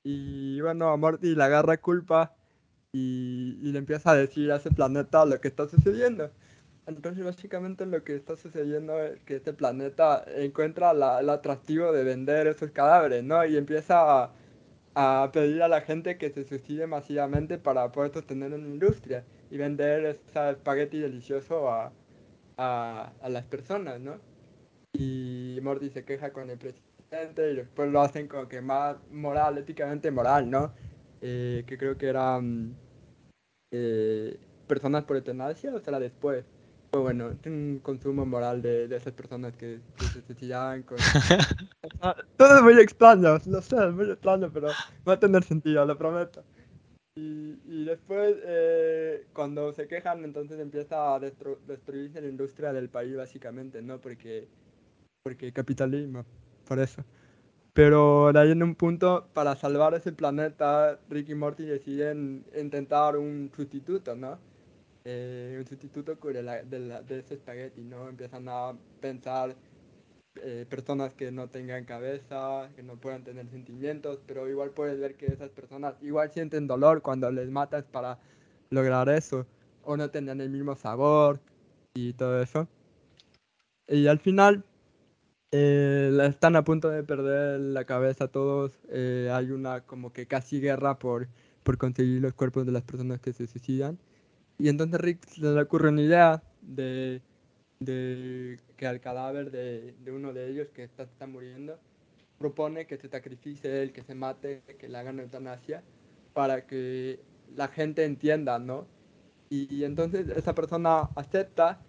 Y 0.02 0.60
bueno, 0.60 0.88
a 0.90 0.96
Morty 0.96 1.34
le 1.34 1.42
agarra 1.44 1.76
culpa 1.78 2.34
y, 2.92 3.58
y 3.62 3.72
le 3.72 3.78
empieza 3.78 4.12
a 4.12 4.16
decir 4.16 4.50
a 4.52 4.56
ese 4.56 4.70
planeta 4.70 5.24
lo 5.26 5.40
que 5.40 5.48
está 5.48 5.68
sucediendo. 5.68 6.30
Entonces, 6.86 7.24
básicamente 7.24 7.86
lo 7.86 8.04
que 8.04 8.16
está 8.16 8.36
sucediendo 8.36 8.98
es 9.02 9.20
que 9.24 9.36
este 9.36 9.52
planeta 9.54 10.24
encuentra 10.36 10.94
la- 10.94 11.20
el 11.20 11.30
atractivo 11.30 11.92
de 11.92 12.04
vender 12.04 12.46
esos 12.48 12.70
cadáveres, 12.72 13.24
¿no? 13.24 13.44
Y 13.46 13.56
empieza 13.56 14.24
a, 14.24 14.34
a 14.94 15.30
pedir 15.32 15.62
a 15.62 15.68
la 15.68 15.82
gente 15.82 16.18
que 16.18 16.30
se 16.30 16.44
suicide 16.44 16.86
masivamente 16.86 17.58
para 17.58 17.92
poder 17.92 18.12
sostener 18.12 18.52
una 18.54 18.68
industria 18.68 19.24
y 19.50 19.58
vender 19.58 20.04
ese 20.06 20.50
espagueti 20.52 20.98
delicioso 21.00 21.70
a, 21.70 21.92
a, 22.60 23.12
a 23.22 23.28
las 23.30 23.44
personas, 23.44 23.98
¿no? 24.00 24.16
Y 24.92 25.58
Morty 25.62 25.88
se 25.88 26.04
queja 26.04 26.30
con 26.32 26.50
el 26.50 26.58
presidente 26.58 27.52
y 27.52 27.56
después 27.56 27.90
lo 27.90 28.02
hacen 28.02 28.28
como 28.28 28.48
que 28.48 28.60
más 28.60 28.96
moral, 29.10 29.56
éticamente 29.58 30.10
moral, 30.10 30.50
¿no? 30.50 30.74
Eh, 31.22 31.64
que 31.66 31.78
creo 31.78 31.96
que 31.96 32.08
eran 32.08 32.76
eh, 33.72 34.38
personas 34.66 35.04
por 35.04 35.16
eutanasia 35.16 35.74
o 35.74 35.80
será 35.80 35.98
después. 35.98 36.44
Pero 36.90 37.02
bueno, 37.04 37.30
es 37.30 37.46
un 37.46 37.80
consumo 37.82 38.26
moral 38.26 38.60
de, 38.60 38.88
de 38.88 38.96
esas 38.96 39.12
personas 39.14 39.56
que, 39.56 39.80
que 39.96 40.04
se 40.06 40.20
suicidaban 40.22 40.82
con... 40.82 40.98
Todo 42.36 42.56
es 42.56 42.62
muy 42.62 42.78
extraño, 42.80 43.38
lo 43.46 43.62
sé, 43.62 43.76
es 43.76 43.92
muy 43.94 44.10
extraño, 44.10 44.50
pero 44.52 44.68
va 45.08 45.12
a 45.14 45.20
tener 45.20 45.44
sentido, 45.44 45.86
lo 45.86 45.96
prometo. 45.96 46.44
Y, 47.16 47.84
después, 47.84 48.36
eh, 48.44 49.26
cuando 49.32 49.72
se 49.72 49.88
quejan, 49.88 50.24
entonces 50.24 50.58
empieza 50.60 51.14
a 51.14 51.20
destru- 51.20 51.58
destruirse 51.66 52.20
la 52.20 52.28
industria 52.28 52.72
del 52.72 52.88
país, 52.88 53.16
básicamente, 53.16 53.82
¿no? 53.82 54.00
Porque, 54.00 54.48
porque 55.22 55.52
capitalismo, 55.52 56.24
por 56.66 56.78
eso. 56.80 57.04
Pero 57.74 58.28
ahí 58.38 58.52
en 58.52 58.62
un 58.62 58.74
punto, 58.76 59.28
para 59.34 59.56
salvar 59.56 59.94
ese 59.94 60.12
planeta, 60.12 61.00
Rick 61.10 61.30
y 61.30 61.34
Morty 61.36 61.64
deciden 61.64 62.44
intentar 62.56 63.16
un 63.16 63.50
sustituto, 63.54 64.16
¿no? 64.16 64.38
Eh, 65.04 65.56
un 65.58 65.66
sustituto 65.66 66.16
de, 66.16 66.42
la- 66.42 66.62
de, 66.62 66.78
la- 66.80 67.02
de 67.02 67.20
ese 67.20 67.34
espagueti, 67.34 67.82
¿no? 67.82 68.08
Empiezan 68.08 68.48
a 68.48 68.74
pensar 69.00 69.56
eh, 70.36 70.64
personas 70.68 71.12
que 71.14 71.32
no 71.32 71.48
tengan 71.48 71.84
cabeza, 71.84 72.70
que 72.76 72.82
no 72.82 72.96
puedan 72.96 73.24
tener 73.24 73.48
sentimientos, 73.50 74.20
pero 74.26 74.48
igual 74.48 74.70
puedes 74.70 74.98
ver 75.00 75.16
que 75.16 75.26
esas 75.26 75.50
personas 75.50 75.94
igual 76.02 76.30
sienten 76.32 76.66
dolor 76.68 77.02
cuando 77.02 77.30
les 77.30 77.50
matas 77.50 77.84
para 77.84 78.18
lograr 78.70 79.08
eso, 79.08 79.46
o 79.82 79.96
no 79.96 80.10
tenían 80.10 80.40
el 80.40 80.50
mismo 80.50 80.76
sabor 80.76 81.40
y 81.94 82.12
todo 82.12 82.40
eso. 82.42 82.68
Y 83.88 84.06
al 84.06 84.20
final 84.20 84.64
eh, 85.50 86.16
están 86.28 86.54
a 86.54 86.62
punto 86.62 86.88
de 86.90 87.02
perder 87.02 87.58
la 87.58 87.84
cabeza 87.84 88.28
todos, 88.28 88.78
eh, 88.88 89.28
hay 89.32 89.50
una 89.50 89.80
como 89.80 90.12
que 90.12 90.26
casi 90.26 90.60
guerra 90.60 90.98
por, 90.98 91.28
por 91.64 91.76
conseguir 91.76 92.22
los 92.22 92.34
cuerpos 92.34 92.66
de 92.66 92.72
las 92.72 92.82
personas 92.82 93.20
que 93.20 93.32
se 93.32 93.48
suicidan. 93.48 93.98
Y 94.58 94.68
entonces 94.68 95.00
Rick 95.00 95.26
se 95.26 95.40
le 95.40 95.60
ocurre 95.60 95.88
una 95.88 96.02
idea 96.02 96.42
de, 96.62 97.20
de 97.80 98.58
que 98.76 98.86
al 98.86 99.00
cadáver 99.00 99.50
de, 99.50 99.94
de 100.04 100.12
uno 100.12 100.32
de 100.32 100.48
ellos 100.48 100.68
que 100.68 100.84
está, 100.84 101.02
está 101.04 101.26
muriendo, 101.26 101.78
propone 102.38 102.86
que 102.86 102.96
se 102.96 103.08
sacrifique 103.08 103.82
él, 103.82 103.92
que 103.92 104.02
se 104.02 104.14
mate, 104.14 104.62
que 104.78 104.88
le 104.88 104.96
hagan 104.96 105.20
eutanasia, 105.20 105.82
para 106.32 106.66
que 106.66 107.20
la 107.54 107.68
gente 107.68 108.04
entienda, 108.04 108.58
¿no? 108.58 108.86
Y, 109.50 109.84
entonces 109.84 110.28
esa 110.28 110.54
persona 110.54 111.10
acepta 111.16 111.80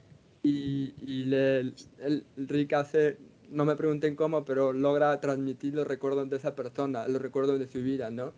y, 0.44 0.96
y 1.00 1.26
le, 1.26 1.60
el, 2.00 2.26
Rick 2.36 2.74
hace, 2.74 3.18
no 3.50 3.66
me 3.66 3.76
pregunten 3.76 4.16
cómo, 4.16 4.44
pero 4.44 4.74
logra 4.74 5.20
transmitir 5.22 5.76
los 5.76 5.88
recuerdos 5.88 6.30
de 6.30 6.38
esa 6.38 6.56
persona, 6.56 7.08
los 7.08 7.22
recuerdos 7.22 7.60
de 7.60 7.68
su 7.68 7.82
vida, 7.82 8.10
¿no? 8.10 8.34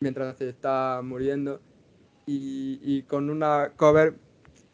Mientras 0.00 0.36
se 0.36 0.48
está 0.48 1.00
muriendo. 1.02 1.60
Y, 2.26 2.78
y 2.82 3.02
con 3.04 3.30
una 3.30 3.72
cover, 3.76 4.14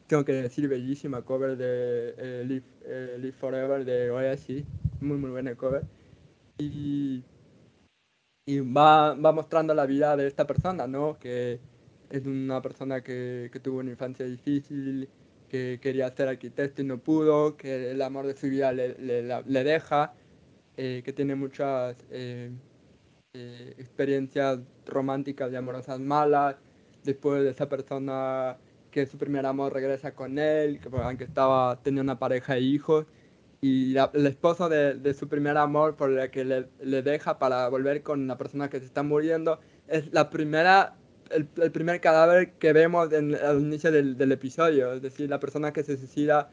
tengo 0.06 0.24
que 0.24 0.32
decir, 0.32 0.68
bellísima 0.68 1.22
cover 1.22 1.56
de 1.56 2.14
eh, 2.18 2.44
Live, 2.46 2.64
eh, 2.84 3.16
Live 3.18 3.32
Forever 3.32 3.84
de 3.84 4.10
Oasis, 4.10 4.64
muy 5.00 5.16
muy 5.18 5.30
buena 5.30 5.54
cover. 5.54 5.84
Y, 6.58 7.22
y 8.46 8.60
va, 8.60 9.14
va 9.14 9.32
mostrando 9.32 9.74
la 9.74 9.86
vida 9.86 10.16
de 10.16 10.26
esta 10.26 10.46
persona, 10.46 10.86
¿no? 10.86 11.18
Que 11.18 11.60
es 12.10 12.26
una 12.26 12.62
persona 12.62 13.02
que, 13.02 13.50
que 13.52 13.60
tuvo 13.60 13.78
una 13.80 13.90
infancia 13.90 14.24
difícil, 14.26 15.08
que 15.48 15.78
quería 15.82 16.10
ser 16.10 16.28
arquitecto 16.28 16.82
y 16.82 16.84
no 16.84 16.98
pudo, 16.98 17.56
que 17.56 17.90
el 17.92 18.02
amor 18.02 18.26
de 18.26 18.36
su 18.36 18.48
vida 18.48 18.72
le, 18.72 18.94
le, 18.98 19.22
le 19.22 19.64
deja, 19.64 20.14
eh, 20.76 21.02
que 21.04 21.12
tiene 21.12 21.34
muchas 21.34 21.96
eh, 22.10 22.50
eh, 23.34 23.74
experiencias 23.78 24.60
románticas 24.86 25.52
y 25.52 25.56
amorosas 25.56 26.00
malas. 26.00 26.56
Después 27.04 27.42
de 27.44 27.50
esa 27.50 27.68
persona 27.68 28.58
que 28.96 29.04
su 29.04 29.18
primer 29.18 29.44
amor 29.44 29.74
regresa 29.74 30.14
con 30.14 30.38
él, 30.38 30.80
que 30.80 30.88
aunque 30.96 31.24
estaba, 31.24 31.78
tenía 31.82 32.00
una 32.00 32.18
pareja 32.18 32.56
e 32.56 32.62
hijos. 32.62 33.04
Y 33.60 33.92
la- 33.92 34.10
el 34.14 34.26
esposo 34.26 34.70
de, 34.70 35.12
su 35.12 35.28
primer 35.28 35.58
amor 35.58 35.96
por 35.96 36.10
el 36.18 36.30
que 36.30 36.44
le, 36.46 37.02
deja 37.02 37.38
para 37.38 37.68
volver 37.68 38.02
con 38.02 38.26
la 38.26 38.38
persona 38.38 38.70
que 38.70 38.80
se 38.80 38.86
está 38.86 39.02
muriendo 39.02 39.60
es 39.86 40.10
la 40.14 40.30
primera 40.30 40.94
el, 41.30 41.46
primer 41.72 42.00
cadáver 42.00 42.52
que 42.52 42.72
vemos 42.72 43.12
en, 43.12 43.34
al 43.34 43.60
inicio 43.60 43.92
del, 43.92 44.32
episodio, 44.32 44.94
es 44.94 45.02
decir, 45.02 45.28
la 45.28 45.40
persona 45.40 45.72
que 45.74 45.82
se 45.82 45.98
suicida 45.98 46.48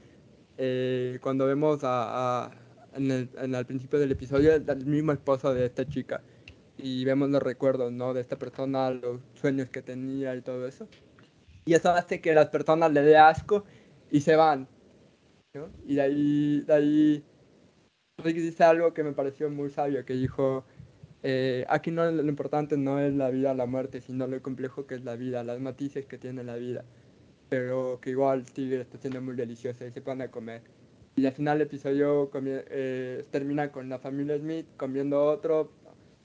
eh, 0.58 1.20
cuando 1.22 1.46
vemos 1.46 1.80
a, 1.84 2.52
en 2.96 3.56
el 3.56 3.66
principio 3.66 4.00
del 4.00 4.12
episodio 4.12 4.54
es 4.54 4.68
el 4.68 4.86
mismo 4.86 5.14
esposo 5.14 5.54
de 5.54 5.66
esta 5.66 5.86
chica 5.88 6.22
y 6.78 7.06
vemos 7.06 7.30
los 7.30 7.42
recuerdos, 7.42 7.92
¿no? 7.94 8.14
De 8.14 8.22
esta 8.22 8.38
persona, 8.38 8.92
los 8.92 9.22
sueños 9.34 9.70
que 9.70 9.82
tenía 9.82 10.36
y 10.36 10.42
todo 10.42 10.68
eso. 10.68 10.90
Y 11.66 11.74
eso 11.74 11.92
hace 11.92 12.22
que 12.22 12.34
las 12.34 12.50
personas 12.50 12.92
le 12.92 13.02
dé 13.02 13.18
asco 13.18 13.64
y 14.12 14.22
se 14.22 14.36
van, 14.36 14.68
¿no? 15.54 15.70
Y 15.86 15.96
de 15.96 16.02
ahí, 16.02 16.62
de 16.62 16.74
ahí 16.74 17.24
Rick 18.18 18.38
dice 18.38 18.64
algo 18.64 18.94
que 18.94 19.04
me 19.04 19.14
pareció 19.14 19.50
muy 19.50 19.70
sabio, 19.70 20.06
que 20.06 20.14
dijo, 20.14 20.66
eh, 21.24 21.66
aquí 21.70 21.90
no 21.90 22.10
lo 22.12 22.28
importante 22.28 22.78
no 22.78 23.00
es 23.00 23.14
la 23.14 23.30
vida 23.30 23.52
o 23.52 23.56
la 23.56 23.66
muerte, 23.66 24.02
sino 24.02 24.28
lo 24.28 24.42
complejo 24.42 24.86
que 24.86 24.96
es 24.96 25.04
la 25.04 25.16
vida, 25.16 25.44
las 25.44 25.60
matices 25.60 26.06
que 26.06 26.18
tiene 26.18 26.44
la 26.44 26.56
vida. 26.56 26.86
Pero 27.50 28.00
que 28.02 28.12
igual 28.12 28.46
sigue 28.48 28.82
está 28.82 28.98
siendo 28.98 29.22
muy 29.22 29.36
deliciosa 29.36 29.86
y 29.86 29.92
se 29.92 30.00
van 30.02 30.22
a 30.22 30.30
comer. 30.30 30.62
Y 31.16 31.26
al 31.26 31.34
final 31.34 31.58
el 31.58 31.64
episodio 31.64 32.30
eh, 32.44 33.26
termina 33.32 33.72
con 33.72 33.90
la 33.90 34.00
familia 34.00 34.38
Smith 34.38 34.68
comiendo 34.78 35.24
otro, 35.26 35.72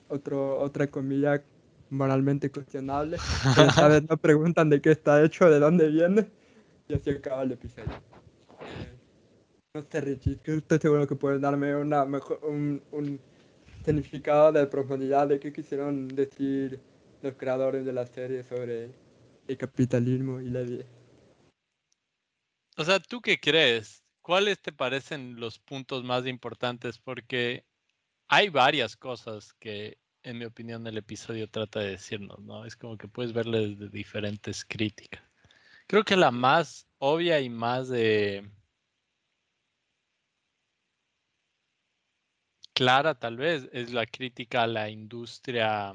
otro, 0.09 0.59
otra 0.59 0.87
comida 0.87 1.43
moralmente 1.89 2.51
cuestionable. 2.51 3.17
Esta 3.57 3.87
vez 3.87 4.03
no 4.09 4.17
preguntan 4.17 4.69
de 4.69 4.81
qué 4.81 4.91
está 4.91 5.23
hecho, 5.23 5.49
de 5.49 5.59
dónde 5.59 5.89
viene. 5.89 6.27
Y 6.87 6.93
así 6.95 7.09
acaba 7.09 7.43
el 7.43 7.51
episodio. 7.51 7.91
Eh, 8.61 8.97
no 9.73 9.83
sé, 9.83 10.01
Richie, 10.01 10.39
estoy 10.43 10.79
seguro 10.79 11.07
que 11.07 11.15
puedes 11.15 11.39
darme 11.39 11.75
una 11.75 12.05
mejor, 12.05 12.39
un, 12.43 12.81
un 12.91 13.19
significado 13.85 14.51
de 14.51 14.65
profundidad 14.67 15.27
de 15.27 15.39
qué 15.39 15.53
quisieron 15.53 16.07
decir 16.07 16.79
los 17.21 17.33
creadores 17.35 17.85
de 17.85 17.93
la 17.93 18.05
serie 18.05 18.43
sobre 18.43 18.91
el 19.47 19.57
capitalismo 19.57 20.39
y 20.39 20.49
la 20.49 20.61
vida. 20.61 20.85
O 22.77 22.83
sea, 22.83 22.99
¿tú 22.99 23.21
qué 23.21 23.39
crees? 23.39 24.03
¿Cuáles 24.21 24.61
te 24.61 24.71
parecen 24.71 25.39
los 25.39 25.59
puntos 25.59 26.03
más 26.03 26.25
importantes? 26.25 26.97
Porque 26.97 27.65
hay 28.27 28.49
varias 28.49 28.95
cosas 28.95 29.53
que, 29.53 29.97
en 30.23 30.37
mi 30.37 30.45
opinión, 30.45 30.85
el 30.87 30.97
episodio 30.97 31.49
trata 31.49 31.79
de 31.81 31.91
decirnos, 31.91 32.39
¿no? 32.39 32.65
Es 32.65 32.75
como 32.75 32.97
que 32.97 33.07
puedes 33.07 33.33
verle 33.33 33.69
desde 33.69 33.89
diferentes 33.89 34.65
críticas. 34.65 35.23
Creo 35.87 36.03
que 36.05 36.17
la 36.17 36.31
más 36.31 36.87
obvia 36.99 37.39
y 37.41 37.49
más 37.49 37.89
eh, 37.93 38.43
clara, 42.73 43.13
tal 43.19 43.37
vez, 43.37 43.69
es 43.71 43.91
la 43.93 44.05
crítica 44.07 44.63
a 44.63 44.67
la 44.67 44.89
industria, 44.89 45.93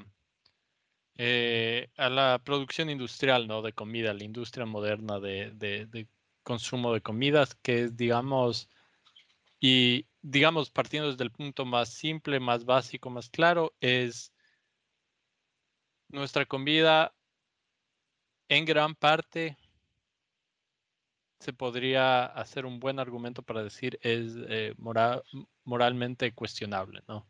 eh, 1.17 1.91
a 1.97 2.09
la 2.09 2.41
producción 2.45 2.91
industrial, 2.91 3.47
¿no? 3.47 3.63
De 3.63 3.73
comida, 3.73 4.13
la 4.15 4.25
industria 4.25 4.67
moderna 4.67 5.21
de, 5.21 5.51
de- 5.53 5.87
de 5.87 6.09
consumo 6.43 6.93
de 6.93 7.01
comidas, 7.01 7.55
que 7.55 7.85
es, 7.85 7.97
digamos, 7.97 8.69
y 9.61 10.09
digamos, 10.25 10.71
partiendo 10.71 11.11
desde 11.11 11.25
el 11.25 11.31
punto 11.31 11.65
más 11.67 11.91
simple, 11.91 12.41
más 12.41 12.65
básico, 12.65 13.11
más 13.11 13.29
claro, 13.29 13.75
es 13.81 14.33
nuestra 16.09 16.47
comida 16.47 17.15
en 18.49 18.65
gran 18.65 18.95
parte 18.95 19.57
se 21.41 21.53
podría 21.53 22.25
hacer 22.25 22.65
un 22.67 22.81
buen 22.81 22.99
argumento 22.99 23.43
para 23.43 23.63
decir 23.63 23.99
es 24.03 24.33
eh, 24.49 24.75
moral- 24.79 25.23
moralmente 25.65 26.33
cuestionable, 26.35 27.03
¿no? 27.09 27.29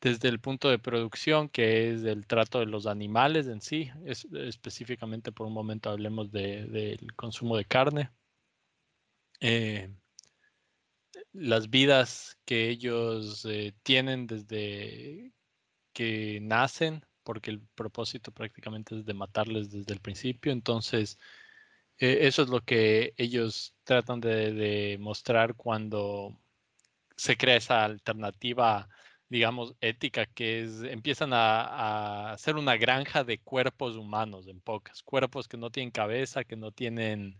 desde 0.00 0.28
el 0.28 0.40
punto 0.40 0.68
de 0.70 0.78
producción, 0.78 1.48
que 1.48 1.92
es 1.92 2.04
el 2.04 2.26
trato 2.26 2.60
de 2.60 2.66
los 2.66 2.86
animales 2.86 3.48
en 3.48 3.60
sí, 3.62 3.90
es, 4.04 4.26
específicamente 4.32 5.32
por 5.32 5.46
un 5.46 5.54
momento 5.54 5.90
hablemos 5.90 6.30
del 6.32 7.14
consumo 7.16 7.56
de 7.56 7.64
carne, 7.66 8.10
eh, 9.40 9.90
las 11.40 11.70
vidas 11.70 12.38
que 12.44 12.68
ellos 12.68 13.44
eh, 13.46 13.74
tienen 13.82 14.26
desde 14.26 15.32
que 15.92 16.40
nacen, 16.42 17.04
porque 17.22 17.50
el 17.50 17.60
propósito 17.74 18.32
prácticamente 18.32 18.96
es 18.96 19.04
de 19.06 19.14
matarles 19.14 19.70
desde 19.70 19.92
el 19.94 20.00
principio, 20.00 20.52
entonces 20.52 21.18
eh, 21.98 22.20
eso 22.22 22.42
es 22.42 22.48
lo 22.48 22.60
que 22.62 23.14
ellos 23.16 23.74
tratan 23.84 24.20
de, 24.20 24.96
mostrar 25.00 25.54
cuando 25.56 26.38
se 27.16 27.36
crea 27.36 27.56
esa 27.56 27.84
alternativa 27.84 28.88
digamos, 29.30 29.74
ética, 29.82 30.26
que 30.26 30.62
es, 30.64 30.82
empiezan 30.82 31.32
a, 31.34 32.32
hacer 32.32 32.56
una 32.56 32.76
granja 32.76 33.24
de 33.24 33.38
cuerpos 33.38 33.96
humanos, 33.96 34.46
en 34.48 34.60
pocas, 34.60 35.02
cuerpos 35.02 35.48
que 35.48 35.58
no 35.58 35.70
tienen 35.70 35.90
cabeza, 35.90 36.44
que 36.44 36.56
no 36.56 36.72
tienen, 36.72 37.38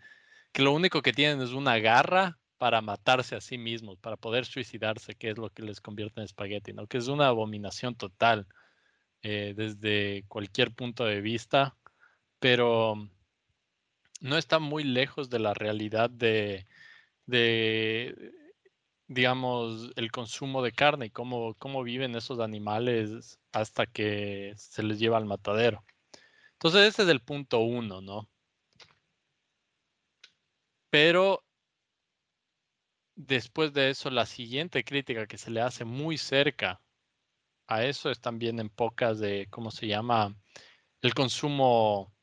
que 0.53 0.63
lo 0.63 0.73
único 0.73 1.03
que 1.03 1.13
tienen 1.15 1.41
es 1.43 1.53
una 1.53 1.79
garra 1.79 2.39
para 2.59 2.81
matarse 2.83 3.37
a 3.37 3.41
sí 3.41 3.57
mismos, 3.57 3.99
para 3.99 4.17
poder 4.17 4.45
suicidarse, 4.45 5.15
que 5.15 5.31
es 5.31 5.39
lo 5.39 5.51
que 5.51 5.63
les 5.63 5.81
convierte 5.81 6.21
en 6.21 6.25
espagueti, 6.25 6.73
¿no? 6.73 6.87
Que 6.87 6.99
es 6.99 7.09
una 7.09 7.29
abominación 7.29 7.95
total 7.95 8.47
eh, 9.23 9.55
desde 9.57 10.25
cualquier 10.29 10.75
punto 10.75 11.05
de 11.05 11.21
vista, 11.21 11.77
pero 12.41 12.97
no 14.21 14.37
está 14.37 14.59
muy 14.59 14.85
lejos 14.85 15.31
de 15.31 15.39
la 15.39 15.55
realidad 15.55 16.11
de, 16.11 16.67
de 17.27 18.33
digamos, 19.09 19.91
el 19.97 20.11
consumo 20.13 20.63
de 20.63 20.73
carne 20.73 21.07
y 21.07 21.11
cómo, 21.11 21.55
cómo 21.55 21.83
viven 21.83 22.15
esos 22.15 22.41
animales 22.41 23.39
hasta 23.53 23.87
que 23.87 24.53
se 24.57 24.83
les 24.83 24.99
lleva 24.99 25.17
al 25.17 25.27
matadero. 25.27 25.85
Entonces, 26.53 26.89
ese 26.89 27.05
es 27.05 27.09
el 27.09 27.21
punto 27.21 27.61
uno, 27.61 28.01
¿no? 28.01 28.29
Pero 30.91 31.45
después 33.19 33.73
de 33.73 33.91
eso, 33.91 34.11
la 34.11 34.27
siguiente 34.27 34.85
crítica 34.85 35.27
que 35.27 35.39
se 35.39 35.51
le 35.51 35.61
hace 35.61 35.85
muy 35.85 36.17
cerca 36.19 36.81
a 37.67 37.85
eso 37.85 38.11
es 38.11 38.21
también 38.21 38.61
en 38.61 38.71
pocas 38.71 39.19
de, 39.19 39.49
¿cómo 39.51 39.71
se 39.71 39.89
llama? 39.89 40.37
El 41.03 41.15
consumo 41.15 42.15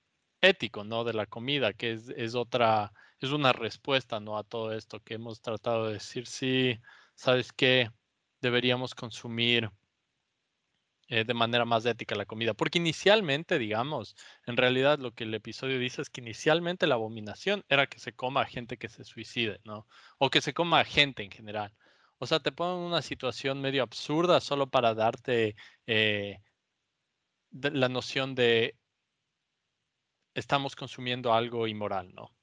ético, 0.42 0.84
¿no? 0.84 1.04
De 1.04 1.14
la 1.14 1.26
comida, 1.28 1.74
que 1.74 1.94
es, 1.94 2.36
otra 2.36 2.94
es 3.20 3.32
una 3.32 3.54
respuesta 3.54 4.20
¿no? 4.20 4.38
a 4.38 4.44
todo 4.44 4.74
esto 4.74 5.02
que 5.02 5.16
hemos 5.16 5.42
tratado 5.42 5.88
de 5.88 5.94
decir, 5.94 6.28
sí, 6.28 6.80
sabes 7.16 7.52
que 7.52 7.90
deberíamos 8.42 8.96
consumir 8.96 9.70
eh, 11.08 11.24
de 11.26 11.34
manera 11.34 11.66
más 11.66 11.86
ética 11.86 12.16
la 12.16 12.26
comida. 12.26 12.54
Porque 12.54 12.80
inicialmente, 12.80 13.60
digamos, 13.60 14.16
en 14.46 14.58
realidad 14.58 15.00
lo 15.00 15.14
que 15.14 15.26
el 15.26 15.34
episodio 15.34 15.80
dice 15.80 16.02
es 16.02 16.10
que 16.10 16.22
inicialmente 16.22 16.88
la 16.88 16.96
abominación 16.96 17.64
era 17.70 17.88
que 17.88 18.00
se 18.00 18.14
coma 18.14 18.42
a 18.42 18.46
gente 18.46 18.78
que 18.78 18.90
se 18.90 19.04
suicide, 19.04 19.60
¿no? 19.64 19.88
O 20.18 20.30
que 20.30 20.42
se 20.42 20.54
coma 20.54 20.80
a 20.82 20.86
gente 20.86 21.24
en 21.24 21.32
general. 21.32 21.74
O 22.18 22.28
sea, 22.28 22.40
te 22.40 22.52
ponen 22.52 22.78
una 22.78 23.02
situación 23.02 23.62
medio 23.62 23.84
absurda 23.84 24.40
solo 24.42 24.68
para 24.70 24.94
darte 24.96 25.56
eh, 25.88 26.40
la 27.52 27.90
noción 27.90 28.36
de 28.36 28.76
estamos 30.34 30.76
consumiendo 30.76 31.34
algo 31.34 31.68
inmoral, 31.68 32.14
¿no? 32.14 32.36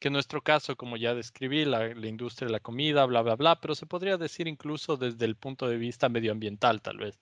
que 0.00 0.08
en 0.08 0.14
nuestro 0.14 0.42
caso, 0.42 0.76
como 0.76 0.96
ya 0.96 1.14
describí, 1.14 1.64
la, 1.66 1.90
industria 1.90 2.46
de 2.46 2.52
la 2.52 2.60
comida, 2.60 3.04
bla, 3.06 3.22
bla, 3.22 3.36
bla, 3.36 3.60
pero 3.60 3.74
se 3.74 3.86
podría 3.86 4.16
decir 4.16 4.48
incluso 4.48 4.96
desde 4.96 5.26
el 5.26 5.36
punto 5.36 5.68
de 5.68 5.76
vista 5.76 6.08
medioambiental, 6.08 6.80
tal 6.82 6.96
vez. 6.96 7.20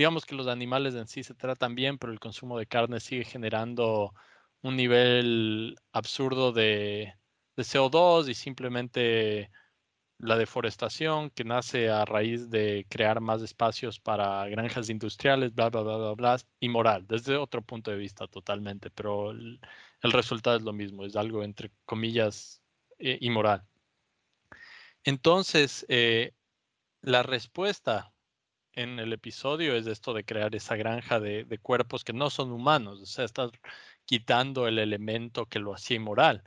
Digamos 0.00 0.24
que 0.24 0.34
los 0.34 0.46
animales 0.46 0.94
en 0.94 1.06
sí 1.06 1.22
se 1.22 1.34
tratan 1.34 1.74
bien, 1.74 1.98
pero 1.98 2.10
el 2.10 2.20
consumo 2.20 2.58
de 2.58 2.64
carne 2.64 3.00
sigue 3.00 3.22
generando 3.22 4.14
un 4.62 4.74
nivel 4.74 5.76
absurdo 5.92 6.52
de, 6.52 7.12
de 7.54 7.62
CO2 7.62 8.30
y 8.30 8.32
simplemente 8.32 9.50
la 10.16 10.38
deforestación 10.38 11.28
que 11.28 11.44
nace 11.44 11.90
a 11.90 12.06
raíz 12.06 12.48
de 12.48 12.86
crear 12.88 13.20
más 13.20 13.42
espacios 13.42 14.00
para 14.00 14.48
granjas 14.48 14.88
industriales, 14.88 15.54
bla, 15.54 15.68
bla, 15.68 15.82
bla, 15.82 15.96
bla, 15.98 16.12
bla, 16.14 16.38
inmoral, 16.60 17.06
desde 17.06 17.36
otro 17.36 17.60
punto 17.60 17.90
de 17.90 17.98
vista 17.98 18.26
totalmente, 18.26 18.88
pero 18.88 19.32
el, 19.32 19.60
resultado 20.02 20.56
es 20.56 20.62
lo 20.62 20.72
mismo, 20.72 21.04
es 21.04 21.14
algo 21.14 21.44
entre 21.44 21.72
comillas 21.84 22.62
eh, 22.98 23.18
inmoral. 23.20 23.66
Entonces, 25.04 25.84
eh, 25.90 26.32
la 27.02 27.22
respuesta 27.22 28.14
en 28.82 28.98
el 28.98 29.12
episodio 29.12 29.74
es 29.76 29.86
esto 29.86 30.14
de 30.14 30.24
crear 30.24 30.54
esa 30.54 30.76
granja 30.76 31.20
de, 31.20 31.46
cuerpos 31.62 32.04
que 32.04 32.12
no 32.12 32.30
son 32.30 32.52
humanos, 32.52 33.00
o 33.00 33.06
sea, 33.06 33.24
estás 33.24 33.50
quitando 34.04 34.66
el 34.68 34.78
elemento 34.78 35.46
que 35.46 35.58
lo 35.60 35.74
hacía 35.74 35.96
inmoral 35.96 36.42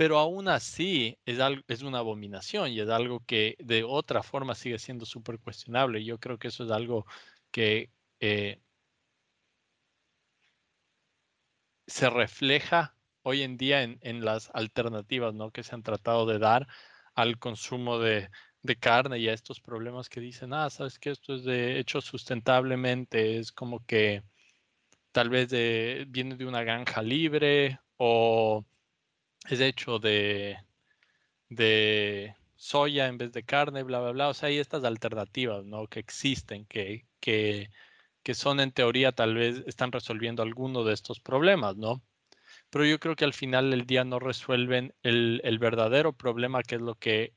pero 0.00 0.18
aún 0.18 0.48
así 0.48 1.18
es, 1.26 1.40
algo, 1.40 1.62
es 1.68 1.82
una 1.82 1.98
abominación 1.98 2.70
y 2.70 2.80
es 2.80 2.88
algo 2.88 3.20
que 3.26 3.56
de 3.58 3.84
otra 3.84 4.22
forma 4.22 4.54
sigue 4.54 4.78
siendo 4.78 5.04
súper 5.04 5.38
cuestionable. 5.38 6.02
Yo 6.02 6.18
creo 6.18 6.38
que 6.38 6.48
eso 6.48 6.64
es 6.64 6.70
algo 6.70 7.04
que 7.50 7.90
eh, 8.20 8.62
se 11.86 12.08
refleja 12.08 12.96
hoy 13.22 13.42
en 13.42 13.58
día 13.58 13.82
en, 13.82 14.24
las 14.24 14.50
alternativas 14.54 15.34
¿no? 15.34 15.50
que 15.50 15.62
se 15.62 15.74
han 15.74 15.82
tratado 15.82 16.24
de 16.24 16.38
dar 16.38 16.66
al 17.14 17.38
consumo 17.38 17.98
de, 17.98 18.30
carne 18.78 19.18
y 19.18 19.28
a 19.28 19.32
estos 19.34 19.60
problemas 19.60 20.08
que 20.08 20.20
dicen, 20.20 20.52
ah, 20.52 20.70
sabes 20.70 20.98
que 20.98 21.10
esto 21.10 21.34
es 21.34 21.44
de 21.44 21.78
hecho 21.78 22.00
sustentablemente, 22.00 23.38
es 23.38 23.52
como 23.52 23.84
que 23.86 24.22
tal 25.12 25.30
vez 25.30 25.50
viene 26.10 26.36
de 26.36 26.46
una 26.46 26.62
granja 26.62 27.02
libre 27.02 27.80
o 27.96 28.64
es 29.48 29.60
hecho 29.60 29.98
de, 29.98 30.58
de 31.48 32.36
soya 32.56 33.08
en 33.08 33.18
vez 33.18 33.32
de 33.32 33.44
carne, 33.44 33.82
bla, 33.82 34.00
bla, 34.00 34.12
bla. 34.12 34.28
O 34.28 34.34
sea, 34.34 34.48
hay 34.48 34.58
estas 34.58 34.84
alternativas, 34.84 35.64
¿no? 35.64 35.86
Que 35.88 36.00
existen, 36.00 36.66
que, 36.66 37.06
que, 37.20 37.70
que 38.22 38.34
son 38.34 38.60
en 38.60 38.72
teoría 38.72 39.12
tal 39.12 39.34
vez 39.34 39.62
están 39.66 39.92
resolviendo 39.92 40.42
alguno 40.42 40.84
de 40.84 40.94
estos 40.94 41.20
problemas, 41.20 41.76
¿no? 41.76 42.02
Pero 42.70 42.84
yo 42.86 43.00
creo 43.00 43.16
que 43.16 43.24
al 43.24 43.34
final 43.34 43.70
del 43.70 43.86
día 43.86 44.04
no 44.04 44.18
resuelven 44.20 44.94
el, 45.02 45.40
el 45.44 45.58
verdadero 45.58 46.12
problema, 46.16 46.62
que 46.62 46.76
es 46.76 46.80
lo 46.82 46.96
que 46.96 47.34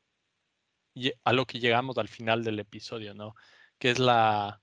a 1.23 1.33
lo 1.33 1.45
que 1.45 1.59
llegamos 1.59 1.97
al 1.97 2.07
final 2.07 2.43
del 2.43 2.59
episodio, 2.59 3.13
¿no? 3.13 3.35
Que 3.77 3.91
es 3.91 3.99
la, 3.99 4.61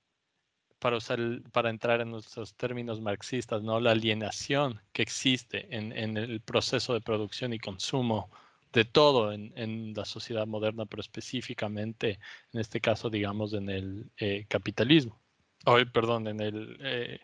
para, 0.81 0.97
usar 0.97 1.21
para 1.53 1.71
entrar 1.71 2.01
en 2.01 2.11
nuestros 2.11 2.55
términos 2.55 3.01
marxistas, 3.01 3.63
¿no? 3.63 3.79
la 3.81 3.93
alienación 3.93 4.81
que 4.93 5.03
existe 5.03 5.69
en, 5.77 5.93
en 5.97 6.17
el 6.17 6.41
proceso 6.41 6.95
de 6.95 7.01
producción 7.01 7.53
y 7.53 7.61
consumo 7.61 8.31
de 8.73 8.85
todo 8.85 9.33
en, 9.33 9.53
en, 9.57 9.95
la 9.95 10.05
sociedad 10.05 10.47
moderna, 10.47 10.87
pero 10.87 11.01
específicamente, 11.01 12.19
en 12.53 12.61
este 12.61 12.81
caso, 12.81 13.11
digamos, 13.11 13.53
en 13.53 13.69
el 13.69 14.11
eh, 14.17 14.47
capitalismo, 14.49 15.21
oh, 15.67 15.79
perdón, 15.93 16.29
en 16.29 16.41
el, 16.41 16.79
eh, 16.81 17.21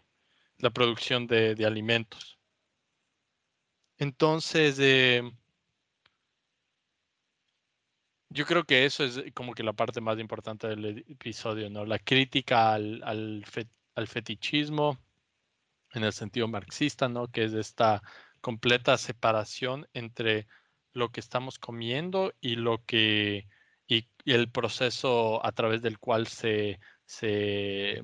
la 0.59 0.71
producción 0.71 1.27
de, 1.27 1.55
de, 1.55 1.67
alimentos. 1.67 2.39
Entonces, 3.99 4.77
eh, 4.81 5.23
yo 8.29 8.45
creo 8.47 8.65
que 8.65 8.85
eso 8.85 9.05
es 9.05 9.23
como 9.35 9.55
que 9.55 9.63
la 9.63 9.73
parte 9.73 10.01
más 10.01 10.19
importante 10.19 10.69
del 10.69 10.99
episodio, 11.09 11.71
¿no? 11.71 11.85
La 11.85 11.99
crítica 11.99 12.75
al, 12.75 13.03
al, 13.05 14.07
fetichismo 14.09 14.99
en 15.93 16.05
el 16.05 16.13
sentido 16.13 16.49
marxista, 16.49 17.09
¿no? 17.09 17.29
Que 17.29 17.45
es 17.45 17.53
esta 17.55 18.03
completa 18.41 18.99
separación 18.99 19.89
entre 19.95 20.47
lo 20.93 21.11
que 21.11 21.21
estamos 21.21 21.59
comiendo 21.59 22.33
y 22.41 22.57
lo 22.57 22.85
que 22.85 23.47
y, 23.89 24.09
el 24.25 24.51
proceso 24.51 25.45
a 25.45 25.53
través 25.53 25.83
del 25.83 25.99
cual 25.99 26.27
se, 26.27 26.81
se 27.05 28.03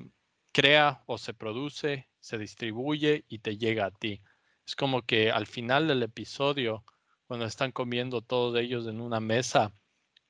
crea 0.53 1.03
o 1.05 1.17
se 1.17 1.33
produce, 1.33 2.07
se 2.19 2.37
distribuye 2.37 3.25
y 3.27 3.39
te 3.39 3.57
llega 3.57 3.87
a 3.87 3.91
ti. 3.91 4.21
Es 4.65 4.75
como 4.75 5.01
que 5.03 5.31
al 5.31 5.47
final 5.47 5.87
del 5.87 6.03
episodio, 6.03 6.85
cuando 7.27 7.45
están 7.45 7.71
comiendo 7.71 8.21
todos 8.21 8.57
ellos 8.57 8.87
en 8.87 9.01
una 9.01 9.19
mesa, 9.19 9.73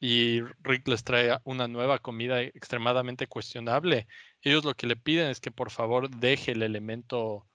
y 0.06 0.42
Rick 0.64 0.86
les 0.90 1.06
trae 1.06 1.40
una 1.46 1.70
nueva 1.70 1.98
comida 1.98 2.42
extremadamente 2.42 3.28
cuestionable, 3.28 4.06
ellos 4.42 4.66
lo 4.66 4.74
que 4.74 4.86
le 4.86 4.98
piden 4.98 5.30
es 5.30 5.40
que 5.40 5.50
por 5.50 5.72
favor 5.72 6.10
deje 6.10 6.52
el 6.52 6.62
elemento 6.62 7.48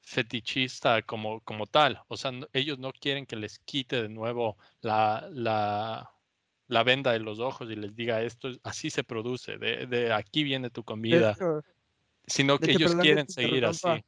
fetichista 0.00 1.02
como, 1.02 1.42
como 1.42 1.66
tal. 1.66 2.00
O 2.08 2.16
sea, 2.16 2.32
ellos 2.54 2.78
no 2.78 2.92
quieren 2.92 3.26
que 3.26 3.36
les 3.36 3.58
quite 3.58 4.00
de 4.00 4.08
nuevo 4.08 4.56
la, 4.80 5.28
la, 5.32 6.10
la, 6.66 6.82
venda 6.82 7.12
de 7.12 7.18
los 7.18 7.40
ojos 7.40 7.70
y 7.70 7.76
les 7.76 7.94
diga 7.94 8.22
esto, 8.22 8.48
así 8.62 8.88
se 8.88 9.04
produce, 9.04 9.58
de, 9.58 9.86
de 9.86 10.14
aquí 10.14 10.44
viene 10.44 10.70
tu 10.70 10.84
comida, 10.84 11.36
sino 12.26 12.58
que 12.58 12.70
ellos 12.70 12.94
quieren 12.94 13.28
seguir 13.28 13.66
así. 13.66 14.02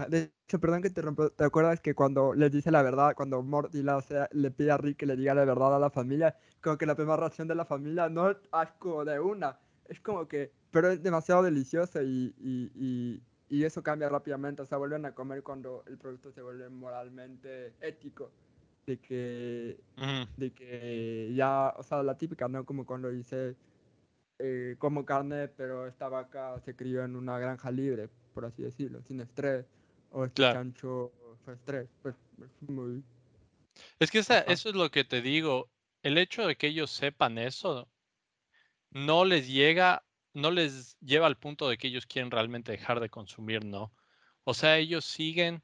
Ah, 0.00 0.06
de 0.08 0.32
hecho, 0.46 0.60
perdón 0.60 0.80
que 0.82 0.90
te 0.90 1.02
rompo, 1.02 1.30
¿te 1.30 1.42
acuerdas 1.44 1.80
que 1.80 1.92
cuando 1.94 2.32
le 2.32 2.50
dice 2.50 2.70
la 2.70 2.82
verdad, 2.82 3.14
cuando 3.16 3.42
Morty 3.42 3.82
la, 3.82 4.04
le 4.30 4.50
pide 4.52 4.70
a 4.70 4.76
Rick 4.76 4.98
que 4.98 5.06
le 5.06 5.16
diga 5.16 5.34
la 5.34 5.44
verdad 5.44 5.74
a 5.74 5.78
la 5.80 5.90
familia, 5.90 6.36
como 6.62 6.78
que 6.78 6.86
la 6.86 6.94
primera 6.94 7.16
reacción 7.16 7.48
de 7.48 7.56
la 7.56 7.64
familia 7.64 8.08
no 8.08 8.30
es 8.30 8.36
asco 8.52 9.04
de 9.04 9.18
una, 9.18 9.58
es 9.86 10.00
como 10.00 10.28
que 10.28 10.52
pero 10.70 10.90
es 10.90 11.02
demasiado 11.02 11.42
delicioso 11.42 12.00
y, 12.02 12.32
y, 12.38 12.70
y, 12.76 13.22
y 13.48 13.64
eso 13.64 13.82
cambia 13.82 14.08
rápidamente. 14.08 14.62
O 14.62 14.66
sea, 14.66 14.78
vuelven 14.78 15.04
a 15.06 15.14
comer 15.14 15.42
cuando 15.42 15.82
el 15.86 15.98
producto 15.98 16.30
se 16.30 16.42
vuelve 16.42 16.68
moralmente 16.68 17.74
ético. 17.80 18.30
De 18.86 18.98
que, 19.00 19.84
de 20.36 20.52
que 20.54 21.32
ya, 21.34 21.74
o 21.76 21.82
sea, 21.82 22.02
la 22.02 22.16
típica, 22.16 22.48
¿no? 22.48 22.64
Como 22.64 22.86
cuando 22.86 23.10
dice, 23.10 23.56
eh, 24.38 24.76
como 24.78 25.04
carne, 25.04 25.48
pero 25.48 25.86
esta 25.86 26.08
vaca 26.08 26.60
se 26.60 26.76
crió 26.76 27.04
en 27.04 27.16
una 27.16 27.38
granja 27.38 27.70
libre, 27.70 28.08
por 28.34 28.44
así 28.44 28.62
decirlo, 28.62 29.02
sin 29.02 29.20
estrés. 29.20 29.66
O 30.12 30.24
este 30.24 30.36
Claro. 30.36 30.54
chancho. 30.60 31.12
Pues 32.02 32.16
es 32.62 32.68
muy... 32.68 33.02
Es 33.98 34.10
que 34.10 34.18
esa- 34.18 34.40
eso 34.40 34.68
es 34.68 34.74
lo 34.74 34.90
que 34.90 35.04
te 35.04 35.22
digo. 35.22 35.70
El 36.02 36.18
hecho 36.18 36.46
de 36.46 36.56
que 36.56 36.68
ellos 36.68 36.90
sepan 36.90 37.38
eso 37.38 37.88
no 38.90 39.24
les 39.24 39.48
llega, 39.48 40.04
no 40.34 40.50
les 40.50 40.98
lleva 41.00 41.26
al 41.26 41.38
punto 41.38 41.68
de 41.68 41.78
que 41.78 41.88
ellos 41.88 42.06
quieren 42.06 42.30
realmente 42.30 42.72
dejar 42.72 43.00
de 43.00 43.10
consumir, 43.10 43.64
¿no? 43.64 43.92
O 44.44 44.54
sea, 44.54 44.78
ellos 44.78 45.04
siguen, 45.04 45.62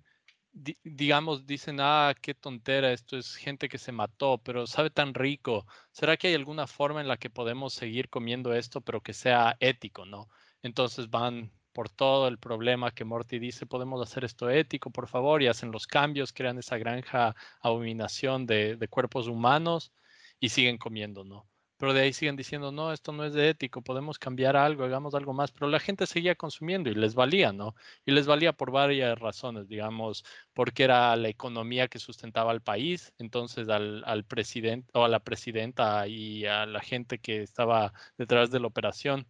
di- 0.53 0.79
digamos, 0.85 1.47
dicen, 1.47 1.79
ah, 1.81 2.15
qué 2.21 2.35
tontera, 2.35 2.93
esto 2.93 3.17
es 3.17 3.37
gente 3.37 3.69
que 3.69 3.79
se 3.79 3.93
mató, 3.93 4.43
pero 4.43 4.67
sabe 4.67 4.91
tan 4.91 5.15
rico. 5.15 5.67
¿Será 5.93 6.17
que 6.17 6.29
hay 6.29 6.35
alguna 6.35 6.67
forma 6.67 7.01
en 7.01 7.09
la 7.09 7.17
que 7.19 7.31
podemos 7.31 7.75
seguir 7.75 8.09
comiendo 8.11 8.55
esto, 8.55 8.81
pero 8.83 9.03
que 9.03 9.15
sea 9.15 9.57
ético, 9.61 10.05
¿no? 10.07 10.29
Entonces 10.63 11.11
van 11.11 11.53
por 11.75 11.91
todo 11.91 12.29
el 12.29 12.39
problema 12.39 12.93
que 12.93 13.05
Morty 13.05 13.39
dice, 13.39 13.67
podemos 13.67 14.01
hacer 14.01 14.25
esto 14.25 14.49
ético, 14.51 14.91
por 14.91 15.09
favor, 15.09 15.43
y 15.43 15.49
hacen 15.49 15.73
los 15.73 15.87
cambios, 15.87 16.33
crean 16.33 16.59
esa 16.59 16.79
granja 16.79 17.35
abominación 17.61 18.47
de, 18.47 18.77
de 18.77 18.89
cuerpos 18.89 19.29
humanos 19.29 19.93
y 20.41 20.51
siguen 20.51 20.79
comiendo, 20.79 21.25
¿no? 21.25 21.49
Pero 21.77 21.93
de 21.93 22.03
ahí 22.03 22.13
siguen 22.13 22.37
diciendo, 22.37 22.71
no, 22.71 22.93
esto 22.93 23.13
no 23.13 23.25
es 23.25 23.35
de 23.35 23.49
ético, 23.51 23.83
podemos 23.83 24.19
cambiar 24.19 24.57
algo, 24.57 24.85
hagamos 24.85 25.15
algo 25.15 25.33
más, 25.35 25.51
pero 25.53 25.69
la 25.69 25.81
gente 25.81 26.07
seguía 26.07 26.37
consumiendo 26.37 26.89
y 26.91 26.95
les 26.95 27.15
valía, 27.17 27.53
¿no? 27.53 27.75
Y 28.07 28.13
les 28.13 28.27
valía 28.27 28.53
por 28.53 28.71
varias 28.71 29.19
razones, 29.19 29.69
digamos, 29.69 30.25
porque 30.53 30.85
era 30.85 31.17
la 31.17 31.29
economía 31.29 31.89
que 31.89 31.99
sustentaba 31.99 32.53
al 32.53 32.63
país, 32.63 33.13
entonces 33.19 33.69
al, 33.69 34.05
al 34.07 34.25
presidente 34.25 34.91
o 34.95 35.05
a 35.05 35.09
la 35.09 35.21
presidenta 35.21 36.07
y 36.07 36.47
a 36.47 36.67
la 36.67 36.81
gente 36.81 37.19
que 37.19 37.43
estaba 37.43 37.93
detrás 38.17 38.51
de 38.53 38.61
la 38.61 38.69
operación 38.69 39.27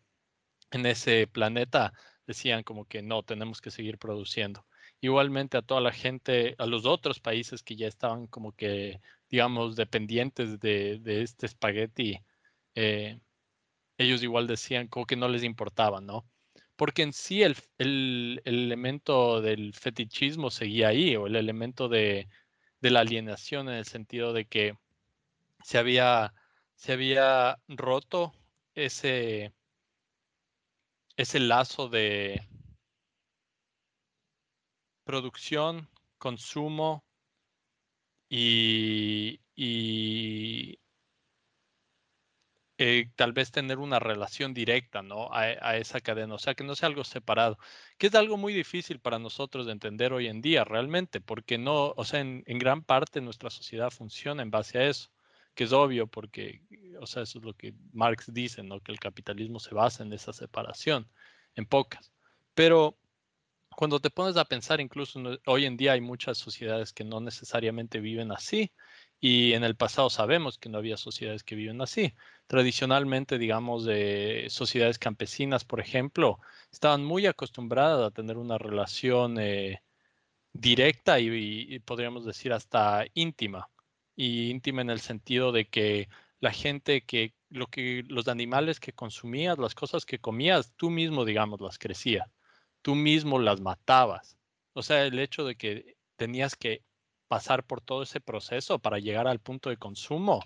en 0.70 0.86
ese 0.86 1.26
planeta 1.26 1.92
decían 2.26 2.62
como 2.64 2.86
que 2.86 3.02
no, 3.02 3.22
tenemos 3.22 3.60
que 3.60 3.70
seguir 3.70 3.98
produciendo. 3.98 4.66
Igualmente 5.00 5.56
a 5.58 5.62
toda 5.62 5.80
la 5.80 5.92
gente, 5.92 6.54
a 6.58 6.66
los 6.66 6.86
otros 6.86 7.20
países 7.20 7.62
que 7.62 7.76
ya 7.76 7.86
estaban 7.88 8.26
como 8.28 8.52
que, 8.52 9.00
digamos, 9.30 9.76
dependientes 9.76 10.60
de, 10.60 10.98
de 11.00 11.22
este 11.22 11.46
espagueti, 11.46 12.20
eh, 12.74 13.20
ellos 13.98 14.22
igual 14.22 14.46
decían 14.46 14.88
como 14.88 15.06
que 15.06 15.16
no 15.16 15.28
les 15.28 15.44
importaba, 15.44 16.00
¿no? 16.00 16.28
Porque 16.76 17.02
en 17.02 17.12
sí 17.12 17.42
el, 17.42 17.56
el- 17.78 18.42
el 18.44 18.54
elemento 18.64 19.40
del 19.40 19.72
fetichismo 19.74 20.50
seguía 20.50 20.88
ahí, 20.88 21.16
o 21.16 21.26
el 21.26 21.36
elemento 21.36 21.88
de, 21.88 22.28
de 22.80 22.90
la 22.90 23.00
alienación 23.00 23.68
en 23.68 23.76
el 23.76 23.84
sentido 23.86 24.32
de 24.32 24.46
que 24.46 24.74
se 25.62 25.78
había, 25.78 26.34
se 26.74 26.92
había 26.92 27.58
roto 27.68 28.32
ese, 28.74 29.54
ese 31.16 31.40
lazo 31.40 31.88
de 31.88 32.40
producción, 35.04 35.88
consumo 36.18 37.04
y, 38.28 39.40
eh, 42.78 43.12
tal 43.16 43.32
vez 43.32 43.50
tener 43.52 43.78
una 43.78 43.98
relación 44.00 44.52
directa, 44.54 45.02
¿no? 45.02 45.32
A, 45.32 45.42
a 45.42 45.76
esa 45.76 46.00
cadena, 46.00 46.34
o 46.34 46.38
sea, 46.38 46.54
que 46.54 46.64
no 46.64 46.74
sea 46.74 46.88
algo 46.88 47.04
separado, 47.04 47.58
que 47.98 48.08
es 48.08 48.14
algo 48.14 48.36
muy 48.36 48.52
difícil 48.52 49.00
para 49.00 49.18
nosotros 49.18 49.66
de 49.66 49.72
entender 49.72 50.12
hoy 50.12 50.26
en 50.26 50.40
día 50.40 50.64
realmente, 50.64 51.20
porque 51.20 51.58
no, 51.58 51.92
o 51.96 52.04
sea, 52.04 52.20
en 52.20 52.42
gran 52.58 52.82
parte 52.84 53.20
nuestra 53.20 53.50
sociedad 53.50 53.90
funciona 53.90 54.42
en 54.42 54.50
base 54.50 54.78
a 54.78 54.88
eso, 54.88 55.13
que 55.54 55.64
es 55.64 55.72
obvio 55.72 56.06
porque, 56.06 56.62
o 57.00 57.06
sea, 57.06 57.22
eso 57.22 57.38
es 57.38 57.44
lo 57.44 57.54
que 57.54 57.74
Marx 57.92 58.32
dice, 58.32 58.62
¿no? 58.62 58.80
Que 58.80 58.92
el 58.92 59.00
capitalismo 59.00 59.60
se 59.60 59.74
basa 59.74 60.02
en 60.02 60.12
esa 60.12 60.32
separación, 60.32 61.10
en 61.54 61.66
pocas. 61.66 62.12
Pero 62.54 62.98
cuando 63.76 64.00
te 64.00 64.10
pones 64.10 64.36
a 64.36 64.44
pensar, 64.44 64.80
incluso 64.80 65.18
no- 65.20 65.36
hoy 65.46 65.64
en 65.66 65.76
día 65.76 65.92
hay 65.92 66.00
muchas 66.00 66.38
sociedades 66.38 66.92
que 66.92 67.04
no 67.04 67.20
necesariamente 67.20 68.00
viven 68.00 68.30
así, 68.32 68.72
y 69.20 69.52
en 69.54 69.64
el 69.64 69.76
pasado 69.76 70.10
sabemos 70.10 70.58
que 70.58 70.68
no 70.68 70.78
había 70.78 70.96
sociedades 70.96 71.42
que 71.44 71.54
viven 71.56 71.80
así. 71.80 72.14
Tradicionalmente, 72.46 73.38
digamos, 73.38 73.84
de 73.84 74.46
sociedades 74.50 74.98
campesinas, 74.98 75.64
por 75.64 75.80
ejemplo, 75.80 76.38
estaban 76.72 77.04
muy 77.04 77.26
acostumbradas 77.26 78.06
a 78.06 78.10
tener 78.12 78.36
una 78.36 78.58
relación 78.58 79.38
eh, 79.40 79.82
directa 80.52 81.20
y, 81.20 81.28
y 81.74 81.78
podríamos 81.80 82.24
decir 82.26 82.52
hasta 82.52 83.06
íntima. 83.14 83.70
Y 84.16 84.50
íntima 84.50 84.82
en 84.82 84.90
el 84.90 85.00
sentido 85.00 85.52
de 85.52 85.68
que 85.68 86.08
la 86.40 86.52
gente 86.52 87.02
que, 87.04 87.34
lo 87.48 87.66
que, 87.66 88.04
los 88.08 88.28
animales 88.28 88.80
que 88.80 88.92
consumías, 88.92 89.58
las 89.58 89.74
cosas 89.74 90.04
que 90.04 90.18
comías, 90.18 90.72
tú 90.76 90.90
mismo, 90.90 91.24
digamos, 91.24 91.60
las 91.60 91.78
crecías. 91.78 92.28
Tú 92.82 92.94
mismo 92.94 93.38
las 93.38 93.60
matabas. 93.60 94.36
O 94.74 94.82
sea, 94.82 95.04
el 95.04 95.18
hecho 95.18 95.44
de 95.44 95.56
que 95.56 95.96
tenías 96.16 96.56
que 96.56 96.82
pasar 97.28 97.64
por 97.64 97.80
todo 97.80 98.02
ese 98.02 98.20
proceso 98.20 98.78
para 98.78 98.98
llegar 98.98 99.26
al 99.26 99.40
punto 99.40 99.70
de 99.70 99.76
consumo, 99.76 100.40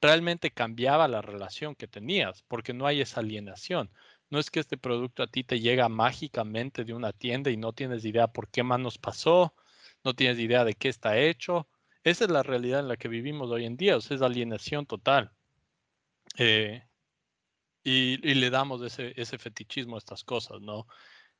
realmente 0.00 0.50
cambiaba 0.50 1.08
la 1.08 1.22
relación 1.22 1.74
que 1.74 1.88
tenías, 1.88 2.42
porque 2.48 2.72
no 2.72 2.86
hay 2.86 3.00
esa 3.00 3.20
alienación. 3.20 3.90
No 4.30 4.38
es 4.38 4.50
que 4.50 4.60
este 4.60 4.78
producto 4.78 5.22
a 5.22 5.26
ti 5.26 5.44
te 5.44 5.60
llega 5.60 5.88
mágicamente 5.88 6.84
de 6.84 6.94
una 6.94 7.12
tienda 7.12 7.50
y 7.50 7.56
no 7.56 7.72
tienes 7.72 8.04
idea 8.04 8.28
por 8.28 8.48
qué 8.48 8.62
manos 8.62 8.98
pasó, 8.98 9.54
no 10.04 10.14
tienes 10.14 10.38
idea 10.38 10.64
de 10.64 10.74
qué 10.74 10.88
está 10.88 11.18
hecho. 11.18 11.68
Esa 12.04 12.24
es 12.24 12.30
la 12.30 12.42
realidad 12.42 12.80
en 12.80 12.88
la 12.88 12.96
que 12.96 13.08
vivimos 13.08 13.50
hoy 13.50 13.66
en 13.66 13.76
día, 13.76 13.96
o 13.96 14.00
sea, 14.00 14.16
es 14.16 14.22
alienación 14.22 14.86
total. 14.86 15.32
Eh, 16.38 16.82
y, 17.82 18.16
le 18.34 18.50
damos 18.50 18.82
ese, 18.82 19.12
ese 19.16 19.38
fetichismo 19.38 19.96
a 19.96 19.98
estas 19.98 20.24
cosas, 20.24 20.60
¿no? 20.60 20.86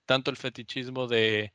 Tanto 0.07 0.31
el 0.31 0.37
fetichismo 0.37 1.07
de 1.07 1.55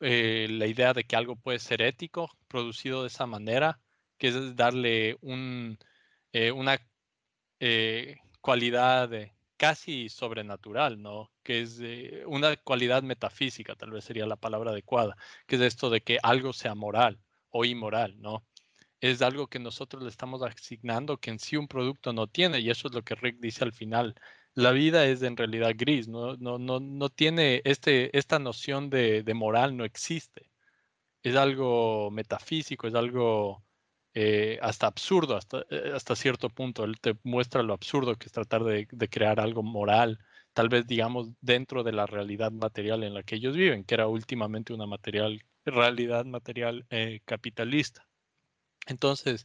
eh, 0.00 0.48
la 0.50 0.66
idea 0.66 0.92
de 0.94 1.04
que 1.04 1.16
algo 1.16 1.36
puede 1.36 1.58
ser 1.60 1.82
ético, 1.82 2.30
producido 2.48 3.02
de 3.02 3.08
esa 3.08 3.26
manera, 3.26 3.80
que 4.18 4.28
es 4.28 4.56
darle 4.56 5.16
un, 5.22 5.78
eh, 6.32 6.52
una 6.52 6.78
cualidad 8.40 9.10
casi 9.56 10.08
sobrenatural, 10.08 11.00
¿no? 11.02 11.32
Que 11.42 11.62
es 11.62 11.80
una 12.26 12.56
cualidad 12.56 13.02
metafísica, 13.02 13.76
tal 13.76 13.92
vez 13.92 14.04
sería 14.04 14.26
la 14.26 14.36
palabra 14.36 14.72
adecuada, 14.72 15.16
que 15.46 15.56
es 15.56 15.62
esto 15.62 15.90
de 15.90 16.02
que 16.02 16.18
algo 16.22 16.52
sea 16.52 16.74
moral 16.74 17.18
o 17.56 17.64
inmoral, 17.64 18.20
¿no? 18.20 18.44
Es 19.00 19.22
algo 19.22 19.48
que 19.48 19.58
nosotros 19.58 20.02
le 20.02 20.08
estamos 20.10 20.42
asignando 20.42 21.18
que 21.18 21.30
en 21.30 21.38
sí 21.38 21.56
un 21.56 21.68
producto 21.68 22.12
no 22.12 22.26
tiene, 22.28 22.60
y 22.60 22.70
eso 22.70 22.88
es 22.88 22.94
lo 22.94 23.02
que 23.02 23.14
Rick 23.14 23.38
dice 23.40 23.64
al 23.64 23.72
final. 23.72 24.14
La 24.54 24.72
vida 24.72 25.06
es 25.06 25.22
en 25.22 25.36
realidad 25.36 25.72
gris, 25.76 26.08
no, 26.08 26.36
no, 26.36 26.58
no, 26.58 26.80
no 26.80 27.08
tiene 27.10 27.62
este, 27.64 28.16
esta 28.18 28.38
noción 28.38 28.90
de, 28.90 29.22
de 29.22 29.34
moral, 29.34 29.76
no 29.76 29.84
existe. 29.84 30.50
Es 31.22 31.36
algo 31.36 32.10
metafísico, 32.10 32.86
es 32.88 32.94
algo 32.94 33.64
eh, 34.18 34.58
hasta 34.62 34.86
absurdo, 34.86 35.36
hasta, 35.36 35.66
eh, 35.70 35.92
hasta 35.94 36.16
cierto 36.16 36.48
punto. 36.48 36.84
Él 36.84 36.98
te 37.00 37.16
muestra 37.22 37.62
lo 37.62 37.74
absurdo 37.74 38.16
que 38.16 38.26
es 38.26 38.32
tratar 38.32 38.64
de, 38.64 38.88
de, 38.90 39.08
crear 39.10 39.40
algo 39.40 39.62
moral, 39.62 40.18
tal 40.54 40.70
vez 40.70 40.86
digamos 40.86 41.28
dentro 41.42 41.82
de 41.84 41.92
la 41.92 42.06
realidad 42.06 42.50
material 42.50 43.04
en 43.04 43.12
la 43.14 43.22
que 43.22 43.36
ellos 43.36 43.54
viven, 43.56 43.84
que 43.84 43.94
era 43.94 44.06
últimamente 44.08 44.72
una 44.72 44.86
material, 44.86 45.42
realidad 45.70 46.24
material 46.24 46.86
eh, 46.90 47.20
capitalista. 47.24 48.08
Entonces, 48.86 49.44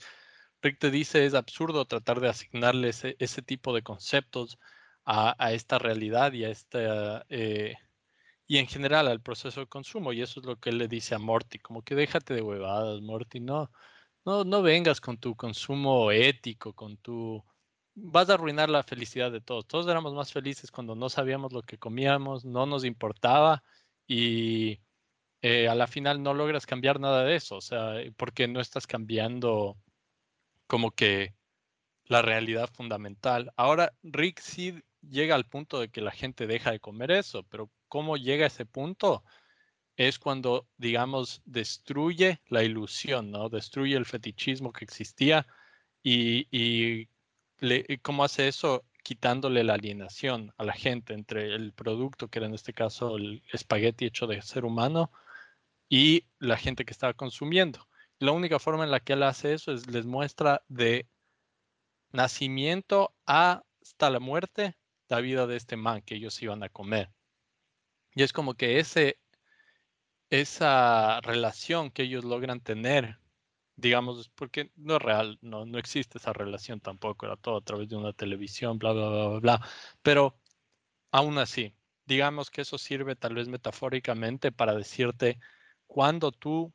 Rick 0.61 0.80
te 0.80 0.91
dice, 0.91 1.26
es 1.26 1.34
absurdo 1.34 1.86
tratar 1.86 2.19
de 2.19 2.30
asignarle 2.30 2.89
ese, 2.89 3.41
tipo 3.43 3.74
de 3.74 3.84
conceptos 3.84 4.59
a, 5.05 5.36
a, 5.43 5.53
esta 5.53 5.80
realidad 5.80 6.34
y 6.34 6.45
a 6.45 6.49
esta... 6.49 7.26
Eh, 7.30 7.76
y 8.51 8.57
en 8.57 8.67
general 8.67 9.07
al 9.07 9.22
proceso 9.22 9.61
de 9.61 9.67
consumo. 9.67 10.11
Y 10.11 10.22
eso 10.22 10.41
es 10.41 10.45
lo 10.45 10.57
que 10.59 10.72
él 10.72 10.78
le 10.78 10.89
dice 10.89 11.15
a 11.15 11.19
Morty, 11.19 11.59
como 11.59 11.84
que 11.84 11.95
déjate 11.95 12.34
de 12.34 12.41
huevadas, 12.41 13.01
Morty, 13.01 13.39
no, 13.39 13.72
no, 14.26 14.43
no 14.43 14.61
vengas 14.61 14.99
con 15.01 15.17
tu 15.17 15.36
consumo 15.36 16.11
ético, 16.11 16.74
con 16.74 16.97
tu... 16.97 17.43
Vas 17.95 18.30
a 18.30 18.34
arruinar 18.36 18.69
la 18.69 18.84
felicidad 18.84 19.32
de 19.32 19.39
todos. 19.41 19.67
Todos 19.67 19.88
éramos 19.88 20.13
más 20.13 20.34
felices 20.34 20.69
cuando 20.72 20.95
no 20.95 21.09
sabíamos 21.09 21.53
lo 21.53 21.61
que 21.63 21.78
comíamos, 21.78 22.43
no 22.43 22.65
nos 22.65 22.84
importaba 22.86 23.63
y 24.05 24.82
eh, 25.42 25.68
a 25.68 25.76
la 25.76 25.88
final 25.88 26.22
no 26.22 26.34
logras 26.34 26.66
cambiar 26.66 27.00
nada 27.00 27.24
de 27.24 27.36
eso, 27.36 27.58
o 27.58 27.62
sea, 27.62 27.96
porque 28.18 28.48
no 28.48 28.60
estás 28.60 28.88
cambiando 28.88 29.78
como 30.68 30.92
que 30.92 31.34
la 32.06 32.22
realidad 32.22 32.70
fundamental. 32.74 33.52
Ahora, 33.56 33.94
Rick 34.04 34.39
sí 34.39 34.84
llega 35.02 35.36
al 35.36 35.48
punto 35.48 35.80
de 35.80 35.89
que 35.89 36.02
la 36.02 36.12
gente 36.12 36.48
deja 36.48 36.72
de 36.72 36.80
comer 36.80 37.12
eso, 37.12 37.44
pero 37.44 37.72
¿cómo 37.88 38.18
llega 38.18 38.46
a 38.46 38.48
ese 38.48 38.66
punto? 38.66 39.24
Es 39.98 40.20
cuando, 40.20 40.68
digamos, 40.78 41.42
destruye 41.46 42.42
la 42.48 42.64
ilusión, 42.64 43.32
¿no? 43.32 43.50
Destruye 43.50 43.96
el 43.98 44.06
fetichismo 44.06 44.72
que 44.72 44.86
existía 44.86 45.48
y, 46.04 46.48
y 46.52 47.10
le, 47.60 47.86
¿cómo 48.02 48.24
hace 48.24 48.48
eso? 48.48 48.86
quitándole 49.04 49.64
la 49.64 49.74
alienación 49.74 50.54
a 50.58 50.64
la 50.64 50.74
gente 50.74 51.14
entre 51.14 51.56
el 51.56 51.74
producto, 51.74 52.28
que 52.28 52.39
era 52.39 52.48
en 52.48 52.54
este 52.54 52.74
caso 52.74 53.18
el 53.18 53.44
espagueti 53.52 54.06
hecho 54.06 54.28
de 54.28 54.42
ser 54.42 54.66
humano, 54.66 55.12
y 55.92 56.26
la 56.39 56.56
gente 56.56 56.86
que 56.86 56.94
estaba 56.94 57.14
consumiendo. 57.14 57.86
La 58.18 58.32
única 58.32 58.60
forma 58.60 58.86
en 58.86 58.92
la 58.92 59.02
que 59.02 59.12
él 59.14 59.24
hace 59.24 59.54
eso 59.54 59.74
es 59.74 59.88
les 59.88 60.06
muestra 60.06 60.64
de 60.70 61.10
nacimiento 62.14 63.14
hasta 63.26 64.10
la 64.10 64.22
muerte 64.22 64.78
la 65.10 65.20
vida 65.20 65.48
de 65.48 65.58
este 65.58 65.76
man 65.76 66.02
que 66.02 66.16
ellos 66.16 66.42
iban 66.42 66.64
a 66.64 66.70
comer. 66.70 67.12
Y 68.16 68.24
es 68.24 68.32
como 68.32 68.54
que 68.54 68.80
ese, 68.80 69.20
esa 70.30 71.20
relación 71.22 71.92
que 71.92 72.04
ellos 72.04 72.24
logran 72.24 72.62
tener, 72.62 73.20
digamos, 73.76 74.30
porque 74.30 74.72
no 74.78 74.96
es 74.96 75.02
real, 75.02 75.39
no, 75.42 75.66
no 75.66 75.78
existe 75.78 76.20
esa 76.20 76.32
relación 76.32 76.80
tampoco, 76.80 77.26
era 77.26 77.36
todo 77.36 77.58
a 77.58 77.62
través 77.62 77.89
de 77.89 77.98
una 77.98 78.14
televisión, 78.14 78.80
bla, 78.80 78.94
bla, 78.94 79.10
bla, 79.10 79.28
bla, 79.28 79.39
bla. 79.39 79.70
Pero 80.02 80.39
aún 81.12 81.38
así, 81.38 81.76
digamos 82.06 82.50
que 82.50 82.62
eso 82.62 82.78
sirve 82.78 83.18
tal 83.18 83.36
vez 83.36 83.50
metafóricamente 83.50 84.54
para 84.54 84.74
decirte 84.74 85.38
cuando 85.92 86.32
tú 86.32 86.74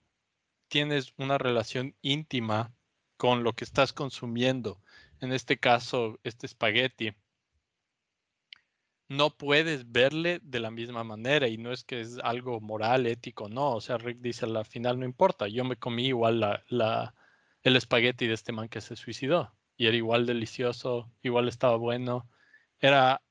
tienes 0.69 1.14
una 1.17 1.39
relación 1.39 1.97
íntima 2.03 2.75
con 3.17 3.45
lo 3.45 3.55
que 3.55 3.64
estás 3.64 3.95
consumiendo, 3.95 4.83
en 5.23 5.33
este 5.33 5.59
caso, 5.59 6.21
este 6.23 6.45
espagueti, 6.45 7.14
no 9.09 9.31
puedes 9.31 9.91
verle 9.91 10.39
de 10.43 10.61
la 10.61 10.71
misma 10.71 11.03
manera 11.03 11.49
y 11.49 11.57
no 11.57 11.73
es 11.73 11.83
que 11.83 12.03
es 12.03 12.19
algo 12.23 12.61
moral, 12.61 13.07
ético, 13.07 13.49
no. 13.49 13.73
O 13.73 13.81
sea, 13.81 13.97
Rick 13.97 14.19
dice, 14.19 14.45
al 14.45 14.67
final 14.67 14.99
no 15.01 15.07
importa, 15.07 15.49
yo 15.49 15.64
me 15.64 15.77
comí 15.77 16.09
igual 16.09 16.41
la, 16.69 17.14
el 17.62 17.77
espagueti 17.77 18.27
de 18.27 18.35
este 18.35 18.53
man 18.53 18.69
que 18.69 18.83
se 18.83 18.97
suicidó 18.97 19.57
y 19.79 19.87
era 19.87 19.97
igual 19.97 20.27
delicioso, 20.27 21.11
igual 21.23 21.49
estaba 21.49 21.77
bueno. 21.77 22.29
Era 22.81 23.23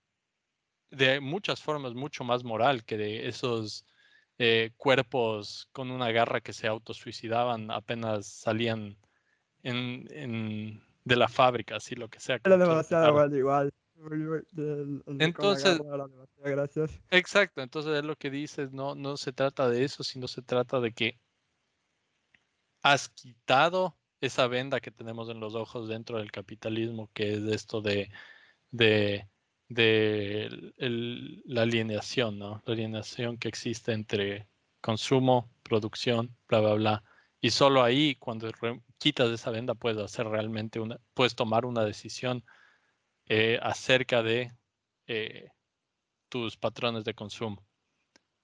de 0.89 1.19
muchas 1.19 1.61
formas 1.61 1.93
mucho 1.93 2.23
más 2.23 2.43
moral 2.43 2.83
que 2.85 2.97
de 2.97 3.27
esos 3.27 3.85
eh, 4.37 4.71
cuerpos 4.77 5.69
con 5.71 5.91
una 5.91 6.11
garra 6.11 6.41
que 6.41 6.53
se 6.53 6.67
autosuicidaban 6.67 7.71
apenas 7.71 8.27
salían 8.27 8.97
en, 9.63 10.07
en, 10.11 10.83
de 11.03 11.15
la 11.15 11.27
fábrica, 11.27 11.77
así 11.77 11.95
lo 11.95 12.09
que 12.09 12.19
sea. 12.19 12.39
Era 12.43 12.57
demasiado 12.57 13.35
igual. 13.35 13.73
Entonces, 15.19 15.79
exacto, 17.09 17.61
entonces 17.61 17.97
es 17.97 18.03
lo 18.03 18.15
que 18.17 18.29
dices, 18.29 18.71
no, 18.71 18.93
no 18.93 19.15
se 19.15 19.31
trata 19.31 19.69
de 19.69 19.85
eso, 19.85 20.03
sino 20.03 20.27
se 20.27 20.41
trata 20.41 20.79
de 20.81 20.91
que 20.91 21.19
has 22.81 23.09
quitado 23.09 23.97
esa 24.21 24.47
venda 24.47 24.81
que 24.81 24.91
tenemos 24.91 25.29
en 25.29 25.39
los 25.39 25.55
ojos 25.55 25.87
dentro 25.87 26.17
del 26.17 26.31
capitalismo, 26.31 27.09
que 27.13 27.33
es 27.33 27.39
esto 27.45 27.81
de, 27.81 28.11
de, 28.71 29.27
de 29.67 30.73
la 31.45 31.61
alineación, 31.63 32.39
¿no? 32.39 32.61
La 32.65 32.73
alineación 32.73 33.37
que 33.37 33.47
existe 33.47 33.93
entre 33.93 34.47
consumo, 34.81 35.49
producción, 35.63 36.35
bla, 36.47 36.59
bla, 36.59 36.73
bla. 36.73 37.03
Y 37.41 37.51
solo 37.51 37.83
ahí, 37.83 38.15
cuando 38.15 38.49
quitas 38.97 39.29
esa 39.29 39.51
venda, 39.51 39.75
puedes 39.75 39.99
hacer 39.99 40.27
realmente 40.27 40.79
una, 40.79 40.99
puedes 41.13 41.35
tomar 41.35 41.65
una 41.65 41.83
decisión 41.83 42.43
eh, 43.27 43.59
acerca 43.61 44.23
de 44.23 44.51
eh, 45.07 45.49
tus 46.29 46.57
patrones 46.57 47.03
de 47.03 47.13
consumo. 47.13 47.65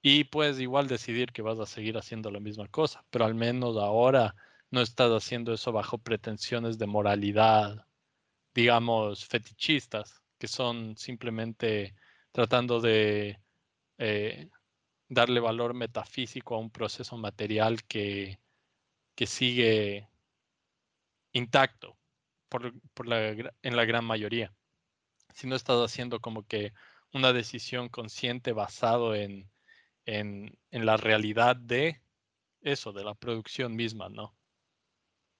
Y 0.01 0.26
puedes 0.26 0.59
igual 0.59 0.88
decidir 0.88 1.32
que 1.32 1.43
vas 1.43 1.59
a 1.59 1.65
seguir 1.65 1.97
haciendo 1.97 2.32
la 2.32 2.39
misma 2.39 2.67
cosa, 2.67 3.05
pero 3.11 3.26
al 3.26 3.36
menos 3.36 3.78
ahora 3.78 4.36
no 4.72 4.82
estás 4.82 5.11
haciendo 5.11 5.53
eso 5.53 5.72
bajo 5.72 5.99
pretensiones 5.99 6.78
de 6.80 6.88
moralidad, 6.88 7.86
digamos, 8.55 9.26
fetichistas, 9.26 10.20
que 10.42 10.48
son 10.48 10.98
simplemente 10.98 11.94
tratando 12.32 12.82
de 12.82 13.39
eh, 14.00 14.50
darle 15.08 15.39
valor 15.39 15.76
metafísico 15.76 16.56
a 16.56 16.58
un 16.58 16.72
proceso 16.72 17.16
material 17.16 17.84
que, 17.84 18.39
que 19.14 19.28
sigue 19.28 20.10
intacto 21.32 21.96
por, 22.50 22.74
por 22.96 23.08
la, 23.08 23.30
en 23.30 23.76
la 23.76 23.86
gran 23.86 24.04
mayoría 24.04 24.52
si 25.36 25.46
no 25.46 25.56
estás 25.56 25.78
haciendo 25.78 26.20
como 26.22 26.48
que 26.48 26.74
una 27.14 27.34
decisión 27.34 27.88
consciente 27.88 28.52
basado 28.52 29.14
en, 29.14 29.48
en, 30.06 30.58
en 30.72 30.86
la 30.88 30.98
realidad 30.98 31.56
de 31.56 32.02
eso, 32.62 32.94
de 32.94 33.04
la 33.04 33.14
producción 33.14 33.76
misma, 33.76 34.10
¿no? 34.10 34.36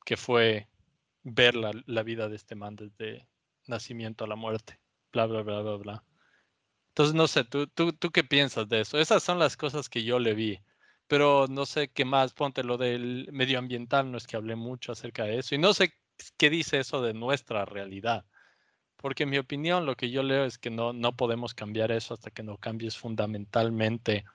Que 0.06 0.16
fue 0.16 0.70
ver 1.24 1.56
la, 1.56 1.72
la, 1.88 2.04
vida 2.04 2.30
de 2.30 2.36
este 2.36 2.54
man 2.54 2.76
desde 2.76 3.28
nacimiento 3.66 4.26
a 4.26 4.28
la 4.28 4.36
muerte, 4.36 4.81
bla, 5.12 5.26
bla, 5.28 5.42
bla, 5.44 5.62
bla, 5.62 5.76
bla. 5.78 6.04
Entonces, 6.90 7.16
no 7.16 7.28
sé, 7.28 7.44
¿tú, 7.46 7.68
tú, 7.68 7.94
tú 7.94 8.12
qué 8.12 8.24
piensas 8.24 8.68
de 8.70 8.82
eso? 8.82 9.00
Esas 9.00 9.24
son 9.24 9.40
las 9.40 9.58
cosas 9.58 9.90
que 9.90 10.04
yo 10.04 10.20
le 10.20 10.34
vi, 10.34 10.60
pero 11.08 11.48
no 11.50 11.66
sé 11.66 11.90
qué 11.90 12.06
más, 12.06 12.34
ponte 12.34 12.64
lo 12.64 12.78
del 12.78 13.30
medioambiental, 13.32 14.12
no 14.12 14.18
es 14.18 14.28
que 14.28 14.38
hablé 14.38 14.56
mucho 14.56 14.92
acerca 14.92 15.24
de 15.26 15.40
eso, 15.40 15.56
y 15.56 15.58
no 15.58 15.74
sé 15.74 15.94
qué 16.38 16.50
dice 16.50 16.80
eso 16.80 17.02
de 17.02 17.14
nuestra 17.14 17.66
realidad. 17.66 18.26
Porque 18.98 19.24
en 19.24 19.32
mi 19.32 19.38
opinión 19.40 19.86
lo 19.86 19.96
que 19.96 20.12
yo 20.12 20.24
leo 20.24 20.46
es 20.46 20.58
que 20.58 20.70
no, 20.70 20.94
no 20.94 21.16
podemos 21.16 21.54
cambiar 21.56 21.92
eso 21.92 22.14
hasta 22.14 22.32
que 22.32 22.44
no 22.44 22.58
cambies 22.58 22.98
fundamentalmente 22.98 24.26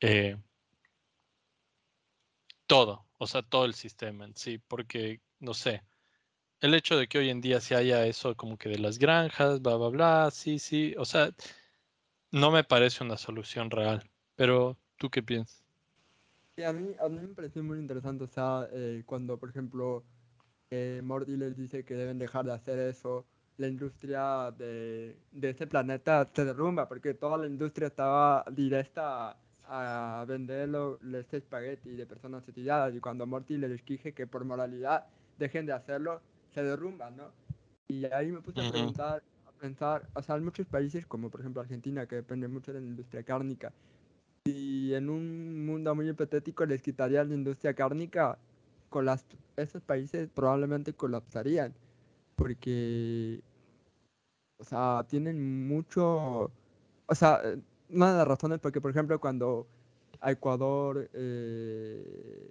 eh, 0.00 0.36
todo, 2.66 3.06
o 3.18 3.26
sea, 3.26 3.42
todo 3.42 3.64
el 3.64 3.74
sistema 3.74 4.24
en 4.24 4.36
sí, 4.36 4.58
porque, 4.58 5.20
no 5.40 5.54
sé, 5.54 5.82
el 6.60 6.74
hecho 6.74 6.96
de 6.96 7.08
que 7.08 7.18
hoy 7.18 7.30
en 7.30 7.40
día 7.40 7.60
se 7.60 7.74
haya 7.74 8.06
eso 8.06 8.36
como 8.36 8.58
que 8.58 8.68
de 8.68 8.78
las 8.78 8.98
granjas, 8.98 9.62
bla, 9.62 9.76
bla, 9.76 9.88
bla, 9.88 10.30
sí, 10.30 10.58
sí, 10.58 10.94
o 10.98 11.04
sea, 11.04 11.30
no 12.30 12.50
me 12.50 12.64
parece 12.64 13.02
una 13.02 13.16
solución 13.16 13.70
real, 13.70 14.02
pero 14.36 14.76
¿tú 14.96 15.08
qué 15.10 15.22
piensas? 15.22 15.64
Sí, 16.56 16.62
a 16.62 16.72
mí, 16.72 16.94
a 17.00 17.08
mí 17.08 17.18
me 17.20 17.34
parece 17.34 17.62
muy 17.62 17.78
interesante, 17.78 18.24
o 18.24 18.28
sea, 18.28 18.68
eh, 18.72 19.02
cuando, 19.06 19.38
por 19.38 19.48
ejemplo, 19.48 20.04
eh, 20.70 21.00
Morty 21.02 21.36
les 21.36 21.56
dice 21.56 21.84
que 21.84 21.94
deben 21.94 22.18
dejar 22.18 22.44
de 22.44 22.52
hacer 22.52 22.78
eso, 22.78 23.24
la 23.56 23.66
industria 23.66 24.50
de, 24.56 25.16
de 25.32 25.50
este 25.50 25.66
planeta 25.66 26.28
se 26.34 26.44
derrumba, 26.44 26.88
porque 26.88 27.14
toda 27.14 27.38
la 27.38 27.46
industria 27.46 27.88
estaba 27.88 28.44
directa 28.50 29.36
a, 29.64 30.20
a 30.20 30.24
vender 30.24 30.68
este 31.14 31.38
espagueti 31.38 31.90
de 31.90 32.06
personas 32.06 32.42
asesinadas, 32.42 32.94
y 32.94 33.00
cuando 33.00 33.26
Morty 33.26 33.56
les 33.56 33.70
exige 33.72 34.12
que 34.12 34.26
por 34.26 34.44
moralidad 34.44 35.06
dejen 35.38 35.64
de 35.66 35.72
hacerlo, 35.72 36.20
se 36.52 36.62
derrumba, 36.62 37.10
¿no? 37.10 37.30
Y 37.88 38.04
ahí 38.06 38.30
me 38.30 38.40
puse 38.40 38.66
a 38.66 38.70
preguntar, 38.70 39.22
a 39.46 39.52
pensar, 39.52 40.08
o 40.14 40.22
sea, 40.22 40.36
hay 40.36 40.40
muchos 40.40 40.66
países, 40.66 41.06
como 41.06 41.30
por 41.30 41.40
ejemplo 41.40 41.60
Argentina, 41.62 42.06
que 42.06 42.16
depende 42.16 42.48
mucho 42.48 42.72
de 42.72 42.80
la 42.80 42.86
industria 42.86 43.22
cárnica, 43.22 43.72
y 44.44 44.94
en 44.94 45.10
un 45.10 45.66
mundo 45.66 45.94
muy 45.94 46.08
hipotético 46.08 46.64
les 46.66 46.82
quitarían 46.82 47.28
la 47.28 47.34
industria 47.34 47.74
cárnica, 47.74 48.38
con 48.88 49.04
las, 49.04 49.24
esos 49.56 49.82
países 49.82 50.28
probablemente 50.34 50.92
colapsarían, 50.94 51.74
porque 52.36 53.42
o 54.60 54.64
sea, 54.64 55.04
tienen 55.08 55.66
mucho, 55.66 56.50
o 57.06 57.14
sea, 57.14 57.40
una 57.88 58.12
de 58.12 58.18
las 58.18 58.28
razones 58.28 58.60
porque, 58.60 58.80
por 58.80 58.90
ejemplo, 58.90 59.18
cuando 59.18 59.66
a 60.20 60.32
Ecuador, 60.32 61.08
eh, 61.14 62.50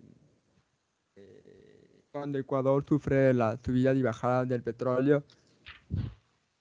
cuando 2.12 2.39
Ecuador 2.39 2.84
sufre 2.88 3.34
la 3.34 3.57
subida 3.64 3.93
y 3.93 4.01
bajada 4.01 4.45
del 4.45 4.64
petróleo, 4.64 5.24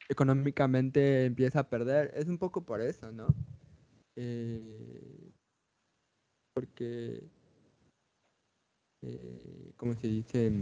económicamente 0.08 1.26
empieza 1.26 1.60
a 1.60 1.68
perder. 1.68 2.12
Es 2.14 2.26
un 2.26 2.38
poco 2.38 2.62
por 2.62 2.80
eso, 2.80 3.10
¿no? 3.12 3.26
porque, 6.54 7.22
¿cómo 9.76 9.94
se 9.94 10.08
dice? 10.08 10.52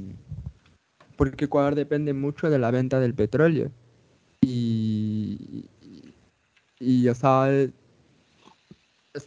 Porque 1.17 1.47
Ecuador 1.47 1.75
depende 1.75 2.13
mucho 2.13 2.51
de 2.51 2.59
la 2.59 2.71
venta 2.71 3.01
del 3.01 3.15
petróleo. 3.15 3.73
Y, 4.43 5.65
y, 6.79 7.09
o 7.09 7.15
sea, 7.15 7.49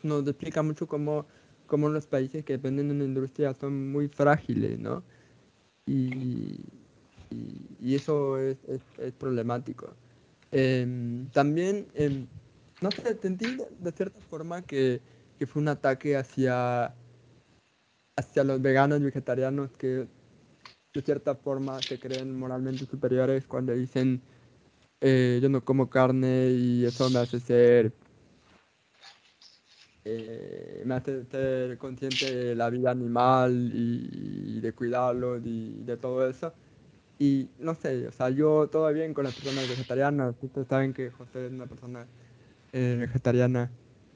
nos 0.03 0.27
explica 0.27 0.61
mucho 0.61 0.87
cómo, 0.87 1.25
cómo, 1.65 1.89
los 1.89 2.05
países 2.05 2.45
que 2.45 2.53
dependen 2.53 2.89
de 2.89 2.93
una 2.93 3.05
industria 3.05 3.55
son 3.55 3.91
muy 3.91 4.09
frágiles, 4.09 4.77
¿no? 4.77 5.03
Y, 5.89 6.59
y, 7.81 7.95
eso 7.95 8.37
es, 8.37 8.57
es, 8.67 9.13
problemático. 9.13 9.95
Em, 10.51 11.27
también, 11.31 11.87
eh, 11.95 12.27
no 12.81 12.91
sé, 12.91 13.17
sentí 13.19 13.57
de 13.79 13.91
cierta 13.91 14.19
forma 14.29 14.61
que, 14.61 15.01
que, 15.39 15.47
fue 15.47 15.63
un 15.63 15.69
ataque 15.69 16.15
hacia, 16.15 16.93
hacia 18.15 18.43
los 18.43 18.61
veganos 18.61 18.99
y 19.01 19.05
vegetarianos 19.05 19.71
que 19.77 20.07
de 20.93 21.01
cierta 21.01 21.33
forma 21.33 21.81
se 21.81 21.99
creen 21.99 22.37
moralmente 22.37 22.85
superiores 22.85 23.47
cuando 23.47 23.73
dicen 23.73 24.21
eh, 25.01 25.39
yo 25.41 25.49
no 25.49 25.63
como 25.63 25.89
carne 25.89 26.49
y 26.49 26.85
eso 26.85 27.09
me 27.09 27.19
hace 27.19 27.39
ser 27.39 27.93
eh, 30.05 30.83
me 30.85 30.95
hace 30.95 31.25
ser 31.25 31.77
consciente 31.77 32.25
de 32.25 32.55
la 32.55 32.69
vida 32.69 32.91
animal 32.91 33.71
y, 33.73 34.59
de 34.61 34.73
cuidarlo 34.73 35.37
y 35.37 35.83
de 35.83 35.97
todo 35.97 36.27
eso 36.27 36.53
Y 37.19 37.49
no 37.59 37.75
sé, 37.75 38.07
o 38.07 38.11
sea, 38.11 38.29
yo 38.29 38.69
todo 38.69 38.91
bien 38.93 39.13
con 39.13 39.25
las 39.25 39.35
personas 39.35 39.67
vegetarianas. 39.69 40.35
Ustedes 40.41 40.67
saben 40.67 40.93
que 40.93 41.11
José 41.11 41.47
es 41.47 41.51
una 41.53 41.67
persona 41.67 42.07
eh, 42.73 42.97
vegetariana 42.99 43.71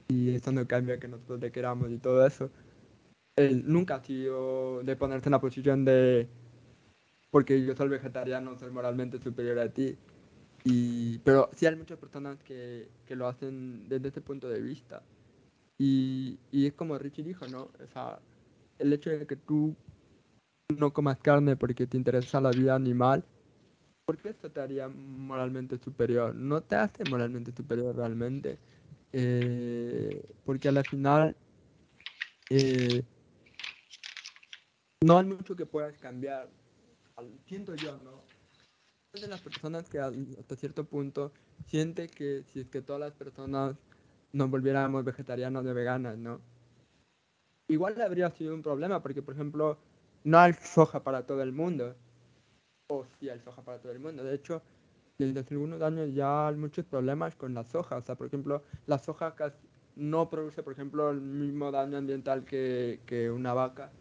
y 0.10 0.36
esto 0.36 0.52
no 0.52 0.68
cambia 0.68 1.00
que 1.00 1.08
nosotros 1.08 1.40
le 1.42 1.52
queramos 1.52 1.92
y 1.92 2.00
todo 2.00 2.26
eso. 2.28 2.52
Él 3.38 3.64
nunca 3.68 3.96
ha 3.96 4.04
sido 4.04 4.84
de 4.84 4.96
ponerse 4.96 5.30
en 5.30 5.32
la 5.34 5.42
posición 5.42 5.86
de 5.86 6.28
porque 7.32 7.66
yo 7.66 7.76
soy 7.76 7.90
vegetariano, 7.90 8.58
soy 8.58 8.72
moralmente 8.72 9.20
superior 9.20 9.60
a 9.60 9.70
ti. 9.74 9.98
Y, 10.64 11.20
pero 11.20 11.50
sí 11.56 11.66
hay 11.66 11.76
muchas 11.76 11.98
personas 11.98 12.42
que, 12.44 12.90
que 13.06 13.16
lo 13.16 13.28
hacen 13.28 13.90
desde 13.90 14.10
ese 14.10 14.22
punto 14.22 14.50
de 14.50 14.62
vista. 14.62 15.04
Y, 15.78 16.38
y, 16.52 16.68
es 16.68 16.74
como 16.74 16.98
Richie 16.98 17.24
dijo, 17.24 17.48
¿no? 17.48 17.64
O 17.64 17.88
sea, 17.92 18.20
el 18.80 18.94
hecho 18.94 19.10
de 19.10 19.26
que 19.26 19.36
tú 19.36 19.76
no 20.78 20.94
comas 20.94 21.18
carne 21.20 21.56
porque 21.56 21.88
te 21.88 21.98
interesa 21.98 22.40
la 22.40 22.52
vida 22.52 22.76
animal, 22.76 23.24
¿por 24.06 24.18
qué 24.18 24.30
esto 24.30 24.52
te 24.52 24.62
haría 24.62 24.88
moralmente 24.88 25.78
superior? 25.78 26.36
No 26.36 26.62
te 26.62 26.76
hace 26.76 27.04
moralmente 27.10 27.52
superior 27.52 27.96
realmente. 27.96 28.58
Eh, 29.12 30.24
porque 30.46 30.70
al 30.70 30.84
final 30.86 31.36
eh, 32.50 33.04
no 35.04 35.18
hay 35.18 35.26
mucho 35.26 35.56
que 35.56 35.66
puedas 35.66 35.98
cambiar. 35.98 36.50
Siento 37.46 37.76
yo, 37.76 37.98
¿no? 38.04 38.24
de 39.22 39.28
las 39.28 39.42
personas 39.42 39.88
que 39.88 40.00
hasta 40.00 40.56
cierto 40.56 40.86
punto 40.86 41.32
siente 41.68 42.08
que 42.08 42.44
si 42.52 42.62
es 42.62 42.70
que 42.70 42.82
todas 42.82 43.00
las 43.00 43.14
personas 43.14 43.76
nos 44.34 44.50
volviéramos 44.50 45.06
vegetarianos 45.06 45.66
o 45.66 45.74
veganas, 45.74 46.18
¿no? 46.18 46.42
Igual 47.68 48.02
habría 48.02 48.30
sido 48.32 48.54
un 48.54 48.62
problema 48.62 49.02
porque, 49.02 49.22
por 49.22 49.36
ejemplo, 49.36 49.78
no 50.24 50.40
hay 50.40 50.54
soja 50.54 51.04
para 51.04 51.26
todo 51.26 51.42
el 51.42 51.54
mundo. 51.54 51.96
O 52.90 53.06
sí 53.20 53.30
hay 53.30 53.40
soja 53.40 53.62
para 53.62 53.80
todo 53.80 53.92
el 53.92 54.00
mundo. 54.00 54.24
De 54.24 54.36
hecho, 54.36 54.62
desde 55.18 55.46
algunos 55.52 55.82
años 55.82 56.14
ya 56.14 56.48
hay 56.48 56.56
muchos 56.56 56.86
problemas 56.86 57.36
con 57.36 57.54
la 57.54 57.64
soja. 57.64 57.98
O 57.98 58.02
sea, 58.02 58.16
por 58.16 58.28
ejemplo, 58.28 58.64
la 58.88 58.98
soja 58.98 59.36
no 59.96 60.30
produce, 60.30 60.64
por 60.64 60.74
ejemplo, 60.74 61.12
el 61.12 61.22
mismo 61.22 61.72
daño 61.72 61.98
ambiental 61.98 62.44
que, 62.44 63.00
que 63.06 63.30
una 63.30 63.54
vaca, 63.54 63.92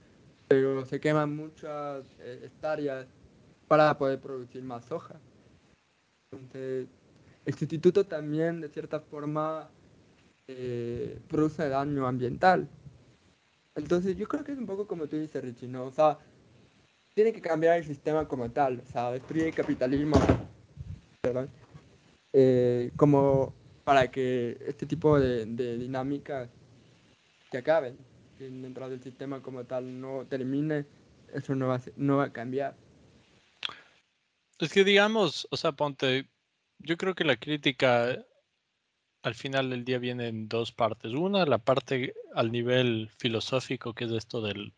pero 0.48 0.84
se 0.86 1.00
queman 1.00 1.36
muchas 1.36 2.04
eh, 2.20 2.40
hectáreas 2.44 3.06
para 3.68 3.96
poder 3.98 4.20
producir 4.20 4.62
más 4.62 4.84
soja. 4.86 5.20
Entonces, 6.30 6.88
el 7.44 7.54
sustituto 7.54 8.04
también, 8.04 8.60
de 8.60 8.68
cierta 8.68 9.00
forma, 9.00 9.70
eh, 10.56 11.18
produce 11.28 11.68
daño 11.68 12.06
ambiental. 12.06 12.68
Entonces, 13.74 14.16
yo 14.16 14.28
creo 14.28 14.44
que 14.44 14.52
es 14.52 14.58
un 14.58 14.66
poco 14.66 14.86
como 14.86 15.06
tú 15.06 15.16
dices, 15.16 15.42
Richie, 15.42 15.68
¿no? 15.68 15.84
O 15.84 15.92
sea, 15.92 16.18
tiene 17.14 17.32
que 17.32 17.40
cambiar 17.40 17.78
el 17.78 17.84
sistema 17.84 18.26
como 18.26 18.50
tal, 18.50 18.82
o 18.86 18.92
sea, 18.92 19.12
destruir 19.12 19.46
el 19.46 19.54
capitalismo, 19.54 20.16
perdón, 21.20 21.48
eh, 22.32 22.90
como 22.96 23.54
para 23.84 24.10
que 24.10 24.58
este 24.66 24.86
tipo 24.86 25.18
de, 25.18 25.46
de 25.46 25.78
dinámicas 25.78 26.48
se 27.50 27.58
acaben, 27.58 27.96
que 28.38 28.48
dentro 28.48 28.88
del 28.88 29.02
sistema 29.02 29.42
como 29.42 29.64
tal 29.64 30.00
no 30.00 30.26
termine, 30.26 30.86
eso 31.32 31.54
no 31.54 31.68
va 31.68 31.80
no 31.96 32.18
va 32.18 32.24
a 32.24 32.32
cambiar. 32.32 32.74
Es 34.58 34.72
que 34.72 34.84
digamos, 34.84 35.46
o 35.50 35.56
sea, 35.56 35.72
ponte, 35.72 36.28
yo 36.78 36.96
creo 36.96 37.14
que 37.14 37.24
la 37.24 37.36
crítica 37.36 38.24
al 39.22 39.34
final 39.34 39.70
del 39.70 39.84
día 39.84 39.98
viene 39.98 40.28
en 40.28 40.48
dos 40.48 40.72
partes. 40.72 41.12
Una, 41.12 41.46
la 41.46 41.58
parte 41.58 42.14
al 42.34 42.50
nivel 42.50 43.10
filosófico, 43.18 43.94
que 43.94 44.04
es 44.04 44.12
esto 44.12 44.42
del, 44.42 44.72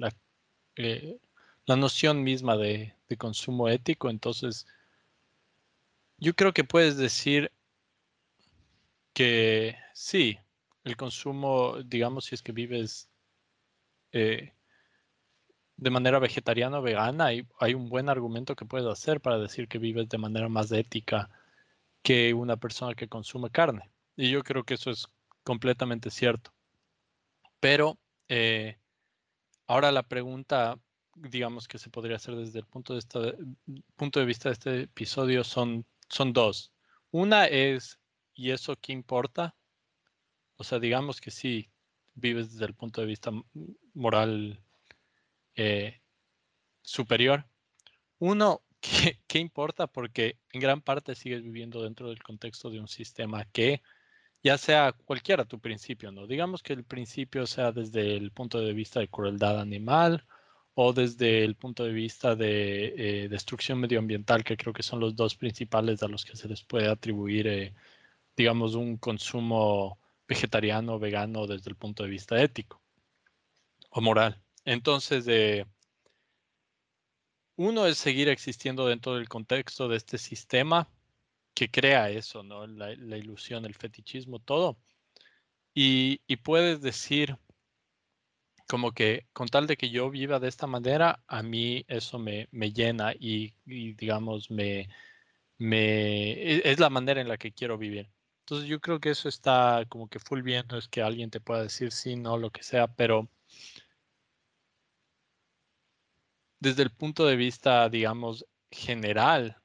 la, 0.00 0.12
eh, 0.76 1.18
la, 1.66 1.76
noción 1.76 2.22
misma 2.22 2.56
de, 2.56 2.94
de, 3.08 3.16
consumo 3.16 3.68
ético. 3.68 4.10
Entonces, 4.10 4.66
yo 6.18 6.34
creo 6.34 6.52
que 6.52 6.64
puedes 6.64 6.96
decir 6.96 7.52
que 9.12 9.76
sí, 9.94 10.38
el 10.84 10.96
consumo, 10.96 11.76
digamos, 11.84 12.26
si 12.26 12.34
es 12.34 12.42
que 12.42 12.52
vives 12.52 13.08
eh, 14.12 14.52
de 15.76 15.90
manera 15.90 16.18
vegetariana 16.18 16.80
o 16.80 16.82
vegana, 16.82 17.26
hay, 17.26 17.46
hay 17.60 17.74
un 17.74 17.88
buen 17.88 18.08
argumento 18.08 18.56
que 18.56 18.64
puedes 18.66 18.86
hacer 18.88 19.20
para 19.20 19.38
decir 19.38 19.68
que 19.68 19.78
vives 19.78 20.08
de 20.08 20.18
manera 20.18 20.48
más 20.48 20.72
ética 20.72 21.30
que 22.02 22.34
una 22.34 22.56
persona 22.56 22.94
que 22.94 23.08
consume 23.08 23.50
carne. 23.50 23.90
Y 24.16 24.30
yo 24.30 24.42
creo 24.42 24.64
que 24.64 24.74
eso 24.74 24.90
es 24.90 25.06
completamente 25.42 26.10
cierto. 26.10 26.52
Pero 27.60 27.98
eh, 28.28 28.78
ahora 29.66 29.92
la 29.92 30.02
pregunta, 30.02 30.78
digamos 31.14 31.68
que 31.68 31.78
se 31.78 31.90
podría 31.90 32.16
hacer 32.16 32.36
desde 32.36 32.60
el 32.60 32.66
punto 32.66 32.94
de, 32.94 33.36
punto 33.96 34.20
de 34.20 34.26
vista 34.26 34.48
de 34.48 34.52
este 34.54 34.80
episodio 34.82 35.44
son, 35.44 35.86
son 36.08 36.32
dos. 36.32 36.72
Una 37.10 37.46
es, 37.46 37.98
¿y 38.34 38.50
eso 38.50 38.76
qué 38.80 38.92
importa? 38.92 39.54
O 40.56 40.64
sea, 40.64 40.78
digamos 40.78 41.20
que 41.20 41.30
sí, 41.30 41.70
vives 42.14 42.52
desde 42.52 42.66
el 42.66 42.74
punto 42.74 43.00
de 43.00 43.06
vista 43.06 43.30
moral 43.94 44.62
eh, 45.54 46.00
superior. 46.82 47.46
Uno, 48.18 48.62
¿qué, 48.80 49.38
importa? 49.38 49.86
Porque 49.86 50.38
en 50.52 50.60
gran 50.60 50.80
parte 50.80 51.14
sigues 51.14 51.42
viviendo 51.42 51.82
dentro 51.82 52.08
del 52.08 52.22
contexto 52.22 52.70
de 52.70 52.80
un 52.80 52.88
sistema 52.88 53.44
que, 53.46 53.82
ya 54.42 54.58
sea 54.58 54.92
cualquiera 54.92 55.44
tu 55.44 55.60
principio, 55.60 56.12
¿no? 56.12 56.26
Digamos 56.26 56.62
que 56.62 56.72
el 56.72 56.84
principio 56.84 57.46
sea 57.46 57.72
desde 57.72 58.16
el 58.16 58.32
punto 58.32 58.60
de 58.60 58.72
vista 58.72 59.00
de 59.00 59.08
crueldad 59.08 59.60
animal 59.60 60.24
o 60.74 60.92
desde 60.92 61.44
el 61.44 61.56
punto 61.56 61.84
de 61.84 61.92
vista 61.92 62.34
de 62.36 63.24
eh, 63.24 63.28
destrucción 63.28 63.80
medioambiental, 63.80 64.44
que 64.44 64.56
creo 64.56 64.72
que 64.72 64.82
son 64.82 65.00
los 65.00 65.14
dos 65.16 65.34
principales 65.36 66.02
a 66.02 66.08
los 66.08 66.24
que 66.24 66.36
se 66.36 66.48
les 66.48 66.62
puede 66.64 66.88
atribuir, 66.88 67.46
eh, 67.48 67.74
digamos, 68.36 68.74
un 68.74 68.96
consumo 68.96 69.98
vegetariano, 70.28 70.98
vegano 70.98 71.46
desde 71.46 71.70
el 71.70 71.76
punto 71.76 72.04
de 72.04 72.10
vista 72.10 72.40
ético 72.42 72.80
o 73.90 74.00
moral. 74.00 74.40
Entonces, 74.64 75.26
eh, 75.28 75.66
uno 77.60 77.86
es 77.86 77.98
seguir 77.98 78.30
existiendo 78.30 78.86
dentro 78.86 79.16
del 79.16 79.28
contexto 79.28 79.86
de 79.86 79.98
este 79.98 80.16
sistema 80.16 80.88
que 81.52 81.70
crea 81.70 82.08
eso, 82.08 82.42
¿no? 82.42 82.66
La, 82.66 82.92
ilusión, 83.18 83.66
el 83.66 83.74
fetichismo, 83.74 84.38
todo. 84.38 84.78
Y, 85.74 86.20
puedes 86.38 86.80
decir 86.80 87.36
como 88.66 88.92
que 88.92 89.26
con 89.34 89.48
tal 89.48 89.66
de 89.66 89.76
que 89.76 89.90
yo 89.90 90.08
viva 90.08 90.40
de 90.40 90.48
esta 90.48 90.66
manera, 90.66 91.22
a 91.26 91.42
mí 91.42 91.84
eso 91.88 92.18
me, 92.18 92.48
llena 92.72 93.12
y, 93.12 93.52
digamos, 93.66 94.50
me, 94.50 94.88
me, 95.58 96.32
e, 96.32 96.62
es 96.64 96.80
la 96.80 96.88
manera 96.88 97.20
en 97.20 97.28
la 97.28 97.36
que 97.36 97.52
quiero 97.52 97.76
vivir. 97.76 98.10
Entonces 98.40 98.68
yo 98.68 98.80
creo 98.80 99.00
que 99.00 99.10
eso 99.10 99.28
está 99.28 99.84
como 99.90 100.08
que 100.08 100.18
full 100.18 100.40
bien, 100.42 100.66
no 100.70 100.78
es 100.78 100.88
que 100.88 101.02
alguien 101.02 101.30
te 101.30 101.40
pueda 101.40 101.62
decir 101.62 101.92
sí, 101.92 102.16
no, 102.16 102.38
lo 102.38 102.50
que 102.50 102.62
sea, 102.62 102.88
pero 102.88 103.28
desde 106.60 106.82
el 106.82 106.90
punto 106.90 107.26
de 107.26 107.36
vista, 107.36 107.88
digamos, 107.88 108.46
general, 108.70 109.60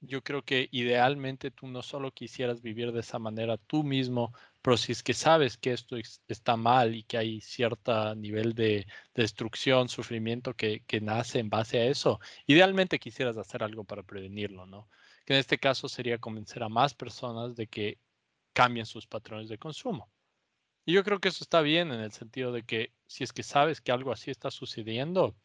yo 0.00 0.22
creo 0.22 0.44
que 0.44 0.68
idealmente 0.70 1.50
tú 1.50 1.66
no 1.66 1.82
solo 1.82 2.12
quisieras 2.12 2.62
vivir 2.62 2.92
de 2.92 3.00
esa 3.00 3.18
manera 3.18 3.56
tú 3.56 3.82
mismo, 3.82 4.32
pero 4.62 4.76
si 4.76 4.92
es 4.92 5.02
que 5.02 5.14
sabes 5.14 5.56
que 5.56 5.72
esto 5.72 5.96
está 6.28 6.56
mal 6.56 6.94
y 6.94 7.02
que 7.04 7.18
hay 7.18 7.40
cierto 7.40 8.14
nivel 8.14 8.54
de, 8.54 8.86
destrucción, 9.14 9.88
sufrimiento 9.88 10.54
que, 10.54 10.84
que, 10.86 11.00
nace 11.00 11.40
en 11.40 11.50
base 11.50 11.78
a 11.78 11.86
eso, 11.86 12.20
idealmente 12.46 12.98
quisieras 12.98 13.36
hacer 13.38 13.62
algo 13.62 13.84
para 13.84 14.02
prevenirlo, 14.04 14.66
¿no? 14.66 14.88
Que 15.24 15.34
en 15.34 15.40
este 15.40 15.58
caso 15.58 15.88
sería 15.88 16.18
convencer 16.18 16.62
a 16.62 16.68
más 16.68 16.94
personas 16.94 17.56
de 17.56 17.66
que 17.66 17.98
cambien 18.52 18.86
sus 18.86 19.06
patrones 19.06 19.48
de 19.48 19.58
consumo. 19.58 20.10
Y 20.88 20.94
yo 20.94 21.04
creo 21.04 21.20
que 21.20 21.28
eso 21.28 21.44
está 21.44 21.60
bien 21.60 21.92
en 21.92 22.00
el 22.00 22.12
sentido 22.12 22.50
de 22.50 22.62
que 22.64 22.94
si 23.06 23.22
es 23.22 23.34
que 23.34 23.42
sabes 23.42 23.82
que 23.82 23.92
algo 23.92 24.10
así 24.10 24.30
está 24.30 24.50
sucediendo, 24.50 25.36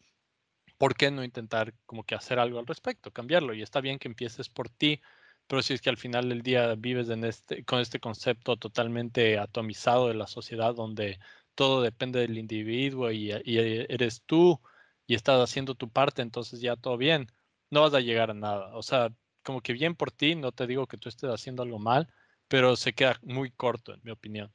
¿por 0.78 0.96
qué 0.96 1.12
no 1.12 1.24
intentar 1.24 1.76
como 1.86 2.06
que 2.06 2.16
hacer 2.16 2.39
algo 2.39 2.60
al 2.60 2.68
respecto, 2.68 3.12
cambiarlo? 3.12 3.54
Y 3.54 3.62
está 3.62 3.82
bien 3.82 4.00
que 4.00 4.08
empieces 4.08 4.50
por 4.50 4.70
ti, 4.70 5.02
pero 5.48 5.62
si 5.62 5.74
es 5.74 5.82
que 5.82 5.89
al 5.89 5.98
final 5.98 6.30
del 6.30 6.44
día 6.44 6.76
vives 6.76 7.10
en 7.10 7.26
este, 7.26 7.66
con 7.66 7.82
este 7.82 8.00
concepto 8.00 8.58
totalmente 8.58 9.38
atomizado 9.38 10.08
de 10.08 10.16
la 10.16 10.28
sociedad 10.28 10.76
donde 10.76 11.20
todo 11.56 11.82
depende 11.82 12.22
del 12.22 12.38
individuo 12.38 13.12
y, 13.12 13.34
y 13.44 13.58
eres 13.58 14.24
tú 14.26 14.62
y 15.08 15.16
estás 15.16 15.41
haciendo 15.41 15.76
tu 15.76 15.89
parte, 15.89 16.22
entonces 16.22 16.62
ya 16.62 16.78
todo 16.78 16.98
bien, 16.98 17.28
no 17.70 17.82
vas 17.82 17.94
a 17.96 18.00
llegar 18.00 18.32
a 18.32 18.34
nada. 18.34 18.76
O 18.78 18.84
sea, 18.84 19.14
como 19.44 19.62
que 19.62 19.74
bien 19.74 19.96
por 19.96 20.12
ti, 20.12 20.36
no 20.36 20.54
te 20.54 20.68
digo 20.68 20.88
que 20.88 20.98
tú 20.98 21.10
estés 21.10 21.30
haciendo 21.32 21.64
algo 21.64 21.80
mal, 21.80 22.08
pero 22.48 22.78
se 22.78 22.94
queda 22.94 23.20
muy 23.24 23.52
corto, 23.52 23.94
en 23.94 24.02
mi 24.04 24.12
opinión. 24.12 24.54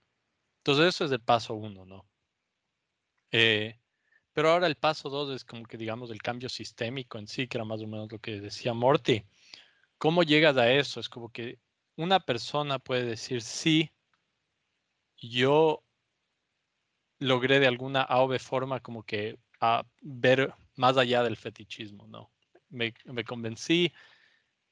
Entonces 0.68 0.94
eso 0.94 1.06
es 1.06 1.12
el 1.12 1.20
paso 1.20 1.54
uno, 1.54 1.86
¿no? 1.86 2.06
Eh, 3.30 3.80
pero 4.34 4.50
ahora 4.50 4.66
el 4.66 4.76
paso 4.76 5.08
dos 5.08 5.34
es 5.34 5.42
como 5.42 5.64
que 5.64 5.78
digamos 5.78 6.10
el 6.10 6.20
cambio 6.20 6.50
sistémico 6.50 7.16
en 7.16 7.26
sí, 7.26 7.48
que 7.48 7.56
era 7.56 7.64
más 7.64 7.80
o 7.80 7.86
menos 7.86 8.12
lo 8.12 8.18
que 8.18 8.38
decía 8.38 8.74
Morty. 8.74 9.24
¿Cómo 9.96 10.24
llegas 10.24 10.58
a 10.58 10.70
eso? 10.70 11.00
Es 11.00 11.08
como 11.08 11.30
que 11.30 11.58
una 11.96 12.20
persona 12.20 12.78
puede 12.78 13.04
decir, 13.04 13.40
sí, 13.40 13.90
yo 15.16 15.82
logré 17.18 17.60
de 17.60 17.66
alguna 17.66 18.02
A 18.02 18.20
o 18.20 18.28
B 18.28 18.38
forma 18.38 18.80
como 18.80 19.04
que 19.04 19.38
a 19.62 19.86
ver 20.02 20.52
más 20.76 20.98
allá 20.98 21.22
del 21.22 21.38
fetichismo, 21.38 22.06
¿no? 22.08 22.30
Me, 22.68 22.92
me 23.06 23.24
convencí 23.24 23.90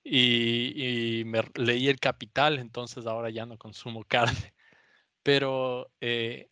y, 0.05 1.21
y, 1.21 1.25
me 1.25 1.41
leí 1.55 1.89
el 1.89 1.99
capital, 1.99 2.59
entonces 2.59 3.07
ahora 3.07 3.31
ya 3.31 3.47
no 3.47 3.57
consumo 3.57 4.05
carne. 4.09 4.56
Pero 5.27 5.91
eh, 6.01 6.51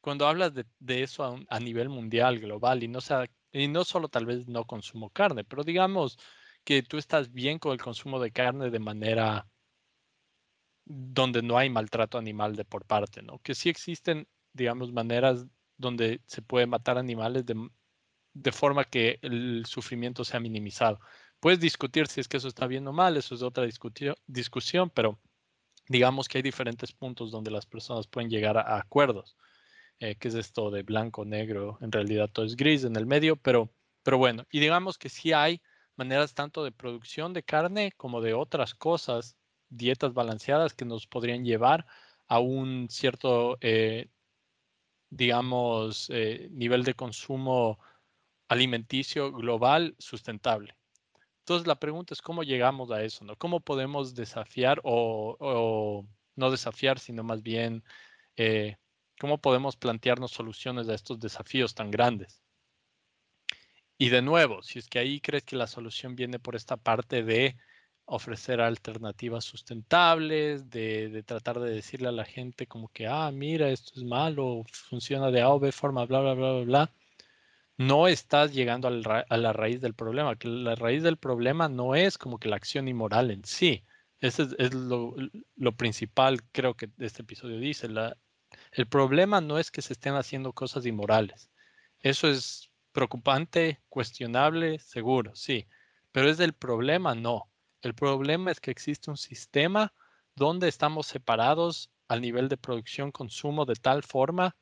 cuando 0.00 0.26
hablas 0.26 0.52
de, 0.52 1.02
eso 1.02 1.38
a, 1.48 1.60
nivel 1.60 1.88
mundial, 1.88 2.40
global, 2.40 2.82
y 2.82 2.88
no, 2.88 3.00
sea, 3.00 3.30
y 3.52 3.68
no 3.68 3.84
solo 3.84 4.08
tal 4.08 4.26
vez 4.26 4.48
no 4.48 4.64
consumo 4.66 5.10
carne, 5.10 5.44
pero 5.44 5.62
digamos 5.62 6.18
que 6.64 6.82
tú 6.82 6.98
estás 6.98 7.32
bien 7.32 7.60
con 7.60 7.70
el 7.70 7.80
consumo 7.80 8.18
de 8.18 8.32
carne 8.32 8.70
de 8.70 8.80
manera 8.80 9.48
donde 10.84 11.40
no 11.42 11.56
hay 11.56 11.70
maltrato 11.70 12.18
animal 12.18 12.56
de 12.56 12.64
por 12.64 12.84
parte, 12.84 13.22
¿no? 13.22 13.38
Que 13.40 13.54
sí 13.54 13.68
existen, 13.68 14.26
digamos, 14.54 14.92
maneras 14.92 15.46
donde 15.76 16.20
se 16.26 16.42
puede 16.42 16.66
matar 16.66 16.98
animales 16.98 17.46
de, 17.46 17.70
de 18.34 18.52
forma 18.52 18.86
que 18.86 19.20
el 19.22 19.66
sufrimiento 19.66 20.24
sea 20.24 20.40
minimizado. 20.40 20.98
Puedes 21.38 21.60
discutir 21.60 22.08
si 22.08 22.20
es 22.20 22.26
que 22.26 22.38
eso 22.38 22.48
está 22.48 22.66
bien 22.66 22.88
o 22.88 22.92
mal, 22.92 23.16
eso 23.16 23.36
es 23.36 23.42
otra 23.42 23.64
discusión, 24.26 24.90
pero 24.90 25.20
digamos 25.90 26.28
que 26.28 26.38
hay 26.38 26.42
diferentes 26.42 26.92
puntos 26.92 27.32
donde 27.32 27.50
las 27.50 27.66
personas 27.66 28.06
pueden 28.06 28.30
llegar 28.30 28.56
a, 28.56 28.78
acuerdos. 28.78 29.36
Eh, 29.98 30.14
que 30.16 30.28
es 30.28 30.34
esto 30.34 30.70
de 30.70 30.82
blanco, 30.82 31.24
negro, 31.26 31.78
en 31.82 31.92
realidad 31.92 32.30
todo 32.32 32.46
es 32.46 32.56
gris 32.56 32.84
en 32.84 32.96
el 32.96 33.06
medio, 33.06 33.36
pero, 33.36 33.70
pero 34.02 34.16
bueno, 34.16 34.46
y 34.50 34.60
digamos 34.60 34.96
que 34.96 35.10
sí 35.10 35.32
hay 35.34 35.60
maneras 35.96 36.32
tanto 36.32 36.64
de 36.64 36.72
producción 36.72 37.34
de 37.34 37.42
carne 37.42 37.92
como 37.98 38.22
de 38.22 38.32
otras 38.32 38.74
cosas, 38.74 39.36
dietas 39.68 40.14
balanceadas 40.14 40.74
que 40.74 40.86
nos 40.86 41.06
podrían 41.06 41.44
llevar 41.44 41.86
a 42.28 42.38
un 42.38 42.86
cierto, 42.88 43.58
eh, 43.60 44.08
digamos, 45.10 46.08
eh, 46.10 46.48
nivel 46.52 46.84
de 46.84 46.94
consumo 46.94 47.78
alimenticio 48.48 49.32
global 49.32 49.96
sustentable. 49.98 50.79
Entonces 51.40 51.66
la 51.66 51.78
pregunta 51.80 52.14
es 52.14 52.22
cómo 52.22 52.42
llegamos 52.42 52.90
a 52.90 53.02
eso, 53.02 53.24
¿no? 53.24 53.36
¿Cómo 53.36 53.60
podemos 53.60 54.14
desafiar 54.14 54.80
o, 54.84 56.06
no 56.36 56.50
desafiar, 56.50 56.98
sino 56.98 57.22
más 57.24 57.42
bien 57.42 57.82
eh, 58.36 58.76
cómo 59.18 59.38
podemos 59.38 59.76
plantearnos 59.76 60.30
soluciones 60.30 60.88
a 60.88 60.94
estos 60.94 61.18
desafíos 61.18 61.74
tan 61.74 61.90
grandes? 61.90 62.42
Y 63.98 64.08
de 64.08 64.22
nuevo, 64.22 64.62
si 64.62 64.78
es 64.78 64.88
que 64.88 64.98
ahí 64.98 65.20
crees 65.20 65.44
que 65.44 65.56
la 65.56 65.66
solución 65.66 66.16
viene 66.16 66.38
por 66.38 66.56
esta 66.56 66.76
parte 66.76 67.22
de 67.22 67.56
ofrecer 68.06 68.60
alternativas 68.60 69.44
sustentables, 69.44 70.68
de, 70.70 71.10
de, 71.10 71.22
tratar 71.22 71.60
de 71.60 71.70
decirle 71.70 72.08
a 72.08 72.12
la 72.12 72.24
gente 72.24 72.66
como 72.66 72.88
que, 72.88 73.06
ah, 73.06 73.30
mira, 73.30 73.70
esto 73.70 73.92
es 73.96 74.04
malo, 74.04 74.64
funciona 74.72 75.30
de 75.30 75.42
A 75.42 75.50
o 75.50 75.60
B 75.60 75.70
forma, 75.70 76.06
bla, 76.06 76.20
bla, 76.20 76.34
bla, 76.34 76.52
bla, 76.52 76.64
bla, 76.64 76.92
no 77.80 78.08
estás 78.08 78.52
llegando 78.52 78.88
a 78.88 79.36
la 79.38 79.52
raíz 79.54 79.80
del 79.80 79.94
problema, 79.94 80.36
que 80.36 80.48
la 80.48 80.74
raíz 80.74 81.02
del 81.02 81.16
problema 81.16 81.66
no 81.70 81.94
es 81.94 82.18
como 82.18 82.38
que 82.38 82.50
la 82.50 82.56
acción 82.56 82.88
inmoral 82.88 83.30
en 83.30 83.42
sí. 83.46 83.86
Ese 84.20 84.48
es, 84.58 84.74
lo, 84.74 85.16
principal, 85.78 86.42
creo 86.52 86.74
que 86.74 86.90
este 86.98 87.22
episodio 87.22 87.58
dice. 87.58 87.88
La, 87.88 88.18
el 88.72 88.86
problema 88.86 89.40
no 89.40 89.58
es 89.58 89.70
que 89.70 89.80
se 89.80 89.94
estén 89.94 90.14
haciendo 90.14 90.52
cosas 90.52 90.84
inmorales. 90.84 91.50
Eso 92.00 92.28
es 92.28 92.70
preocupante, 92.92 93.80
cuestionable, 93.88 94.78
seguro, 94.80 95.34
sí. 95.34 95.66
Pero 96.12 96.28
es 96.28 96.36
del 96.36 96.52
problema, 96.52 97.14
no. 97.14 97.50
El 97.80 97.94
problema 97.94 98.50
es 98.50 98.60
que 98.60 98.70
existe 98.70 99.10
un 99.10 99.16
sistema 99.16 99.94
donde 100.34 100.68
estamos 100.68 101.06
separados 101.06 101.90
al 102.08 102.20
nivel 102.20 102.50
de 102.50 102.58
producción, 102.58 103.10
consumo 103.10 103.64
de 103.64 103.76
tal 103.76 104.02
forma 104.02 104.54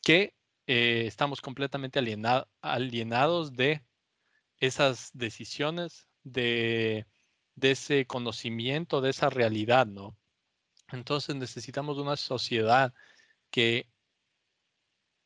que 0.00 0.35
eh, 0.66 1.04
estamos 1.06 1.40
completamente 1.40 1.98
alienado, 1.98 2.48
alienados 2.60 3.52
de 3.52 3.84
esas 4.58 5.10
decisiones, 5.14 6.08
de, 6.24 7.06
de 7.54 7.70
ese 7.72 8.06
conocimiento, 8.06 9.00
de 9.00 9.10
esa 9.10 9.30
realidad, 9.30 9.86
¿no? 9.86 10.16
Entonces 10.92 11.36
necesitamos 11.36 11.98
una 11.98 12.16
sociedad 12.16 12.94
que 13.50 13.88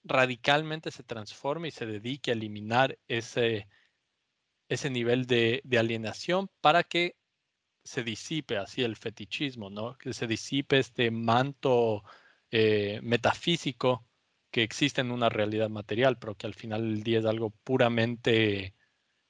radicalmente 0.05 0.91
se 0.91 1.03
transforme 1.03 1.69
y 1.69 1.71
se 1.73 1.87
dedique 1.87 2.31
a 2.31 2.35
eliminar 2.35 2.99
ese, 3.09 3.69
ese 4.69 4.91
nivel 4.91 5.27
de, 5.27 5.61
de, 5.65 5.79
alienación 5.79 6.51
para 6.61 6.83
que 6.85 7.17
se 7.85 8.03
disipe 8.03 8.57
así 8.59 8.83
el 8.83 8.97
fetichismo, 8.97 9.71
¿no? 9.71 9.97
Que 9.99 10.13
se 10.13 10.27
disipe 10.27 10.79
este 10.79 11.11
manto 11.11 12.03
eh, 12.51 13.01
metafísico 13.03 14.07
que 14.51 14.63
existe 14.63 15.01
en 15.01 15.11
una 15.13 15.29
realidad 15.29 15.71
material, 15.71 16.19
pero 16.19 16.37
que 16.37 16.47
al 16.47 16.55
final 16.55 16.83
del 16.83 17.03
día 17.03 17.21
es 17.21 17.27
algo 17.27 17.51
puramente, 17.65 18.77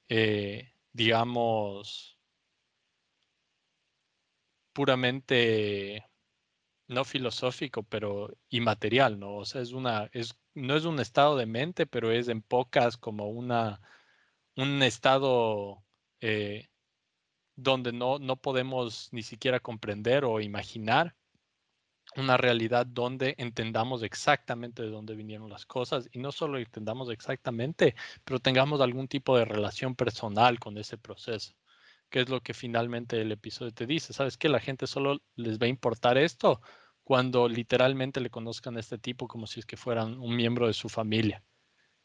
eh, 0.09 0.73
digamos, 0.93 2.19
puramente 4.73 6.05
no 6.87 7.05
filosófico, 7.05 7.83
pero 7.83 8.37
inmaterial, 8.49 9.19
¿no? 9.19 9.37
O 9.37 9.45
sea, 9.45 9.61
es 9.61 9.71
una, 9.73 10.09
es, 10.13 10.37
no 10.53 10.75
es 10.75 10.85
un 10.85 10.99
estado 10.99 11.37
de 11.37 11.45
mente, 11.45 11.87
pero 11.87 12.11
es 12.11 12.27
en 12.27 12.41
pocas 12.41 12.97
como 12.97 13.29
una, 13.29 13.81
un 14.57 14.83
estado 14.83 15.85
eh, 16.21 16.69
donde 17.55 17.93
no, 17.93 18.19
no 18.19 18.37
podemos 18.37 19.09
ni 19.13 19.23
siquiera 19.23 19.59
comprender 19.59 20.25
o 20.25 20.41
imaginar 20.41 21.15
una 22.15 22.37
realidad 22.37 22.85
donde 22.85 23.35
entendamos 23.37 24.03
exactamente 24.03 24.83
de 24.83 24.89
dónde 24.89 25.15
vinieron 25.15 25.49
las 25.49 25.65
cosas 25.65 26.09
y 26.11 26.19
no 26.19 26.31
solo 26.31 26.57
entendamos 26.57 27.09
exactamente, 27.09 27.95
pero 28.25 28.39
tengamos 28.39 28.81
algún 28.81 29.07
tipo 29.07 29.37
de 29.37 29.45
relación 29.45 29.95
personal 29.95 30.59
con 30.59 30.77
ese 30.77 30.97
proceso, 30.97 31.53
que 32.09 32.21
es 32.21 32.29
lo 32.29 32.41
que 32.41 32.53
finalmente 32.53 33.21
el 33.21 33.31
episodio 33.31 33.73
te 33.73 33.85
dice. 33.87 34.13
¿Sabes 34.13 34.37
que 34.37 34.49
La 34.49 34.59
gente 34.59 34.87
solo 34.87 35.19
les 35.35 35.59
va 35.59 35.65
a 35.67 35.69
importar 35.69 36.17
esto 36.17 36.61
cuando 37.03 37.47
literalmente 37.49 38.21
le 38.21 38.29
conozcan 38.29 38.77
a 38.77 38.79
este 38.81 38.97
tipo 38.97 39.27
como 39.27 39.47
si 39.47 39.59
es 39.61 39.65
que 39.65 39.77
fueran 39.77 40.19
un 40.19 40.35
miembro 40.35 40.67
de 40.67 40.73
su 40.73 40.89
familia. 40.89 41.43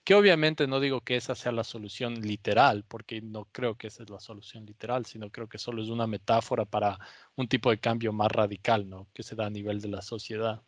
Que 0.07 0.15
obviamente 0.15 0.69
no 0.69 0.79
digo 0.79 1.01
que 1.01 1.17
esa 1.17 1.35
sea 1.35 1.51
la 1.51 1.65
solución 1.65 2.23
literal, 2.23 2.85
porque 2.87 3.21
no 3.21 3.47
creo 3.47 3.77
que 3.77 3.89
esa 3.89 4.05
es 4.05 4.11
la 4.11 4.21
solución 4.21 4.65
literal, 4.65 5.05
sino 5.05 5.33
creo 5.33 5.49
que 5.49 5.59
solo 5.59 5.83
es 5.83 5.89
una 5.89 6.07
metáfora 6.07 6.65
para 6.65 6.97
un 7.35 7.49
tipo 7.49 7.71
de 7.71 7.81
cambio 7.81 8.13
más 8.13 8.31
radical, 8.31 8.89
¿no? 8.89 9.09
Que 9.13 9.25
se 9.25 9.35
da 9.35 9.47
a 9.47 9.51
nivel 9.51 9.81
de 9.81 9.89
la 9.89 10.03
sociedad. 10.03 10.63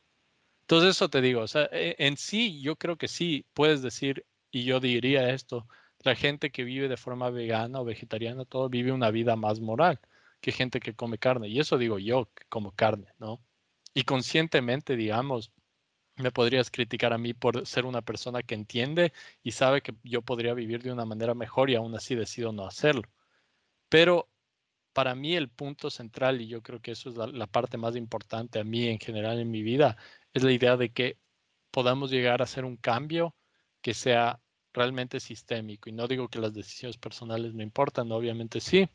Entonces 0.63 0.93
eso 0.97 1.11
te 1.11 1.21
digo, 1.23 1.43
o 1.43 1.49
sea, 1.49 1.69
e, 1.73 1.97
en 1.99 2.17
sí 2.17 2.61
yo 2.63 2.77
creo 2.77 2.99
que 2.99 3.09
sí 3.09 3.47
puedes 3.55 3.83
decir, 3.83 4.27
y 4.51 4.65
yo 4.65 4.81
diría 4.81 5.31
esto, 5.31 5.69
la 6.01 6.17
gente 6.17 6.51
que 6.51 6.65
vive 6.65 6.89
de 6.89 6.97
forma 6.97 7.31
vegana 7.31 7.81
o 7.81 7.85
vegetariana, 7.85 8.45
todo 8.45 8.69
vive 8.69 8.93
una 8.93 9.11
vida 9.13 9.37
más 9.37 9.61
moral 9.61 10.01
que 10.41 10.53
gente 10.53 10.81
que 10.81 10.95
come 10.97 11.19
carne. 11.19 11.49
Y 11.49 11.61
eso 11.61 11.79
digo 11.79 11.99
yo, 12.01 12.31
como 12.49 12.73
carne, 12.73 13.15
¿no? 13.19 13.41
Y 13.95 14.05
conscientemente, 14.05 14.97
digamos, 14.97 15.53
me 16.19 16.33
podrías 16.33 16.71
criticar 16.71 17.13
a 17.13 17.19
mí 17.19 17.35
por 17.35 17.67
ser 17.67 17.87
una 17.87 18.03
persona 18.03 18.43
que 18.43 18.55
entiende 18.55 19.13
y 19.43 19.53
sabe 19.53 19.83
que 19.83 19.95
yo 20.03 20.23
podría 20.23 20.55
vivir 20.55 20.83
de 20.83 20.93
una 20.93 21.05
manera 21.05 21.35
mejor 21.35 21.71
y 21.71 21.77
aún 21.77 21.95
así 21.95 22.15
decido 22.15 22.53
no 22.53 22.67
hacerlo. 22.67 23.03
Pero 23.89 24.29
para 24.93 25.15
mí 25.15 25.37
el 25.37 25.49
punto 25.49 25.91
central, 25.91 26.41
y 26.41 26.49
yo 26.49 26.63
creo 26.63 26.81
que 26.81 26.93
eso 26.93 27.11
es 27.11 27.17
la, 27.17 27.27
la, 27.29 27.47
parte 27.47 27.79
más 27.79 27.97
importante 27.97 28.59
a 28.59 28.65
mí 28.65 28.89
en 28.89 28.99
general 28.99 29.39
en 29.39 29.51
mi 29.51 29.63
vida, 29.63 29.97
es 30.35 30.43
la 30.43 30.53
idea 30.53 30.77
de 30.77 30.91
que 30.93 31.19
podamos 31.71 32.11
llegar 32.11 32.41
a 32.41 32.45
hacer 32.45 32.65
un 32.65 32.77
cambio 32.77 33.35
que 33.83 33.95
sea 33.95 34.41
realmente 34.73 35.21
sistémico. 35.21 35.89
Y 35.89 35.93
no 35.93 36.09
digo 36.09 36.29
que 36.29 36.41
las 36.41 36.55
decisiones 36.55 36.97
personales 36.99 37.55
me 37.55 37.63
importan, 37.63 38.11
obviamente 38.13 38.61
sí. 38.61 38.89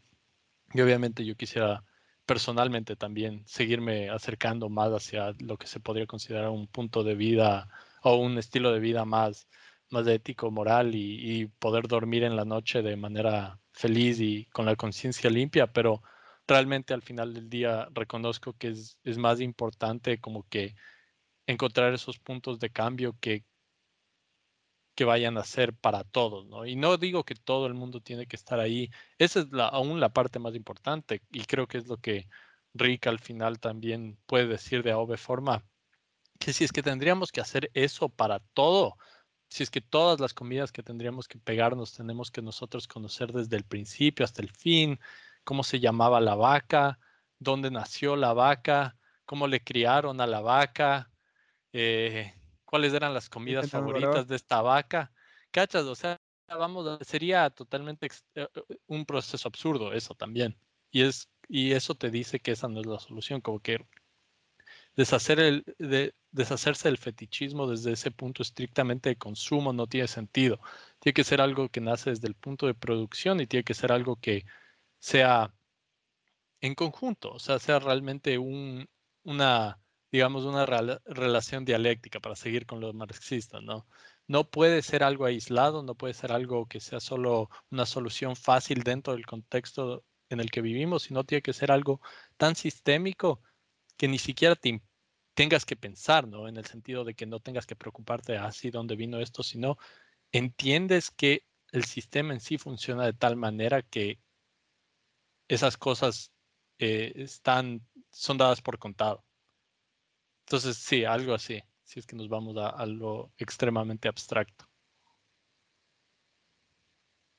Y 0.73 0.81
obviamente 0.81 1.25
yo 1.25 1.35
quisiera 1.35 1.83
personalmente 2.25 2.95
también 2.95 3.43
seguirme 3.45 4.09
acercando 4.09 4.69
más 4.69 4.91
hacia 4.91 5.33
lo 5.39 5.57
que 5.57 5.67
se 5.67 5.79
podría 5.79 6.05
considerar 6.07 6.49
un 6.49 6.67
punto 6.67 7.03
de 7.03 7.15
vida 7.15 7.69
o 8.03 8.15
un 8.15 8.37
estilo 8.37 8.71
de 8.71 8.79
vida 8.79 9.05
más, 9.05 9.47
más 9.89 10.07
ético, 10.07 10.51
moral 10.51 10.95
y, 10.95 11.47
poder 11.59 11.87
dormir 11.87 12.23
en 12.23 12.35
la 12.35 12.45
noche 12.45 12.81
de 12.81 12.95
manera 12.95 13.59
feliz 13.71 14.19
y 14.19 14.45
con 14.45 14.65
la 14.65 14.75
conciencia 14.75 15.29
limpia, 15.29 15.67
pero 15.67 16.01
realmente 16.47 16.93
al 16.93 17.01
final 17.01 17.33
del 17.33 17.49
día 17.49 17.87
reconozco 17.93 18.53
que 18.53 18.69
es, 18.69 18.97
es 19.03 19.17
más 19.17 19.39
importante 19.41 20.19
como 20.19 20.47
que 20.49 20.75
encontrar 21.47 21.93
esos 21.93 22.19
puntos 22.19 22.59
de 22.59 22.69
cambio 22.69 23.15
que, 23.19 23.45
que 24.95 25.05
vayan 25.05 25.37
a 25.37 25.43
ser 25.43 25.73
para 25.73 26.03
todos, 26.03 26.45
¿no? 26.47 26.65
Y 26.65 26.75
no 26.75 26.97
digo 26.97 27.23
que 27.23 27.35
todo 27.35 27.67
el 27.67 27.73
mundo 27.73 28.01
tiene 28.01 28.27
que 28.27 28.35
estar 28.35 28.59
ahí. 28.59 28.91
Esa 29.17 29.41
es 29.41 29.51
la, 29.51 29.67
aún 29.67 29.99
la 29.99 30.13
parte 30.13 30.39
más 30.39 30.55
importante 30.55 31.21
y 31.31 31.45
creo 31.45 31.67
que 31.67 31.79
es 31.79 31.87
lo 31.87 31.97
que 31.97 32.27
Rick 32.73 33.07
al 33.07 33.19
final 33.19 33.59
también 33.59 34.17
puede 34.25 34.47
decir 34.47 34.83
de 34.83 34.91
AOV 34.91 35.17
forma, 35.17 35.65
que 36.39 36.53
si 36.53 36.63
es 36.63 36.71
que 36.71 36.83
tendríamos 36.83 37.31
que 37.31 37.41
hacer 37.41 37.71
eso 37.73 38.09
para 38.09 38.39
todo, 38.39 38.97
si 39.49 39.63
es 39.63 39.69
que 39.71 39.81
todas 39.81 40.19
las 40.19 40.33
comidas 40.33 40.71
que 40.71 40.83
tendríamos 40.83 41.27
que 41.27 41.39
pegarnos 41.39 41.93
tenemos 41.93 42.31
que 42.31 42.41
nosotros 42.41 42.87
conocer 42.87 43.31
desde 43.31 43.57
el 43.57 43.63
principio 43.63 44.25
hasta 44.25 44.41
el 44.41 44.49
fin, 44.49 44.99
cómo 45.43 45.63
se 45.63 45.79
llamaba 45.79 46.21
la 46.21 46.35
vaca, 46.35 46.99
dónde 47.39 47.71
nació 47.71 48.15
la 48.15 48.33
vaca, 48.33 48.97
cómo 49.25 49.47
le 49.47 49.63
criaron 49.63 50.21
a 50.21 50.27
la 50.27 50.41
vaca, 50.41 51.11
eh, 51.71 52.33
cuáles 52.73 52.91
eran 52.95 53.13
las 53.13 53.29
comidas 53.29 53.69
favoritas 53.69 54.27
de 54.27 54.35
esta 54.35 54.59
vaca. 54.63 55.11
¿Cachas? 55.51 55.83
O 55.83 55.93
sea, 55.93 56.19
vamos, 56.47 56.87
a- 56.87 57.03
sería 57.05 57.51
totalmente 57.51 58.07
eh, 58.33 58.47
eh, 58.55 58.77
un 58.87 59.05
proceso 59.05 59.47
absurdo 59.47 59.93
eso 59.93 60.15
también. 60.15 60.57
Y, 60.89 61.03
es, 61.03 61.29
y 61.47 61.73
eso 61.73 61.93
te 61.93 62.09
dice 62.09 62.39
que 62.39 62.49
esa 62.49 62.67
no 62.67 62.79
es 62.81 62.87
la 62.87 62.97
solución, 62.99 63.41
como 63.41 63.59
que 63.59 63.85
deshacer 64.95 65.39
el, 65.39 65.63
de, 65.77 66.15
deshacerse 66.31 66.87
del 66.87 66.97
fetichismo 66.97 67.67
desde 67.67 67.91
ese 67.91 68.09
punto 68.09 68.41
estrictamente 68.41 69.09
de 69.09 69.17
consumo 69.17 69.71
no 69.71 69.85
tiene 69.85 70.07
sentido. 70.07 70.59
Tiene 70.99 71.13
que 71.13 71.23
ser 71.23 71.41
algo 71.41 71.69
que 71.69 71.79
nace 71.79 72.09
desde 72.09 72.27
el 72.27 72.33
punto 72.35 72.65
de 72.65 72.73
producción 72.73 73.39
y 73.39 73.45
tiene 73.45 73.63
que 73.63 73.75
ser 73.75 73.91
algo 73.91 74.15
que 74.15 74.45
sea 74.99 75.53
en 76.61 76.73
conjunto, 76.73 77.31
o 77.33 77.39
sea, 77.39 77.59
sea 77.59 77.77
realmente 77.79 78.39
un, 78.39 78.89
una, 79.23 79.82
digamos, 80.13 80.45
una 80.45 80.65
rela- 80.67 81.01
relación 81.07 81.65
dialéctica 81.65 82.21
para 82.21 82.37
seguir 82.37 82.67
con 82.67 82.81
los 82.81 82.95
marxistas, 82.95 83.63
¿no? 83.63 83.87
No 84.27 84.49
puede 84.51 84.83
ser 84.83 85.03
algo 85.03 85.25
aislado, 85.25 85.83
no 85.83 85.95
puede 85.95 86.15
ser 86.15 86.33
algo 86.33 86.67
que 86.67 86.81
sea 86.81 87.01
solo 87.01 87.49
una 87.71 87.87
solución 87.87 88.37
fácil 88.37 88.83
dentro 88.83 89.13
del 89.15 89.25
contexto 89.27 90.05
en 90.29 90.41
el 90.41 90.51
que 90.51 90.61
vivimos, 90.61 91.03
sino 91.05 91.25
tiene 91.25 91.43
que 91.43 91.53
ser 91.53 91.71
algo 91.71 92.01
tan 92.37 92.55
sistémico 92.55 93.41
que 93.97 94.07
ni 94.07 94.19
siquiera 94.19 94.55
te 94.55 94.81
tengas 95.35 95.65
que 95.65 95.75
pensar, 95.77 96.27
¿no? 96.27 96.47
En 96.47 96.57
el 96.57 96.65
sentido 96.65 97.03
de 97.05 97.15
que 97.15 97.25
no 97.27 97.39
tengas 97.41 97.65
que 97.67 97.75
preocuparte 97.77 98.37
así 98.37 98.71
dónde 98.71 98.95
vino 98.97 99.19
esto, 99.19 99.43
sino 99.43 99.77
entiendes 100.33 101.11
que 101.11 101.45
el 101.71 101.85
sistema 101.85 102.33
en 102.33 102.41
sí 102.41 102.57
funciona 102.59 103.05
de 103.05 103.13
tal 103.13 103.37
manera 103.37 103.81
que 103.83 104.19
esas 105.47 105.77
cosas 105.77 106.31
eh, 106.79 107.13
están, 107.15 107.87
son 108.11 108.37
dadas 108.37 108.61
por 108.61 108.79
contado. 108.79 109.23
Entonces, 110.45 110.77
sí, 110.77 111.03
algo 111.05 111.33
así, 111.33 111.61
si 111.83 111.99
es 111.99 112.05
que 112.05 112.15
nos 112.15 112.29
vamos 112.29 112.55
a, 112.57 112.69
a 112.69 112.85
lo 112.85 113.31
extremadamente 113.37 114.07
abstracto. 114.07 114.65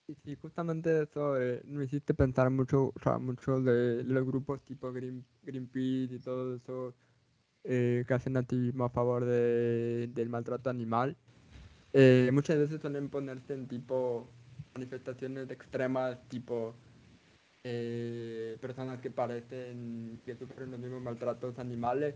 Sí, 0.07 0.15
sí, 0.23 0.37
justamente 0.37 1.03
eso 1.03 1.41
eh, 1.41 1.63
me 1.65 1.85
hiciste 1.85 2.13
pensar 2.13 2.51
mucho, 2.51 2.93
o 2.95 3.61
de 3.61 4.05
los 4.05 4.27
grupos 4.27 4.63
tipo 4.65 4.93
Green, 4.93 5.25
Greenpeace 5.43 6.17
y 6.17 6.19
todo 6.19 6.57
eso 6.57 6.95
eh, 7.65 8.05
que 8.07 8.15
hacen 8.15 8.37
activismo 8.37 8.85
a 8.85 8.91
favor 8.91 9.25
de, 9.25 10.09
del 10.13 10.29
maltrato 10.29 10.71
animal. 10.71 11.17
Eh, 11.93 12.31
muchas 12.33 12.59
veces 12.59 12.81
suelen 12.81 13.09
ponerse 13.11 13.55
en 13.55 13.69
tipo 13.69 14.29
manifestaciones 14.75 15.51
extremas, 15.51 16.19
tipo 16.29 16.75
eh, 17.65 18.59
personas 18.61 19.01
que 19.01 19.11
parecen 19.11 20.21
que 20.27 20.37
sufren 20.37 20.71
los 20.71 20.81
mismos 20.81 21.03
maltratos 21.03 21.59
animales, 21.59 22.15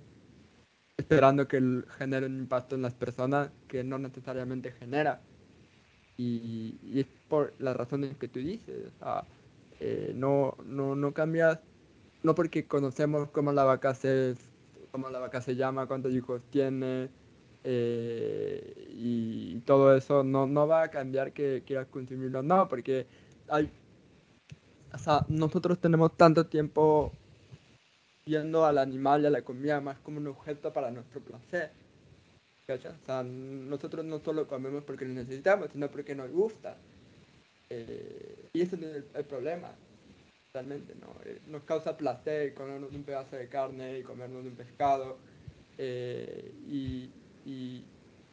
esperando 1.09 1.49
que 1.49 1.59
genere 1.97 2.27
un 2.27 2.39
impacto 2.39 2.75
en 2.75 2.83
las 2.83 2.93
personas 2.93 3.51
que 3.67 3.83
no 3.83 3.99
necesariamente 3.99 4.73
genera. 4.73 5.23
Y, 6.19 6.79
y 6.83 7.01
es 7.01 7.07
por 7.29 7.55
las 7.59 7.75
razones 7.75 8.17
que 8.19 8.29
tú 8.29 8.41
dices. 8.41 8.93
O 8.95 8.99
sea, 8.99 9.25
eh, 9.81 10.13
no, 10.15 10.57
no, 10.67 10.95
no 10.95 11.15
cambias, 11.15 11.61
no 12.23 12.35
porque 12.35 12.67
conocemos 12.67 13.31
cómo 13.31 13.53
la 13.53 13.65
vaca 13.65 13.95
se, 13.95 14.35
cómo 14.91 15.09
la 15.09 15.19
vaca 15.19 15.41
se 15.41 15.57
llama, 15.57 15.87
cuántos 15.87 16.13
hijos 16.13 16.43
tiene, 16.51 17.09
eh, 17.65 18.89
y 18.91 19.61
todo 19.61 19.97
eso, 19.97 20.25
no, 20.25 20.47
no 20.47 20.67
va 20.67 20.83
a 20.85 20.91
cambiar 20.91 21.33
que 21.33 21.63
quieras 21.67 21.87
consumirlo, 21.89 22.43
no, 22.43 22.69
porque 22.69 23.07
hay, 23.49 23.71
o 24.93 24.99
sea, 24.99 25.25
nosotros 25.29 25.79
tenemos 25.81 26.17
tanto 26.17 26.47
tiempo 26.47 27.18
viendo 28.29 28.67
al 28.67 28.77
animal 28.77 29.23
y 29.23 29.27
a 29.27 29.31
la 29.31 29.43
comida 29.43 29.81
más 29.81 29.99
como 30.01 30.19
un 30.19 30.27
objeto 30.27 30.71
para 30.71 30.91
nuestro 30.91 31.21
placer. 31.21 31.71
O 32.69 33.07
sea, 33.07 33.23
nosotros 33.23 34.05
no 34.05 34.19
solo 34.21 34.47
comemos 34.47 34.85
porque 34.85 35.07
lo 35.07 35.15
necesitamos, 35.15 35.71
sino 35.73 35.91
porque 35.91 36.15
nos 36.15 36.31
gusta. 36.31 36.77
Eh, 37.71 38.51
y 38.53 38.61
ese 38.61 38.77
es 38.77 39.05
el, 39.15 39.25
problema, 39.25 39.71
realmente, 40.53 40.95
¿no? 41.01 41.15
Eh, 41.25 41.41
nos 41.47 41.63
causa 41.63 41.97
placer 41.97 42.53
comernos 42.53 42.93
un 42.93 43.05
pedazo 43.05 43.37
de 43.37 43.49
carne 43.49 43.99
y 43.99 44.03
comernos 44.03 44.45
un 44.45 44.55
pescado. 44.55 45.17
eh, 45.79 46.53
y, 46.69 47.11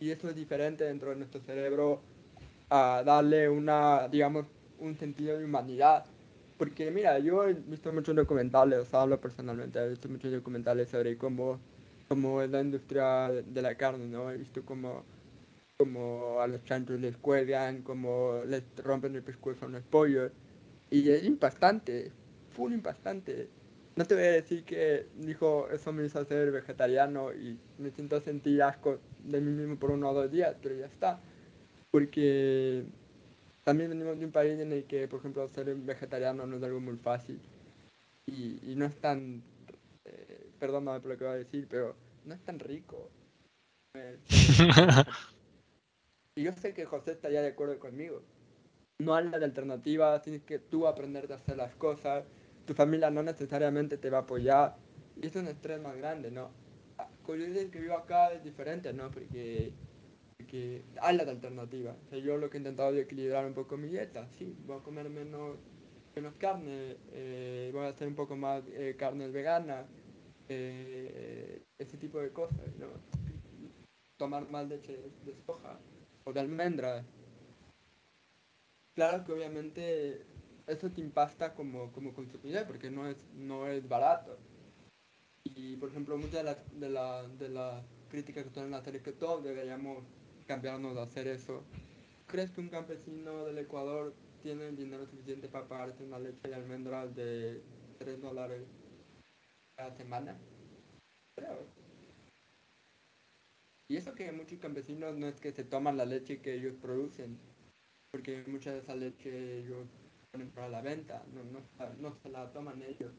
y 0.01 0.11
eso 0.11 0.29
es 0.29 0.35
diferente 0.35 0.83
dentro 0.83 1.11
de 1.11 1.15
nuestro 1.15 1.39
cerebro 1.41 2.01
a 2.69 3.01
darle 3.05 3.47
una, 3.47 4.09
digamos, 4.09 4.45
un 4.79 4.97
sentido 4.97 5.37
de 5.37 5.45
humanidad. 5.45 6.05
Porque 6.57 6.89
mira, 6.89 7.19
yo 7.19 7.43
he 7.43 7.53
visto 7.53 7.91
muchos 7.91 8.15
documentales, 8.15 8.93
o 8.93 8.97
hablo 8.97 9.19
personalmente, 9.19 9.79
he 9.79 9.89
visto 9.89 10.07
muchos 10.07 10.31
documentales 10.31 10.89
sobre 10.89 11.17
cómo, 11.17 11.59
cómo 12.07 12.41
es 12.41 12.49
la 12.49 12.61
industria 12.61 13.29
de, 13.29 13.43
de 13.43 13.61
la 13.61 13.75
carne, 13.75 14.07
¿no? 14.07 14.31
He 14.31 14.37
visto 14.37 14.63
cómo, 14.63 15.03
cómo 15.77 16.39
a 16.39 16.47
los 16.47 16.63
chanchos 16.63 16.99
les 16.99 17.17
cuelgan, 17.17 17.81
cómo 17.81 18.41
les 18.47 18.63
rompen 18.77 19.15
el 19.15 19.23
pescuezo 19.23 19.65
a 19.65 19.69
los 19.69 19.83
pollos. 19.83 20.31
Y 20.89 21.09
es 21.09 21.25
impactante, 21.25 22.11
full 22.51 22.71
impactante. 22.71 23.49
No 23.97 24.05
te 24.05 24.15
voy 24.15 24.23
a 24.25 24.31
decir 24.31 24.63
que 24.63 25.07
dijo, 25.15 25.69
eso 25.69 25.91
me 25.93 26.05
hizo 26.05 26.23
ser 26.25 26.51
vegetariano 26.51 27.33
y 27.33 27.57
me 27.77 27.91
siento 27.91 28.19
sentir 28.21 28.61
asco 28.63 28.99
de 29.23 29.41
mí 29.41 29.51
mismo 29.51 29.77
por 29.77 29.91
uno 29.91 30.09
o 30.09 30.13
dos 30.13 30.31
días, 30.31 30.55
pero 30.61 30.75
ya 30.75 30.85
está. 30.85 31.19
Porque 31.91 32.85
también 33.65 33.89
venimos 33.91 34.19
de 34.19 34.25
un 34.25 34.31
país 34.33 34.59
en 34.59 34.73
el 34.73 34.85
que, 34.85 35.07
por 35.09 35.19
ejemplo, 35.21 35.47
ser 35.49 35.75
vegetariano 35.75 36.47
no 36.47 36.57
es 36.57 36.63
algo 36.63 36.81
muy 36.81 36.97
fácil. 36.97 37.41
Y, 38.27 38.59
y 38.71 38.75
no 38.75 38.85
es 38.85 38.95
tan, 38.97 39.43
eh, 40.05 40.51
perdóname 40.59 41.01
por 41.01 41.11
lo 41.11 41.17
que 41.17 41.25
voy 41.25 41.33
a 41.33 41.37
decir, 41.37 41.67
pero 41.69 41.95
no 42.25 42.35
es 42.35 42.41
tan 42.43 42.59
rico. 42.59 43.11
y 46.35 46.43
yo 46.43 46.51
sé 46.53 46.73
que 46.73 46.85
José 46.85 47.13
estaría 47.13 47.41
de 47.41 47.49
acuerdo 47.49 47.79
conmigo. 47.79 48.21
No 48.99 49.15
habla 49.15 49.39
de 49.39 49.45
alternativas, 49.45 50.21
tienes 50.23 50.43
que 50.43 50.59
tú 50.59 50.87
aprender 50.87 51.31
a 51.31 51.35
hacer 51.35 51.57
las 51.57 51.75
cosas. 51.75 52.25
Tu 52.65 52.73
familia 52.73 53.11
no 53.11 53.23
necesariamente 53.23 53.97
te 53.97 54.09
va 54.09 54.19
a 54.19 54.21
apoyar. 54.21 54.77
Y 55.21 55.27
es 55.27 55.35
un 55.35 55.47
estrés 55.47 55.81
más 55.81 55.97
grande, 55.97 56.31
¿no? 56.31 56.51
Ah, 56.97 57.09
Con 57.25 57.41
el 57.41 57.71
que 57.71 57.81
vivo 57.81 57.95
acá 57.95 58.31
es 58.33 58.43
diferente, 58.43 58.93
¿no? 58.93 59.11
Porque 59.11 59.73
que 60.43 60.83
hay 61.01 61.17
las 61.17 61.27
alternativas. 61.27 61.95
O 62.05 62.09
sea, 62.09 62.19
yo 62.19 62.37
lo 62.37 62.49
que 62.49 62.57
he 62.57 62.59
intentado 62.59 62.93
es 62.93 63.03
equilibrar 63.03 63.45
un 63.45 63.53
poco 63.53 63.77
mi 63.77 63.87
dieta. 63.87 64.27
Sí, 64.37 64.55
voy 64.65 64.77
a 64.77 64.83
comer 64.83 65.09
menos, 65.09 65.57
menos 66.15 66.35
carne, 66.35 66.97
eh, 67.11 67.69
voy 67.73 67.85
a 67.85 67.89
hacer 67.89 68.07
un 68.07 68.15
poco 68.15 68.35
más 68.35 68.63
eh, 68.67 68.95
carne 68.97 69.27
vegana, 69.29 69.85
eh, 70.49 71.63
ese 71.77 71.97
tipo 71.97 72.19
de 72.19 72.31
cosas, 72.31 72.75
¿no? 72.77 72.87
Tomar 74.17 74.49
más 74.49 74.67
leche 74.67 74.97
de 75.25 75.35
soja 75.45 75.79
o 76.25 76.33
de 76.33 76.39
almendras. 76.39 77.05
Claro 78.93 79.25
que 79.25 79.33
obviamente 79.33 80.25
eso 80.67 80.89
te 80.89 81.01
impacta 81.01 81.53
como, 81.53 81.91
como 81.91 82.13
consumidor 82.13 82.65
porque 82.65 82.89
no 82.89 83.07
es, 83.07 83.17
no 83.33 83.67
es 83.67 83.87
barato. 83.87 84.37
Y 85.43 85.75
por 85.77 85.89
ejemplo, 85.89 86.17
muchas 86.17 86.33
de 86.33 86.43
las 86.43 86.79
de 86.79 86.89
la, 86.89 87.27
de 87.27 87.49
la 87.49 87.83
críticas 88.09 88.45
que 88.45 88.51
suelen 88.51 88.73
hacer 88.73 88.95
es 88.95 89.01
que 89.01 89.11
todos 89.11 89.43
deberíamos 89.43 90.03
cambiarnos 90.47 90.95
de 90.95 91.01
hacer 91.01 91.27
eso. 91.27 91.63
¿Crees 92.27 92.51
que 92.51 92.61
un 92.61 92.69
campesino 92.69 93.45
del 93.45 93.57
Ecuador 93.59 94.13
tiene 94.41 94.67
el 94.67 94.75
dinero 94.75 95.05
suficiente 95.05 95.47
para 95.47 95.67
pagarse 95.67 96.03
una 96.03 96.19
leche 96.19 96.47
de 96.47 96.55
almendras 96.55 97.15
de 97.15 97.61
3 97.99 98.21
dólares 98.21 98.63
cada 99.75 99.95
semana? 99.95 100.37
Creo. 101.35 101.65
Y 103.87 103.97
eso 103.97 104.15
que 104.15 104.31
muchos 104.31 104.59
campesinos 104.59 105.15
no 105.15 105.27
es 105.27 105.39
que 105.39 105.51
se 105.51 105.63
toman 105.63 105.97
la 105.97 106.05
leche 106.05 106.41
que 106.41 106.55
ellos 106.55 106.75
producen, 106.81 107.37
porque 108.11 108.43
mucha 108.47 108.71
de 108.71 108.79
esa 108.79 108.95
leche 108.95 109.59
ellos 109.59 109.87
ponen 110.31 110.49
para 110.49 110.69
la 110.69 110.81
venta, 110.81 111.23
no, 111.33 111.43
no, 111.43 111.61
no 111.99 112.15
se 112.15 112.29
la 112.29 112.51
toman 112.51 112.81
ellos, 112.81 113.13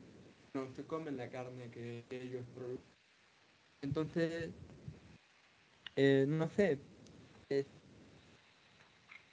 no 0.55 0.69
se 0.75 0.85
comen 0.85 1.17
la 1.17 1.31
carne 1.31 1.71
que, 1.71 2.05
que 2.09 2.21
ellos 2.21 2.45
producen. 2.55 2.85
Entonces, 3.83 4.51
eh, 5.95 6.27
no 6.29 6.49
sé, 6.49 6.81
es, 7.49 7.67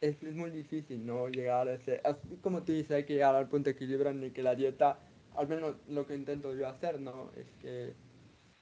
es, 0.01 0.35
muy 0.35 0.51
difícil, 0.51 1.05
¿no? 1.05 1.27
Llegar 1.29 1.67
a 1.67 1.73
ese, 1.73 2.01
así 2.03 2.37
como 2.41 2.63
tú 2.63 2.71
dices, 2.71 2.91
hay 2.91 3.05
que 3.05 3.13
llegar 3.13 3.35
al 3.35 3.49
punto 3.49 3.65
de 3.65 3.71
equilibrio 3.71 4.11
en 4.11 4.23
el 4.23 4.33
que 4.33 4.43
la 4.43 4.55
dieta, 4.55 4.99
al 5.35 5.47
menos 5.47 5.75
lo 5.87 6.05
que 6.05 6.15
intento 6.15 6.53
yo 6.55 6.67
hacer, 6.67 6.99
¿no? 6.99 7.31
Es 7.35 7.47
que, 7.61 7.93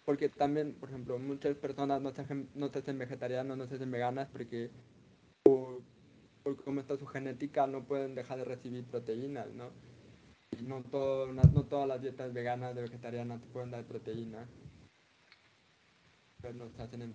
porque 0.05 0.29
también, 0.29 0.73
por 0.75 0.89
ejemplo, 0.89 1.19
muchas 1.19 1.55
personas 1.57 2.01
no 2.01 2.11
se 2.11 2.25
no 2.55 2.69
se 2.69 2.79
hacen 2.79 2.97
vegetarianos, 2.97 3.57
no 3.57 3.67
se 3.67 3.75
hacen 3.75 3.91
veganas 3.91 4.29
porque 4.31 4.71
por, 5.43 5.81
por 6.43 6.63
cómo 6.63 6.81
está 6.81 6.97
su 6.97 7.05
genética 7.07 7.67
no 7.67 7.83
pueden 7.83 8.15
dejar 8.15 8.37
de 8.39 8.45
recibir 8.45 8.85
proteínas, 8.85 9.47
¿no? 9.53 9.71
Y 10.57 10.63
no, 10.63 10.83
todo, 10.83 11.31
no, 11.31 11.41
todas 11.65 11.87
las 11.87 12.01
dietas 12.01 12.33
veganas 12.33 12.75
de 12.75 12.81
vegetarianas 12.81 13.41
pueden 13.53 13.71
dar 13.71 13.85
proteínas. 13.85 14.47
Pero 16.41 16.53
no 16.55 16.69
se 16.69 16.81
hacen 16.81 17.01
en... 17.03 17.13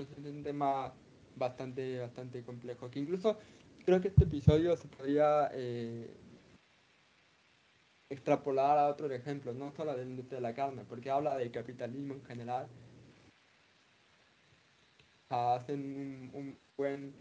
Es 0.00 0.24
un 0.24 0.42
tema 0.42 0.92
bastante, 1.36 2.00
bastante 2.00 2.42
complejo. 2.42 2.90
Que 2.90 3.00
incluso 3.00 3.38
creo 3.84 4.00
que 4.00 4.08
este 4.08 4.24
episodio 4.24 4.76
se 4.76 4.88
podría 4.88 5.50
eh, 5.52 6.10
extrapolar 8.08 8.78
a 8.78 8.88
otros 8.88 9.10
ejemplos, 9.12 9.54
no 9.56 9.72
solo 9.72 9.92
de 9.92 10.04
la 10.04 10.10
industria 10.10 10.36
de 10.36 10.42
la 10.42 10.54
carne, 10.54 10.84
porque 10.88 11.10
habla 11.10 11.36
del 11.36 11.50
capitalismo 11.50 12.14
en 12.14 12.24
general. 12.24 12.66
Hacen 15.28 15.80
un, 15.80 16.30
un 16.34 16.58
buen 16.76 17.14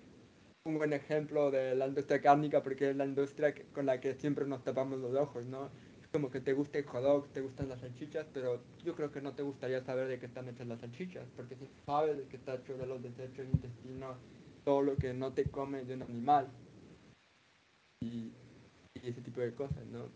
un 0.66 0.78
buen 0.78 0.94
ejemplo 0.94 1.52
de 1.52 1.76
la 1.76 1.88
industria 1.88 2.22
cárnica 2.22 2.62
porque 2.62 2.92
es 2.92 2.96
la 2.96 3.06
industria 3.06 3.54
con 3.74 3.86
la 3.86 4.00
que 4.00 4.14
siempre 4.16 4.46
nos 4.46 4.64
tapamos 4.64 5.00
los 5.00 5.16
ojos, 5.16 5.46
¿no? 5.46 5.70
Como 6.12 6.32
que 6.32 6.42
te 6.42 6.54
gusta 6.54 6.80
el 6.80 6.86
hot 6.86 7.32
te 7.34 7.42
gustan 7.42 7.70
las 7.70 7.82
salchichas, 7.82 8.26
pero 8.34 8.62
yo 8.84 8.96
creo 8.96 9.12
que 9.12 9.22
no 9.22 9.34
te 9.34 9.44
gustaría 9.44 9.84
saber 9.84 10.08
de 10.08 10.20
qué 10.20 10.26
están 10.26 10.50
hechas 10.50 10.68
las 10.68 10.80
salchichas, 10.80 11.28
porque 11.36 11.56
si 11.56 11.70
sabes 11.86 12.18
de 12.18 12.24
que 12.24 12.38
está 12.38 12.56
hecho 12.56 12.78
de 12.78 12.88
los 12.88 13.02
desechos 13.04 13.38
del 13.38 13.52
intestino, 13.52 14.16
todo 14.66 14.82
lo 14.82 14.98
que 14.98 15.14
no 15.14 15.34
te 15.34 15.46
comes 15.46 15.88
de 15.88 15.94
un 15.94 16.02
animal 16.02 16.48
y, 18.02 18.32
ese 19.04 19.22
tipo 19.22 19.40
de 19.40 19.54
cosas, 19.54 19.86
¿no? 19.88 20.10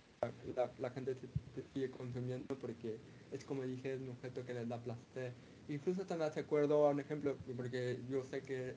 La, 0.80 0.90
gente 0.90 1.16
se, 1.16 1.28
se 1.54 1.68
sigue 1.74 1.92
consumiendo 1.92 2.58
porque 2.58 2.98
es 3.32 3.46
como 3.46 3.64
dije, 3.64 3.94
es 3.94 4.02
un 4.02 4.10
objeto 4.10 4.46
que 4.46 4.54
les 4.54 4.68
da 4.68 4.82
placer. 4.82 5.34
Incluso 5.68 6.06
me 6.18 6.24
hace 6.26 6.42
acuerdo 6.42 6.88
a 6.88 6.92
un 6.92 7.00
ejemplo, 7.00 7.38
porque 7.56 8.00
yo 8.10 8.24
sé 8.26 8.44
que 8.44 8.76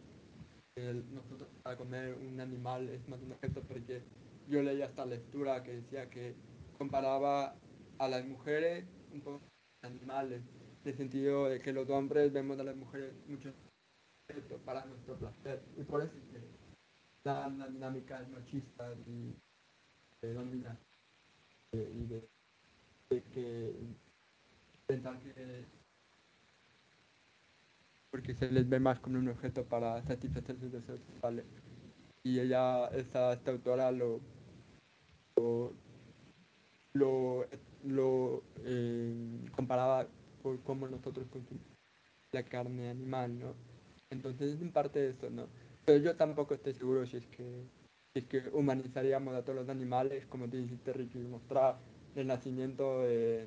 el- 0.76 1.04
nosotros 1.14 1.48
para 1.62 1.76
comer 1.76 2.14
un 2.14 2.38
animal 2.40 2.88
es 2.88 3.08
más 3.08 3.20
un 3.22 3.32
objeto 3.32 3.62
porque 3.62 4.02
yo 4.48 4.62
leí 4.62 4.82
hasta 4.82 5.06
lectura 5.06 5.62
que 5.62 5.72
decía 5.72 6.08
que 6.10 6.34
comparaba 6.76 7.56
a 7.98 8.08
las 8.08 8.24
mujeres 8.26 8.84
un 9.12 9.20
poco 9.20 9.40
animales, 9.82 10.42
en 10.84 10.90
el 10.90 10.96
sentido 10.96 11.48
de 11.48 11.60
que 11.60 11.72
los 11.72 11.88
hombres 11.90 12.32
vemos 12.32 12.58
a 12.58 12.64
las 12.64 12.76
mujeres 12.76 13.14
mucho 13.26 13.52
para 14.64 14.84
nuestro 14.84 15.16
placer 15.16 15.62
y 15.76 15.84
por 15.84 16.02
eso 16.02 16.12
es 16.16 16.24
que 16.24 16.40
la, 17.24 17.48
la 17.48 17.68
dinámica 17.68 18.20
es 18.20 18.28
machista 18.28 18.92
y 19.06 19.34
de 20.22 20.34
dominación 20.34 20.78
eh, 21.72 21.92
y 21.94 22.06
de, 22.06 22.28
que 23.32 23.72
pensar 24.86 25.18
que 25.20 25.64
porque 28.10 28.34
se 28.34 28.50
les 28.50 28.68
ve 28.68 28.80
más 28.80 28.98
como 29.00 29.18
un 29.18 29.28
objeto 29.28 29.64
para 29.64 30.02
satisfacer 30.04 30.58
sus 30.58 30.72
deseos 30.72 31.00
sexuales. 31.02 31.44
Y 32.22 32.40
ella, 32.40 32.86
esta, 32.88 33.32
autora 33.32 33.92
lo, 33.92 34.20
lo, 36.97 37.47
lo, 37.84 38.42
eh, 38.64 39.14
comparaba 39.55 40.07
por 40.42 40.61
cómo 40.62 40.88
nosotros 40.88 41.26
consumimos 41.30 41.66
la 42.32 42.42
carne 42.44 42.90
animal, 42.90 43.38
¿no? 43.38 43.55
Entonces 44.11 44.55
es 44.57 44.62
en 44.62 44.72
parte 44.72 45.09
eso, 45.09 45.30
¿no? 45.30 45.49
Pero 45.84 46.03
yo 46.03 46.16
tampoco 46.16 46.55
estoy 46.55 46.74
seguro 46.74 47.07
si 47.07 47.16
es 47.18 47.26
que 47.28 47.44
si 48.14 48.22
que 48.22 48.42
humanizaríamos 48.53 49.34
a 49.34 49.42
todos 49.44 49.57
los 49.61 49.68
animales, 49.68 50.26
como 50.26 50.49
te 50.49 50.57
dijiste 50.59 50.92
Ricky, 50.92 51.18
mostrar 51.18 51.78
el 52.14 52.26
nacimiento 52.26 53.03
de, 53.03 53.47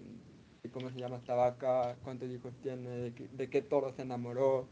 de 0.64 0.70
cómo 0.72 0.90
se 0.92 1.00
llama 1.00 1.18
esta 1.18 1.36
vaca, 1.36 1.98
cuántos 2.04 2.30
hijos 2.30 2.54
tiene, 2.62 2.90
de, 2.90 3.14
qué- 3.14 3.30
de 3.32 3.62
toro 3.64 3.92
se 3.94 4.04
enamoró, 4.04 4.68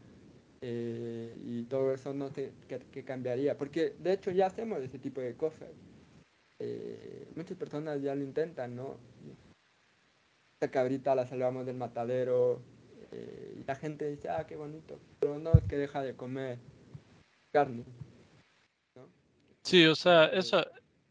eh, 0.62 1.36
y 1.44 1.64
todo 1.64 1.92
eso 1.92 2.12
no 2.14 2.30
sé 2.30 2.52
qué 2.92 3.04
cambiaría, 3.04 3.56
porque 3.58 3.94
de 3.98 4.12
hecho 4.12 4.30
ya 4.30 4.46
hacemos 4.46 4.80
ese 4.80 4.98
tipo 4.98 5.20
de 5.20 5.34
cosas. 5.36 5.68
Eh, 6.58 7.28
muchas 7.36 7.56
personas 7.56 8.02
ya 8.02 8.14
lo 8.14 8.24
intentan, 8.24 8.74
¿no? 8.74 8.96
Esta 10.54 10.70
cabrita 10.70 11.14
la 11.14 11.26
salvamos 11.26 11.66
del 11.66 11.76
matadero, 11.76 12.60
eh, 13.12 13.58
y 13.60 13.64
la 13.64 13.74
gente 13.74 14.10
dice, 14.10 14.28
ah, 14.28 14.46
qué 14.46 14.56
bonito, 14.56 14.98
pero 15.18 15.38
no 15.38 15.52
es 15.52 15.64
que 15.64 15.76
deja 15.76 16.02
de 16.02 16.14
comer 16.14 16.58
carne, 17.52 17.84
¿no? 18.94 19.06
Sí, 19.62 19.86
o 19.86 19.94
sea, 19.94 20.26
eso, 20.26 20.64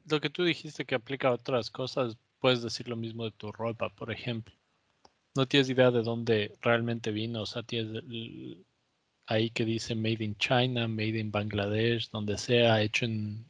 lo 0.09 0.19
que 0.19 0.29
tú 0.29 0.43
dijiste 0.43 0.85
que 0.85 0.95
aplica 0.95 1.29
a 1.29 1.33
otras 1.33 1.71
cosas, 1.71 2.17
puedes 2.39 2.61
decir 2.61 2.87
lo 2.87 2.95
mismo 2.95 3.25
de 3.25 3.31
tu 3.31 3.51
ropa, 3.51 3.89
por 3.89 4.11
ejemplo. 4.11 4.53
No 5.35 5.47
tienes 5.47 5.69
idea 5.69 5.91
de 5.91 6.03
dónde 6.03 6.55
realmente 6.61 7.11
vino, 7.11 7.41
o 7.41 7.45
sea, 7.45 7.63
tienes 7.63 8.03
ahí 9.27 9.49
que 9.49 9.65
dice 9.65 9.95
Made 9.95 10.23
in 10.23 10.35
China, 10.37 10.87
Made 10.87 11.19
in 11.19 11.31
Bangladesh, 11.31 12.09
donde 12.11 12.37
sea, 12.37 12.81
hecho 12.81 13.05
en, 13.05 13.45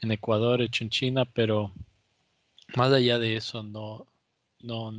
en 0.00 0.12
Ecuador, 0.12 0.62
hecho 0.62 0.84
en 0.84 0.90
China, 0.90 1.24
pero 1.24 1.72
más 2.76 2.92
allá 2.92 3.18
de 3.18 3.36
eso, 3.36 3.62
no, 3.62 4.06
no, 4.60 4.92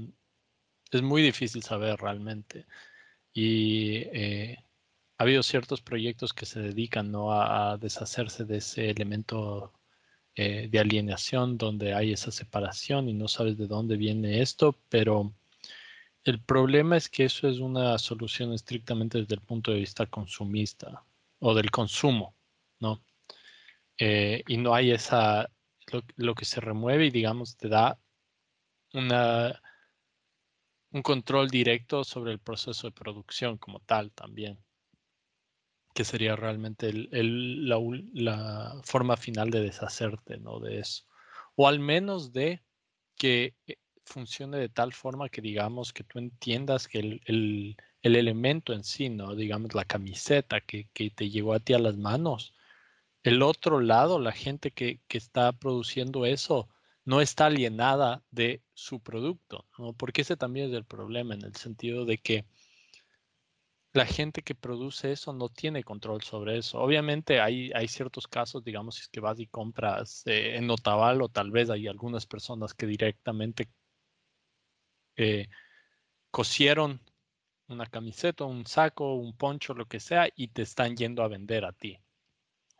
es 0.91 1.01
muy 1.01 1.21
difícil 1.21 1.63
saber 1.63 1.99
realmente. 1.99 2.65
Y 3.33 3.97
eh, 4.13 4.57
ha 5.17 5.23
habido 5.23 5.43
ciertos 5.43 5.81
proyectos 5.81 6.33
que 6.33 6.45
se 6.45 6.59
dedican 6.61 7.11
¿no? 7.11 7.31
a, 7.31 7.77
deshacerse 7.77 8.45
de 8.45 8.57
ese 8.57 8.89
elemento 8.89 9.71
eh, 10.35 10.67
de 10.69 10.79
alienación 10.79 11.57
donde 11.57 11.93
hay 11.93 12.13
esa 12.13 12.31
separación 12.31 13.09
y 13.09 13.13
no 13.13 13.27
sabes 13.27 13.57
de 13.57 13.67
dónde 13.67 13.97
viene 13.97 14.41
esto, 14.41 14.77
pero 14.89 15.33
el 16.23 16.39
problema 16.39 16.97
es 16.97 17.09
que 17.09 17.25
eso 17.25 17.47
es 17.47 17.59
una 17.59 17.97
solución 17.97 18.53
estrictamente 18.53 19.19
desde 19.19 19.35
el 19.35 19.41
punto 19.41 19.71
de 19.71 19.79
vista 19.79 20.05
consumista 20.05 21.03
o 21.39 21.55
del 21.55 21.71
consumo, 21.71 22.35
¿no? 22.79 23.01
Eh, 24.03 24.43
y 24.47 24.57
no 24.57 24.73
hay 24.73 24.89
esa, 24.89 25.47
lo, 26.15 26.33
que 26.33 26.43
se 26.43 26.59
remueve 26.59 27.05
y 27.05 27.11
digamos 27.11 27.55
te 27.55 27.69
da 27.69 27.99
una, 28.93 29.61
un 30.89 31.03
control 31.03 31.49
directo 31.51 32.03
sobre 32.03 32.31
el 32.31 32.39
proceso 32.39 32.87
de 32.87 32.93
producción 32.93 33.59
como 33.59 33.79
tal 33.81 34.11
también, 34.11 34.57
que 35.93 36.03
sería 36.03 36.35
realmente 36.35 36.89
el, 36.89 37.69
la, 37.69 38.81
forma 38.83 39.17
final 39.17 39.51
de 39.51 39.61
deshacerte 39.61 40.39
¿no? 40.39 40.59
de 40.59 40.79
eso. 40.79 41.03
O 41.55 41.67
al 41.67 41.79
menos 41.79 42.33
de 42.33 42.63
que 43.15 43.53
eh, 43.67 43.75
funcione 44.03 44.57
de 44.57 44.69
tal 44.69 44.93
forma 44.93 45.29
que 45.29 45.41
digamos 45.41 45.93
que 45.93 46.03
tú 46.03 46.17
entiendas 46.17 46.87
que 46.87 46.97
el, 46.97 47.21
el, 47.25 47.77
el 48.01 48.15
elemento 48.15 48.73
en 48.73 48.83
sí, 48.83 49.09
¿no? 49.09 49.35
digamos 49.35 49.75
la 49.75 49.85
camiseta 49.85 50.59
que, 50.59 50.89
que, 50.91 51.11
te 51.11 51.29
llegó 51.29 51.53
a 51.53 51.59
ti 51.59 51.73
a 51.73 51.79
las 51.79 51.97
manos, 51.97 52.55
el 53.23 53.41
otro 53.43 53.79
lado, 53.81 54.19
la 54.19 54.31
gente 54.31 54.71
que, 54.71 55.01
que 55.07 55.17
está 55.17 55.51
produciendo 55.53 56.25
eso, 56.25 56.69
no 57.05 57.21
está 57.21 57.47
alienada 57.47 58.23
de 58.31 58.63
su 58.73 59.01
producto, 59.01 59.67
¿no? 59.77 59.93
Porque 59.93 60.21
ese 60.21 60.37
también 60.37 60.69
es 60.69 60.75
el 60.75 60.85
problema 60.85 61.33
en 61.33 61.43
el 61.43 61.55
sentido 61.55 62.05
de 62.05 62.17
que 62.17 62.45
la 63.93 64.05
gente 64.05 64.41
que 64.41 64.55
produce 64.55 65.11
eso 65.11 65.33
no 65.33 65.49
tiene 65.49 65.83
control 65.83 66.21
sobre 66.21 66.57
eso. 66.57 66.79
Obviamente 66.79 67.41
hay, 67.41 67.71
hay 67.73 67.87
ciertos 67.87 68.27
casos, 68.27 68.63
digamos, 68.63 68.95
si 68.95 69.01
es 69.01 69.09
que 69.09 69.19
vas 69.19 69.39
y 69.39 69.47
compras 69.47 70.23
eh, 70.25 70.55
en 70.57 70.69
Otavalo, 70.69 71.27
tal 71.29 71.51
vez 71.51 71.69
hay 71.69 71.87
algunas 71.87 72.25
personas 72.25 72.73
que 72.73 72.85
directamente 72.85 73.69
eh, 75.17 75.47
cosieron 76.31 77.01
una 77.67 77.85
camiseta, 77.85 78.45
un 78.45 78.65
saco, 78.65 79.15
un 79.15 79.35
poncho, 79.35 79.73
lo 79.73 79.85
que 79.87 79.99
sea, 79.99 80.29
y 80.35 80.49
te 80.49 80.61
están 80.61 80.95
yendo 80.95 81.23
a 81.23 81.27
vender 81.27 81.65
a 81.65 81.73
ti. 81.73 81.99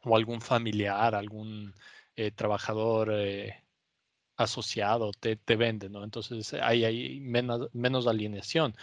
O 0.04 0.16
algún 0.16 0.41
familiar, 0.41 1.16
algún 1.16 1.74
eh, 2.16 2.32
trabajador 2.32 3.12
eh, 3.14 3.64
asociado 4.38 5.12
te, 5.14 5.36
te 5.38 5.56
vende, 5.56 5.89
¿no? 5.89 6.04
Entonces 6.04 6.54
hay, 6.56 6.86
hay 6.86 7.20
menos, 7.22 7.70
menos 7.74 8.08
alineación 8.08 8.76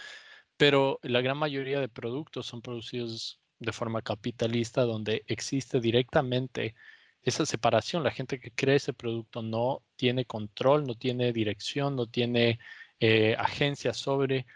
pero 0.59 0.99
la 1.03 1.21
gran 1.21 1.37
mayoría 1.37 1.79
de 1.79 1.87
productos 1.87 2.45
son 2.47 2.61
producidos 2.61 3.39
de 3.59 3.71
forma 3.71 4.01
capitalista 4.01 4.81
donde 4.81 5.23
existe 5.27 5.79
directamente 5.79 6.75
esa 7.21 7.45
separación. 7.45 8.03
La 8.03 8.11
gente 8.11 8.41
que 8.41 8.51
crea 8.51 8.75
ese 8.75 8.91
producto 8.91 9.41
no 9.41 9.83
tiene 9.95 10.25
control, 10.25 10.85
no 10.85 10.95
tiene 10.95 11.31
dirección, 11.31 11.95
no 11.95 12.07
tiene 12.07 12.59
eh, 12.99 13.37
agencia 13.39 13.93
sobre 13.93 14.47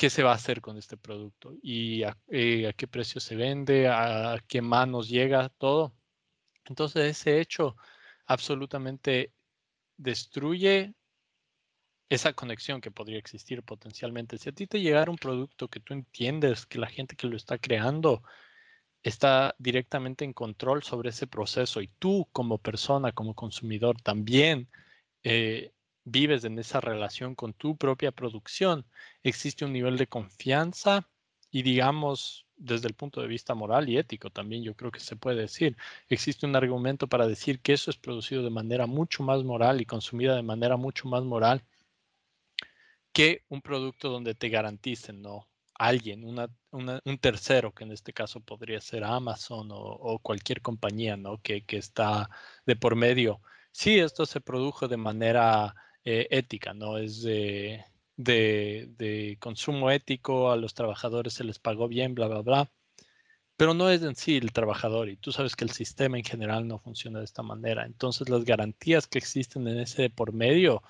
qué 0.00 0.08
se 0.08 0.22
va 0.22 0.32
a 0.32 0.36
hacer 0.36 0.62
con 0.62 0.78
este 0.78 0.96
producto 0.96 1.52
y 1.62 2.04
a, 2.04 2.16
eh, 2.28 2.72
qué 2.74 2.88
precio 2.88 3.20
se 3.20 3.36
vende, 3.36 3.86
a 3.86 4.42
qué 4.48 4.62
manos 4.62 5.10
llega, 5.10 5.50
todo. 5.50 5.94
Entonces 6.64 7.18
ese 7.18 7.38
hecho 7.38 7.76
absolutamente 8.24 9.34
destruye 9.98 10.94
esa 12.08 12.32
conexión 12.32 12.80
que 12.80 12.90
podría 12.90 13.18
existir 13.18 13.62
potencialmente. 13.62 14.38
Si 14.38 14.48
a 14.48 14.52
ti 14.52 14.66
te 14.66 14.80
llegara 14.80 15.10
un 15.10 15.18
producto 15.18 15.68
que 15.68 15.80
tú 15.80 15.92
entiendes 15.92 16.64
que 16.64 16.78
la 16.78 16.88
gente 16.88 17.14
que 17.14 17.26
lo 17.26 17.36
está 17.36 17.58
creando 17.58 18.22
está 19.02 19.54
directamente 19.58 20.24
en 20.24 20.32
control 20.32 20.82
sobre 20.82 21.10
ese 21.10 21.26
proceso 21.26 21.82
y 21.82 21.88
tú 21.98 22.26
como 22.32 22.56
persona, 22.56 23.12
como 23.12 23.34
consumidor, 23.34 24.00
también 24.00 24.70
eh, 25.24 25.74
vives 26.10 26.44
en 26.44 26.58
esa 26.58 26.80
relación 26.80 27.34
con 27.34 27.52
tu 27.54 27.76
propia 27.76 28.12
producción, 28.12 28.84
existe 29.22 29.64
un 29.64 29.72
nivel 29.72 29.96
de 29.96 30.06
confianza 30.06 31.08
y 31.50 31.62
digamos 31.62 32.46
desde 32.56 32.88
el 32.88 32.94
punto 32.94 33.22
de 33.22 33.26
vista 33.26 33.54
moral 33.54 33.88
y 33.88 33.96
ético 33.96 34.30
también 34.30 34.62
yo 34.62 34.74
creo 34.74 34.90
que 34.90 35.00
se 35.00 35.16
puede 35.16 35.40
decir, 35.40 35.76
existe 36.08 36.46
un 36.46 36.56
argumento 36.56 37.08
para 37.08 37.26
decir 37.26 37.60
que 37.60 37.72
eso 37.72 37.90
es 37.90 37.96
producido 37.96 38.42
de 38.42 38.50
manera 38.50 38.86
mucho 38.86 39.22
más 39.22 39.42
moral 39.44 39.80
y 39.80 39.86
consumida 39.86 40.36
de 40.36 40.42
manera 40.42 40.76
mucho 40.76 41.08
más 41.08 41.24
moral 41.24 41.62
que 43.12 43.44
un 43.48 43.60
producto 43.62 44.08
donde 44.08 44.34
te 44.34 44.48
garanticen, 44.48 45.22
¿no? 45.22 45.48
Alguien, 45.74 46.24
una, 46.24 46.48
una, 46.70 47.00
un 47.04 47.18
tercero, 47.18 47.72
que 47.72 47.84
en 47.84 47.92
este 47.92 48.12
caso 48.12 48.40
podría 48.40 48.80
ser 48.80 49.04
Amazon 49.04 49.70
o, 49.72 49.76
o 49.78 50.18
cualquier 50.18 50.60
compañía, 50.62 51.16
¿no? 51.16 51.40
Que, 51.42 51.64
que, 51.64 51.78
está 51.78 52.28
de 52.66 52.76
por 52.76 52.96
medio. 52.96 53.40
Sí, 53.72 53.98
esto 53.98 54.26
se 54.26 54.40
produjo 54.40 54.88
de 54.88 54.96
manera 54.98 55.74
eh, 56.04 56.28
ética, 56.30 56.74
¿no? 56.74 56.98
Es 56.98 57.22
de, 57.22 57.84
de, 58.16 59.36
consumo 59.40 59.90
ético, 59.90 60.50
a 60.50 60.56
los 60.56 60.74
trabajadores 60.74 61.34
se 61.34 61.44
les 61.44 61.58
pagó 61.58 61.88
bien, 61.88 62.14
bla, 62.14 62.28
bla, 62.28 62.42
bla. 62.42 62.72
pero 63.56 63.74
no 63.74 63.90
es 63.90 64.02
en 64.02 64.16
sí 64.16 64.36
el 64.36 64.52
trabajador 64.52 65.08
y 65.10 65.16
tú 65.16 65.32
sabes 65.32 65.56
que 65.56 65.64
el 65.64 65.70
sistema 65.70 66.18
en 66.18 66.24
general 66.24 66.66
no 66.68 66.78
funciona 66.78 67.18
de 67.20 67.26
esta 67.26 67.42
manera. 67.42 67.86
Entonces 67.86 68.28
las 68.30 68.44
garantías 68.44 69.06
que 69.06 69.18
existen 69.18 69.68
en 69.68 69.80
ese 69.80 70.10
por 70.10 70.32
medio 70.32 70.82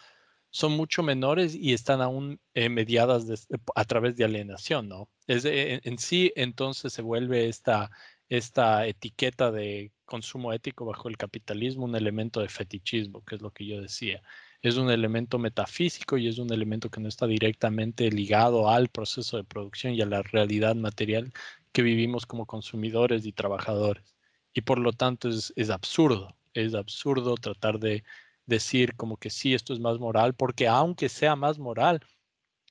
son 0.50 0.72
mucho 0.72 1.02
menores 1.02 1.54
y 1.54 1.72
están 1.72 2.00
aún 2.02 2.40
eh, 2.54 2.68
mediadas 2.68 3.48
a 3.74 3.84
través 3.84 4.16
de 4.16 4.24
alienación, 4.24 4.88
¿no? 4.88 5.08
Es, 5.26 5.44
en, 5.44 5.98
sí 5.98 6.32
entonces 6.36 6.92
se 6.92 7.02
vuelve 7.02 7.48
esta, 7.48 7.90
esta 8.28 8.86
etiqueta 8.86 9.50
de 9.52 9.92
consumo 10.04 10.52
ético 10.52 10.84
bajo 10.84 11.08
el 11.08 11.16
capitalismo 11.16 11.84
un 11.84 11.96
elemento 11.96 12.40
de 12.40 12.48
fetichismo, 12.48 13.24
que 13.24 13.36
es 13.36 13.42
lo 13.42 13.52
que 13.52 13.66
yo 13.66 13.80
decía. 13.80 14.22
Es 14.62 14.76
un 14.76 14.90
elemento 14.90 15.38
metafísico 15.38 16.18
y 16.18 16.28
es 16.28 16.38
un 16.38 16.52
elemento 16.52 16.90
que 16.90 17.00
no 17.00 17.08
está 17.08 17.26
directamente 17.26 18.10
ligado 18.10 18.68
al 18.68 18.88
proceso 18.88 19.36
de 19.36 19.44
producción 19.44 19.94
y 19.94 20.02
a 20.02 20.06
la 20.06 20.22
realidad 20.22 20.74
material 20.76 21.32
que 21.72 21.82
vivimos 21.82 22.26
como 22.26 22.46
consumidores 22.46 23.26
y 23.26 23.32
trabajadores. 23.32 24.16
Y 24.52 24.62
por 24.62 24.78
lo 24.78 24.92
tanto 24.92 25.28
es, 25.28 25.70
absurdo, 25.70 26.36
es 26.54 26.74
absurdo 26.74 27.36
tratar 27.36 27.78
de 27.78 28.04
decir 28.46 28.96
como 28.96 29.16
que 29.16 29.30
sí, 29.30 29.54
esto 29.54 29.72
es 29.72 29.80
más 29.80 29.98
moral, 29.98 30.34
porque 30.34 30.68
aunque 30.68 31.08
sea 31.08 31.36
más 31.36 31.58
moral, 31.58 32.00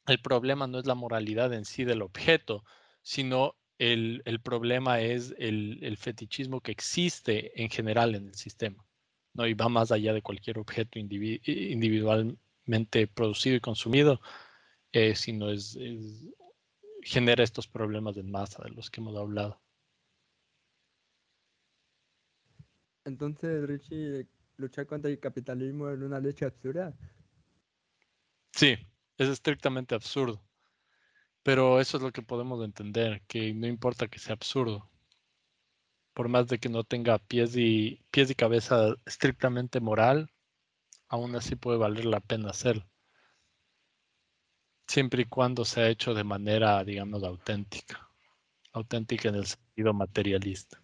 el 0.07 0.19
problema 0.21 0.67
no 0.67 0.79
es 0.79 0.85
la 0.85 0.95
moralidad 0.95 1.53
en 1.53 1.65
sí 1.65 1.85
del 1.85 2.01
objeto, 2.01 2.63
sino 3.01 3.55
el, 3.77 4.21
problema 4.43 4.99
es 4.99 5.33
el, 5.37 5.97
fetichismo 5.97 6.61
que 6.61 6.71
existe 6.71 7.61
en 7.61 7.69
general 7.69 8.15
en 8.15 8.27
el 8.27 8.35
sistema, 8.35 8.85
¿no? 9.33 9.47
Y 9.47 9.53
va 9.53 9.69
más 9.69 9.91
allá 9.91 10.13
de 10.13 10.21
cualquier 10.21 10.59
objeto 10.59 10.99
individualmente 10.99 13.07
producido 13.07 13.55
y 13.55 13.59
consumido, 13.59 14.21
eh, 14.91 15.15
sino 15.15 15.49
es, 15.49 15.77
genera 17.01 17.43
estos 17.43 17.67
problemas 17.67 18.15
de 18.15 18.23
masa 18.23 18.63
de 18.63 18.71
los 18.71 18.89
que 18.89 19.01
hemos 19.01 19.17
hablado. 19.17 19.59
Entonces, 23.05 23.67
Richie, 23.67 24.27
luchar 24.57 24.85
contra 24.85 25.09
el 25.09 25.19
capitalismo 25.19 25.89
en 25.89 26.03
una 26.03 26.19
leche 26.19 26.45
absurda. 26.45 26.95
Sí, 28.51 28.75
es 29.17 29.29
estrictamente 29.29 29.95
absurdo. 29.95 30.43
Pero 31.41 31.79
eso 31.79 31.97
es 31.97 32.03
lo 32.03 32.11
que 32.11 32.21
podemos 32.21 32.63
entender, 32.63 33.21
que 33.27 33.53
no 33.53 33.65
importa 33.65 34.07
que 34.07 34.19
sea 34.19 34.33
absurdo. 34.33 34.89
Por 36.19 36.27
más 36.27 36.47
de 36.47 36.59
que 36.59 36.67
no 36.67 36.83
tenga 36.83 37.17
pies 37.17 37.55
y, 37.55 38.03
pies 38.11 38.29
y 38.29 38.35
cabeza 38.35 38.93
estrictamente 39.05 39.79
moral, 39.79 40.29
aún 41.07 41.33
así 41.37 41.55
puede 41.55 41.77
valer 41.77 42.03
la 42.03 42.19
pena 42.19 42.49
hacerlo. 42.49 42.83
Siempre 44.85 45.21
y 45.21 45.25
cuando 45.27 45.63
sea 45.63 45.87
hecho 45.87 46.13
de 46.13 46.25
manera, 46.25 46.83
digamos, 46.83 47.23
auténtica. 47.23 48.09
Auténtica 48.73 49.29
en 49.29 49.35
el 49.35 49.45
sentido 49.45 49.93
materialista 49.93 50.81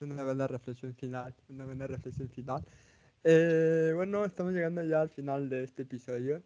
una 0.00 0.24
buena 0.24 0.46
reflexión 0.46 0.94
final, 0.94 1.34
una 1.50 1.66
buena 1.66 1.86
reflexión 1.86 2.30
final. 2.30 2.64
Eh, 3.24 3.92
bueno, 3.94 4.24
estamos 4.24 4.54
llegando 4.54 4.82
ya 4.84 5.02
al 5.02 5.10
final 5.10 5.50
de 5.50 5.64
este 5.64 5.82
episodio. 5.82 6.42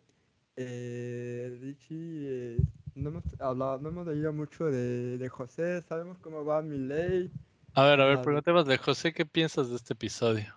Eh, 0.57 1.57
Richie, 1.61 2.57
eh, 2.57 2.57
no 2.95 3.11
hemos 3.11 3.25
hablado, 3.41 3.79
no 3.79 3.89
hemos 3.89 4.07
oído 4.07 4.33
mucho 4.33 4.67
de, 4.67 5.19
de 5.19 5.29
José, 5.29 5.83
sabemos 5.83 6.19
cómo 6.19 6.45
va 6.45 6.63
mi 6.63 6.79
ley. 6.79 7.31
A 7.75 7.85
ver, 7.85 8.01
a 8.01 8.07
ver, 8.07 8.23
preguntemos 8.23 8.67
de 8.67 8.79
José, 8.79 9.13
¿qué 9.13 9.27
piensas 9.27 9.69
de 9.69 9.77
este 9.77 9.95
episodio? 9.95 10.55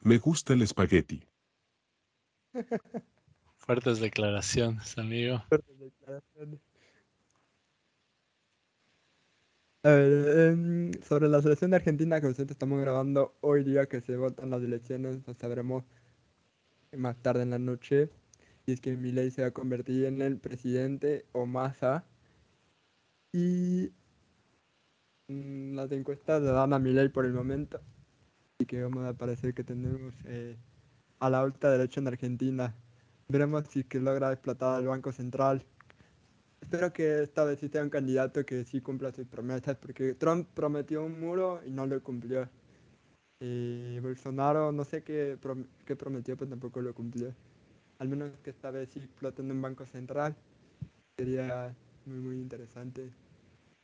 Me 0.00 0.18
gusta 0.18 0.52
el 0.52 0.62
espagueti. 0.62 1.26
Fuertes 3.56 4.00
declaraciones, 4.00 4.98
amigo. 4.98 5.42
Fuertes 5.48 5.78
declaraciones. 5.78 6.60
A 9.82 9.90
ver, 9.90 11.04
sobre 11.04 11.28
la 11.28 11.42
selección 11.42 11.70
de 11.70 11.76
Argentina 11.76 12.20
que 12.20 12.26
nosotros 12.26 12.52
estamos 12.52 12.80
grabando 12.80 13.34
hoy 13.40 13.64
día 13.64 13.86
que 13.86 14.00
se 14.00 14.16
votan 14.16 14.50
las 14.50 14.62
elecciones, 14.62 15.26
lo 15.26 15.34
sabremos 15.34 15.84
más 16.92 17.16
tarde 17.22 17.42
en 17.42 17.50
la 17.50 17.58
noche. 17.58 18.10
Y 18.66 18.72
es 18.72 18.80
que 18.80 18.96
Milei 18.96 19.30
se 19.30 19.42
va 19.42 19.48
a 19.48 19.50
convertir 19.52 20.04
en 20.06 20.22
el 20.22 20.38
presidente 20.38 21.26
o 21.32 21.46
Massa. 21.46 22.04
Y 23.32 23.92
mm, 25.28 25.74
las 25.74 25.92
encuestas 25.92 26.42
le 26.42 26.50
dan 26.50 26.72
a 26.72 26.78
Milei 26.78 27.08
por 27.08 27.26
el 27.26 27.32
momento. 27.32 27.80
Y 28.58 28.66
que 28.66 28.82
vamos 28.82 29.04
a 29.06 29.14
parecer 29.14 29.54
que 29.54 29.64
tenemos 29.64 30.14
eh, 30.24 30.56
a 31.18 31.30
la 31.30 31.40
alta 31.40 31.70
derecha 31.70 32.00
en 32.00 32.08
Argentina. 32.08 32.74
Veremos 33.28 33.64
si 33.70 33.84
que 33.84 34.00
logra 34.00 34.32
explotar 34.32 34.76
al 34.76 34.86
Banco 34.86 35.12
Central 35.12 35.64
espero 36.64 36.92
que 36.92 37.22
esta 37.22 37.44
vez 37.44 37.60
sí 37.60 37.68
sea 37.68 37.82
un 37.82 37.90
candidato 37.90 38.44
que 38.44 38.64
sí 38.64 38.80
cumpla 38.80 39.12
sus 39.12 39.26
promesas, 39.26 39.76
porque 39.76 40.14
Trump 40.14 40.48
prometió 40.54 41.04
un 41.04 41.20
muro 41.20 41.60
y 41.66 41.70
no 41.70 41.86
lo 41.86 42.02
cumplió. 42.02 42.48
Y 43.40 43.98
Bolsonaro 44.00 44.72
no 44.72 44.84
sé 44.84 45.02
qué 45.02 45.38
prometió, 45.38 46.36
pero 46.36 46.48
tampoco 46.50 46.80
lo 46.80 46.94
cumplió. 46.94 47.34
Al 47.98 48.08
menos 48.08 48.32
que 48.42 48.50
esta 48.50 48.70
vez 48.70 48.88
sí 48.92 48.98
exploten 48.98 49.50
un 49.50 49.62
banco 49.62 49.86
central. 49.86 50.34
Sería 51.16 51.74
muy, 52.06 52.18
muy 52.18 52.36
interesante. 52.36 53.10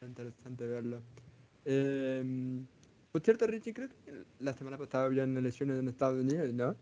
Interesante 0.03 0.67
verlo. 0.67 1.01
Eh, 1.65 2.63
por 3.13 3.23
cierto, 3.23 3.47
Richie, 3.47 3.75
creo 3.75 3.89
que 3.89 4.25
la 4.39 4.53
semana 4.55 4.79
pasada 4.79 5.05
había 5.05 5.25
elecciones 5.25 5.79
en 5.79 5.89
Estados 5.89 6.21
Unidos, 6.21 6.53
¿no? 6.55 6.77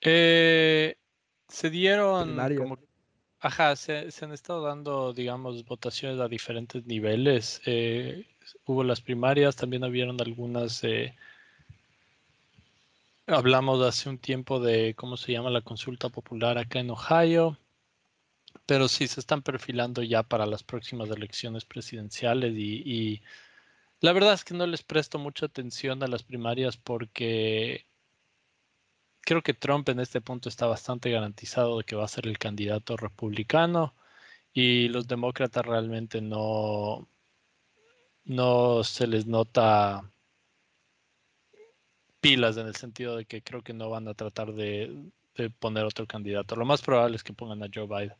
Eh, 0.00 0.96
se 1.48 1.70
dieron 1.70 2.36
como 2.56 2.78
Ajá, 3.44 3.74
se, 3.74 4.08
han 4.20 4.32
estado 4.32 4.62
dando, 4.62 5.12
digamos, 5.12 5.64
votaciones 5.64 6.20
a 6.20 6.28
diferentes 6.28 6.86
niveles. 6.86 7.60
Eh, 7.66 8.24
hubo 8.66 8.84
las 8.84 9.00
primarias, 9.00 9.56
también 9.56 9.82
hubieron 9.82 10.20
algunas. 10.20 10.84
Eh, 10.84 11.16
hablamos 13.32 13.80
hace 13.82 14.08
un 14.08 14.18
tiempo 14.18 14.60
de 14.60 14.94
cómo 14.94 15.16
se 15.16 15.32
llama 15.32 15.50
la 15.50 15.62
consulta 15.62 16.08
popular 16.08 16.58
acá 16.58 16.80
en 16.80 16.90
Ohio, 16.90 17.58
pero 18.66 18.88
sí 18.88 19.08
se 19.08 19.20
están 19.20 19.42
perfilando 19.42 20.02
ya 20.02 20.22
para 20.22 20.46
las 20.46 20.62
próximas 20.62 21.10
elecciones 21.10 21.64
presidenciales 21.64 22.54
y, 22.56 22.82
y 22.84 23.22
la 24.00 24.12
verdad 24.12 24.34
es 24.34 24.44
que 24.44 24.54
no 24.54 24.66
les 24.66 24.82
presto 24.82 25.18
mucha 25.18 25.46
atención 25.46 26.02
a 26.02 26.08
las 26.08 26.22
primarias 26.22 26.76
porque 26.76 27.86
creo 29.22 29.42
que 29.42 29.54
Trump 29.54 29.88
en 29.88 30.00
este 30.00 30.20
punto 30.20 30.48
está 30.48 30.66
bastante 30.66 31.10
garantizado 31.10 31.78
de 31.78 31.84
que 31.84 31.96
va 31.96 32.04
a 32.04 32.08
ser 32.08 32.26
el 32.26 32.38
candidato 32.38 32.96
republicano 32.96 33.94
y 34.52 34.88
los 34.88 35.06
demócratas 35.08 35.64
realmente 35.64 36.20
no, 36.20 37.08
no 38.24 38.84
se 38.84 39.06
les 39.06 39.26
nota 39.26 40.11
pilas 42.22 42.56
en 42.56 42.66
el 42.66 42.76
sentido 42.76 43.16
de 43.16 43.26
que 43.26 43.42
creo 43.42 43.62
que 43.62 43.74
no 43.74 43.90
van 43.90 44.08
a 44.08 44.14
tratar 44.14 44.54
de, 44.54 45.10
poner 45.58 45.84
otro 45.84 46.06
candidato. 46.06 46.56
Lo 46.56 46.64
más 46.64 46.80
probable 46.80 47.16
es 47.16 47.24
que 47.24 47.34
pongan 47.34 47.62
a 47.62 47.68
Joe 47.72 47.86
Biden. 47.86 48.16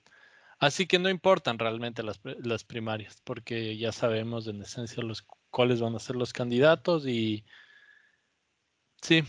Así 0.58 0.86
que 0.86 0.98
no 0.98 1.08
importan 1.08 1.58
realmente 1.58 2.02
las, 2.02 2.20
las 2.24 2.64
primarias, 2.64 3.20
porque 3.24 3.76
ya 3.78 3.92
sabemos 3.92 4.46
en 4.48 4.62
esencia 4.62 5.02
los 5.02 5.24
cuáles 5.50 5.80
van 5.80 5.94
a 5.94 5.98
ser 5.98 6.16
los 6.16 6.32
candidatos 6.32 7.06
y 7.06 7.44
sí, 9.02 9.24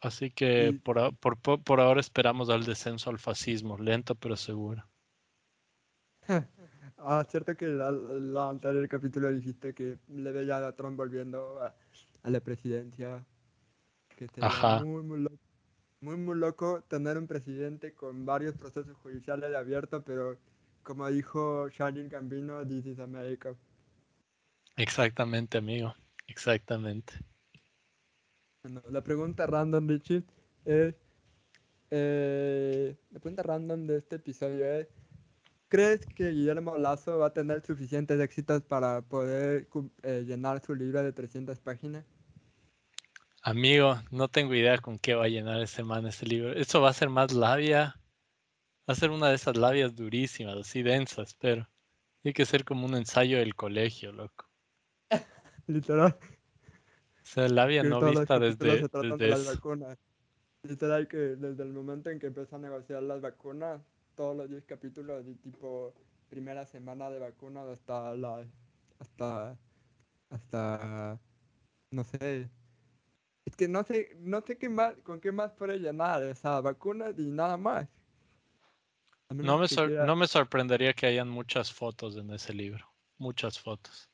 Así 0.00 0.30
que 0.30 0.78
por, 0.84 1.16
por, 1.16 1.80
ahora 1.80 2.00
esperamos 2.00 2.50
al 2.50 2.64
descenso 2.64 3.10
al 3.10 3.18
fascismo, 3.18 3.76
lento 3.78 4.14
pero 4.14 4.36
seguro. 4.36 4.86
ah, 6.98 7.26
cierto 7.28 7.56
que 7.56 7.64
el 7.64 8.36
anterior 8.36 8.88
capítulo 8.88 9.32
dijiste 9.32 9.74
que 9.74 9.98
le 10.06 10.30
veía 10.30 10.64
a 10.64 10.72
Trump 10.76 10.96
volviendo 10.96 11.60
a, 11.60 11.74
la 12.28 12.40
presidencia. 12.40 13.24
Que 14.16 14.28
sería 14.28 14.82
muy, 14.84 15.02
muy 15.02 15.20
loco. 15.20 15.38
Muy, 16.00 16.16
muy 16.16 16.36
loco 16.36 16.82
tener 16.88 17.18
un 17.18 17.26
presidente 17.26 17.92
con 17.92 18.24
varios 18.24 18.56
procesos 18.56 18.96
judiciales 18.98 19.54
abiertos, 19.54 20.02
pero 20.06 20.38
como 20.82 21.08
dijo 21.10 21.68
Charlie 21.70 22.08
Gambino, 22.08 22.64
this 22.66 22.86
is 22.86 23.00
America. 23.00 23.54
Exactamente, 24.76 25.58
amigo. 25.58 25.92
Exactamente 26.28 27.14
la 28.90 29.02
pregunta 29.02 29.46
random, 29.46 29.88
Richie, 29.88 30.24
es... 30.64 30.94
Eh, 31.90 32.94
la 33.10 33.18
pregunta 33.18 33.42
random 33.42 33.86
de 33.86 33.98
este 33.98 34.16
episodio 34.16 34.64
es... 34.64 34.88
¿Crees 35.68 36.06
que 36.06 36.30
Guillermo 36.30 36.78
Lazo 36.78 37.18
va 37.18 37.26
a 37.26 37.32
tener 37.34 37.60
suficientes 37.60 38.18
éxitos 38.20 38.62
para 38.62 39.02
poder 39.02 39.68
eh, 40.02 40.24
llenar 40.26 40.64
su 40.64 40.74
libro 40.74 41.02
de 41.02 41.12
300 41.12 41.60
páginas? 41.60 42.06
Amigo, 43.50 43.94
no 44.10 44.28
tengo 44.28 44.54
idea 44.54 44.78
con 44.78 44.98
qué 44.98 45.14
va 45.14 45.24
a 45.24 45.28
llenar 45.28 45.60
ese 45.60 45.82
man 45.82 46.06
ese 46.06 46.26
libro. 46.26 46.52
Eso 46.52 46.80
va 46.80 46.90
a 46.90 46.94
ser 46.94 47.08
más 47.08 47.32
labia. 47.32 47.94
Va 48.88 48.92
a 48.92 48.94
ser 48.94 49.10
una 49.10 49.28
de 49.28 49.34
esas 49.36 49.56
labias 49.56 49.94
durísimas, 49.94 50.56
así 50.56 50.82
densas, 50.82 51.34
pero 51.34 51.68
tiene 52.22 52.34
que 52.34 52.46
ser 52.46 52.64
como 52.64 52.86
un 52.86 52.94
ensayo 52.94 53.38
del 53.38 53.54
colegio, 53.54 54.12
loco. 54.12 54.48
Literal 55.66 56.18
sea, 57.28 57.48
la 57.48 57.64
había 57.64 57.82
no 57.82 58.00
vista 58.00 58.38
desde, 58.38 58.88
desde 58.88 59.28
las 59.28 59.46
vacunas. 59.46 59.98
Literal 60.62 61.06
que 61.08 61.16
desde 61.16 61.62
el 61.62 61.72
momento 61.72 62.10
en 62.10 62.18
que 62.18 62.26
empezó 62.26 62.56
a 62.56 62.58
negociar 62.58 63.02
las 63.02 63.20
vacunas, 63.20 63.80
todos 64.16 64.36
los 64.36 64.50
10 64.50 64.64
capítulos, 64.64 65.26
y 65.26 65.34
tipo, 65.34 65.94
primera 66.28 66.64
semana 66.64 67.10
de 67.10 67.18
vacunas 67.18 67.68
hasta 67.68 68.14
la 68.14 68.44
hasta 68.98 69.56
hasta 70.30 71.20
no 71.90 72.04
sé 72.04 72.50
es 73.48 73.56
que 73.56 73.66
no 73.68 73.82
sé 73.82 74.16
no 74.20 74.40
sé 74.42 74.58
qué 74.58 74.68
más 74.68 74.94
con 75.02 75.20
qué 75.20 75.32
más 75.32 75.52
puede 75.52 75.78
llenar 75.78 76.22
esa 76.22 76.60
vacuna 76.60 77.06
y 77.16 77.30
nada 77.30 77.56
más 77.56 77.88
No 79.30 79.58
me, 79.58 79.68
sor- 79.68 79.90
no 79.90 80.16
me 80.16 80.26
sorprendería 80.26 80.92
que 80.94 81.06
hayan 81.06 81.28
muchas 81.28 81.72
fotos 81.72 82.16
en 82.16 82.30
ese 82.30 82.52
libro. 82.54 82.86
Muchas 83.18 83.58
fotos. 83.58 84.08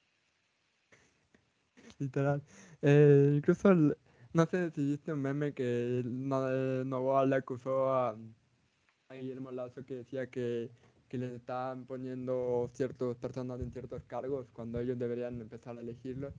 Literal. 1.99 2.43
Eh, 2.83 3.35
incluso, 3.37 3.71
el- 3.71 3.97
no 4.33 4.47
sé 4.47 4.71
si 4.73 4.85
viste 4.85 5.13
un 5.13 5.23
meme 5.23 5.53
que 5.55 6.03
Novoa 6.05 7.25
le 7.27 7.37
acusó 7.37 7.93
a, 7.95 8.17
a 9.09 9.15
Guillermo 9.15 9.53
Lazo 9.53 9.85
que 9.85 9.95
decía 9.95 10.27
que, 10.27 10.71
que 11.09 11.19
le 11.19 11.37
estaban 11.37 11.87
poniendo 11.87 12.69
ciertas 12.73 13.17
personas 13.17 13.61
en 13.61 13.71
ciertos 13.73 14.03
cargos 14.05 14.49
cuando 14.53 14.81
ellos 14.81 14.99
deberían 14.99 15.41
empezar 15.41 15.79
a 15.79 15.81
elegirlos. 15.81 16.35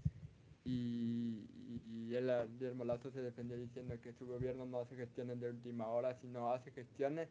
Y, 0.66 1.46
y, 1.88 2.16
a 2.16 2.46
Guillermo 2.46 2.86
Lazo, 2.86 3.12
se 3.12 3.22
defendió 3.22 3.56
diciendo 3.58 3.96
que 4.02 4.14
su 4.14 4.26
gobierno 4.26 4.66
no 4.66 4.80
hace 4.80 4.96
gestiones 4.96 5.40
de 5.40 5.50
última 5.50 5.88
hora, 5.88 6.16
sino 6.16 6.52
hace 6.52 6.72
gestiones. 6.72 7.30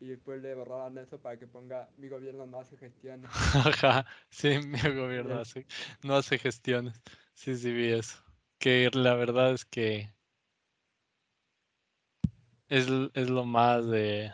Y 0.00 0.06
después 0.06 0.42
le 0.42 0.54
borraban 0.54 0.98
eso 0.98 1.18
para 1.18 1.38
que 1.38 1.46
ponga 1.46 1.88
mi 1.98 2.08
gobierno 2.08 2.46
no 2.46 2.58
hace 2.58 2.76
gestiones. 2.76 3.30
Ajá, 3.54 4.04
sí, 4.28 4.58
mi 4.58 4.78
gobierno 4.80 5.38
hace, 5.38 5.66
no 6.02 6.16
hace 6.16 6.38
gestiones. 6.38 7.00
Sí, 7.32 7.56
sí, 7.56 7.72
vi 7.72 7.92
eso. 7.92 8.18
Que 8.58 8.90
la 8.92 9.14
verdad 9.14 9.52
es 9.52 9.64
que 9.64 10.10
es, 12.68 12.88
es 13.14 13.30
lo 13.30 13.44
más 13.44 13.86
de, 13.86 14.32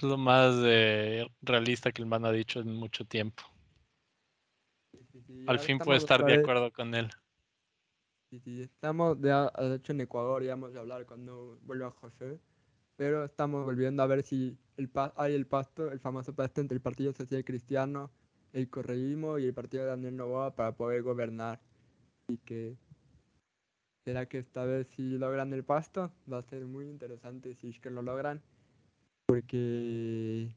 lo 0.00 0.18
más 0.18 0.56
de 0.60 1.30
realista 1.42 1.90
que 1.92 2.02
el 2.02 2.08
man 2.08 2.24
ha 2.24 2.32
dicho 2.32 2.60
en 2.60 2.74
mucho 2.74 3.04
tiempo. 3.04 3.42
Y 5.28 5.44
Al 5.46 5.58
fin 5.58 5.78
puedo 5.78 5.96
estar 5.96 6.24
de 6.24 6.34
acuerdo 6.34 6.72
con 6.72 6.94
él. 6.94 7.10
Sí, 8.30 8.40
sí, 8.40 8.62
estamos 8.62 9.20
de, 9.20 9.30
de 9.30 9.76
hecho 9.76 9.92
en 9.92 10.00
Ecuador 10.02 10.42
íbamos 10.42 10.74
a 10.74 10.80
hablar 10.80 11.06
cuando 11.06 11.58
vuelva 11.62 11.90
José, 11.90 12.38
pero 12.96 13.24
estamos 13.24 13.64
volviendo 13.64 14.02
a 14.02 14.06
ver 14.06 14.22
si 14.22 14.58
el 14.76 14.90
hay 15.16 15.34
el 15.34 15.46
pasto, 15.46 15.90
el 15.90 16.00
famoso 16.00 16.34
pasto 16.34 16.60
entre 16.60 16.76
el 16.76 16.82
Partido 16.82 17.12
Social 17.12 17.44
Cristiano, 17.44 18.10
el 18.52 18.68
correísmo 18.68 19.38
y 19.38 19.46
el 19.46 19.54
Partido 19.54 19.84
de 19.84 19.90
Daniel 19.90 20.16
Noboa 20.16 20.54
para 20.54 20.72
poder 20.72 21.02
gobernar. 21.02 21.60
Y 22.28 22.36
que 22.38 22.76
será 24.04 24.26
que 24.26 24.38
esta 24.38 24.64
vez 24.64 24.86
si 24.88 25.16
logran 25.16 25.52
el 25.52 25.64
pasto, 25.64 26.12
va 26.30 26.38
a 26.38 26.42
ser 26.42 26.66
muy 26.66 26.86
interesante 26.86 27.54
si 27.54 27.70
es 27.70 27.80
que 27.80 27.90
lo 27.90 28.02
logran, 28.02 28.42
porque 29.26 30.54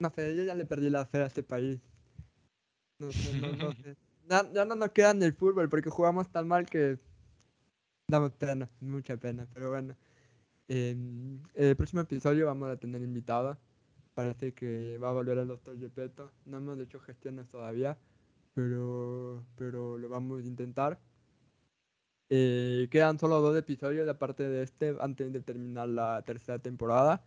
no 0.00 0.10
sé, 0.10 0.36
yo 0.36 0.44
ya 0.44 0.54
le 0.54 0.64
perdí 0.64 0.90
la 0.90 1.06
fe 1.06 1.18
a 1.18 1.26
este 1.26 1.42
país. 1.42 1.80
No 2.98 3.08
no, 3.40 3.52
no 3.56 3.72
sé. 3.82 3.96
Ya, 4.28 4.52
ya 4.52 4.64
no 4.64 4.74
nos 4.74 4.90
queda 4.90 5.14
ni 5.14 5.24
el 5.24 5.32
fútbol 5.34 5.68
porque 5.68 5.90
jugamos 5.90 6.28
tan 6.30 6.46
mal 6.46 6.66
que 6.66 6.98
Damos 8.10 8.32
pena, 8.32 8.70
mucha 8.80 9.18
pena, 9.18 9.46
pero 9.52 9.68
bueno. 9.68 9.94
En 10.66 11.42
el 11.52 11.76
próximo 11.76 12.00
episodio 12.00 12.46
vamos 12.46 12.70
a 12.70 12.78
tener 12.78 13.02
invitado. 13.02 13.58
Parece 14.14 14.54
que 14.54 14.96
va 14.96 15.10
a 15.10 15.12
volver 15.12 15.36
el 15.36 15.48
doctor 15.48 15.78
Gepetto. 15.78 16.32
No 16.46 16.56
hemos 16.56 16.78
hecho 16.80 17.00
gestiones 17.00 17.48
todavía, 17.48 17.98
pero, 18.54 19.44
pero 19.56 19.98
lo 19.98 20.08
vamos 20.08 20.42
a 20.42 20.46
intentar. 20.46 20.98
Eh, 22.30 22.88
quedan 22.90 23.18
solo 23.18 23.42
dos 23.42 23.58
episodios 23.58 24.08
aparte 24.08 24.48
de 24.48 24.62
este 24.62 24.96
antes 25.00 25.30
de 25.30 25.40
terminar 25.42 25.90
la 25.90 26.22
tercera 26.22 26.58
temporada. 26.58 27.22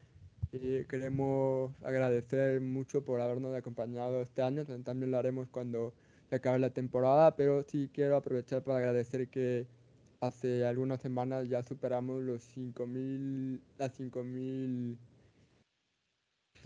Eh, 0.53 0.85
queremos 0.89 1.71
agradecer 1.81 2.59
mucho 2.61 3.03
por 3.05 3.21
habernos 3.21 3.55
acompañado 3.55 4.21
este 4.21 4.41
año. 4.41 4.65
También 4.83 5.11
lo 5.11 5.17
haremos 5.17 5.47
cuando 5.49 5.93
se 6.29 6.35
acabe 6.35 6.59
la 6.59 6.71
temporada, 6.71 7.35
pero 7.35 7.63
sí 7.63 7.89
quiero 7.93 8.17
aprovechar 8.17 8.63
para 8.63 8.79
agradecer 8.79 9.29
que 9.29 9.67
hace 10.19 10.65
algunas 10.65 11.01
semanas 11.01 11.47
ya 11.49 11.63
superamos 11.63 12.21
los 12.23 12.43
5000, 12.43 13.61
las 13.77 13.93
5000 13.93 14.97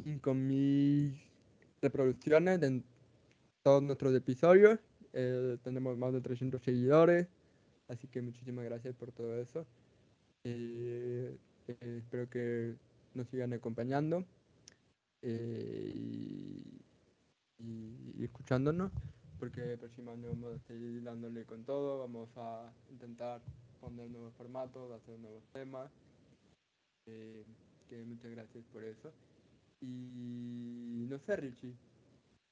5000 0.03 1.17
reproducciones 1.81 2.61
en 2.61 2.83
todos 3.63 3.83
nuestros 3.83 4.15
episodios. 4.15 4.79
Eh, 5.13 5.57
tenemos 5.63 5.97
más 5.97 6.13
de 6.13 6.21
300 6.21 6.61
seguidores, 6.61 7.27
así 7.87 8.07
que 8.07 8.21
muchísimas 8.21 8.65
gracias 8.65 8.95
por 8.95 9.11
todo 9.11 9.39
eso. 9.39 9.65
Eh, 10.43 11.37
eh, 11.67 11.97
espero 11.97 12.29
que 12.29 12.75
nos 13.15 13.27
sigan 13.29 13.53
acompañando 13.53 14.25
eh, 15.21 15.91
y, 15.95 16.81
y- 17.59 18.23
escuchándonos, 18.23 18.91
porque 19.39 19.73
el 19.73 19.79
próximo 19.79 20.11
año 20.11 20.29
vamos 20.29 20.53
a 20.55 20.67
seguir 20.67 21.03
dándole 21.03 21.45
con 21.45 21.63
todo, 21.65 21.99
vamos 21.99 22.29
a 22.37 22.71
intentar 22.91 23.41
poner 23.81 24.09
nuevos 24.09 24.33
formatos, 24.35 24.91
hacer 24.91 25.19
nuevos 25.19 25.43
temas. 25.53 25.91
eh, 27.07 27.45
que 27.89 28.03
muchas 28.03 28.31
gracias 28.31 28.63
por 28.73 28.83
eso. 28.83 29.11
Y 29.81 31.05
no 31.09 31.19
sé, 31.19 31.35
Richie, 31.37 31.73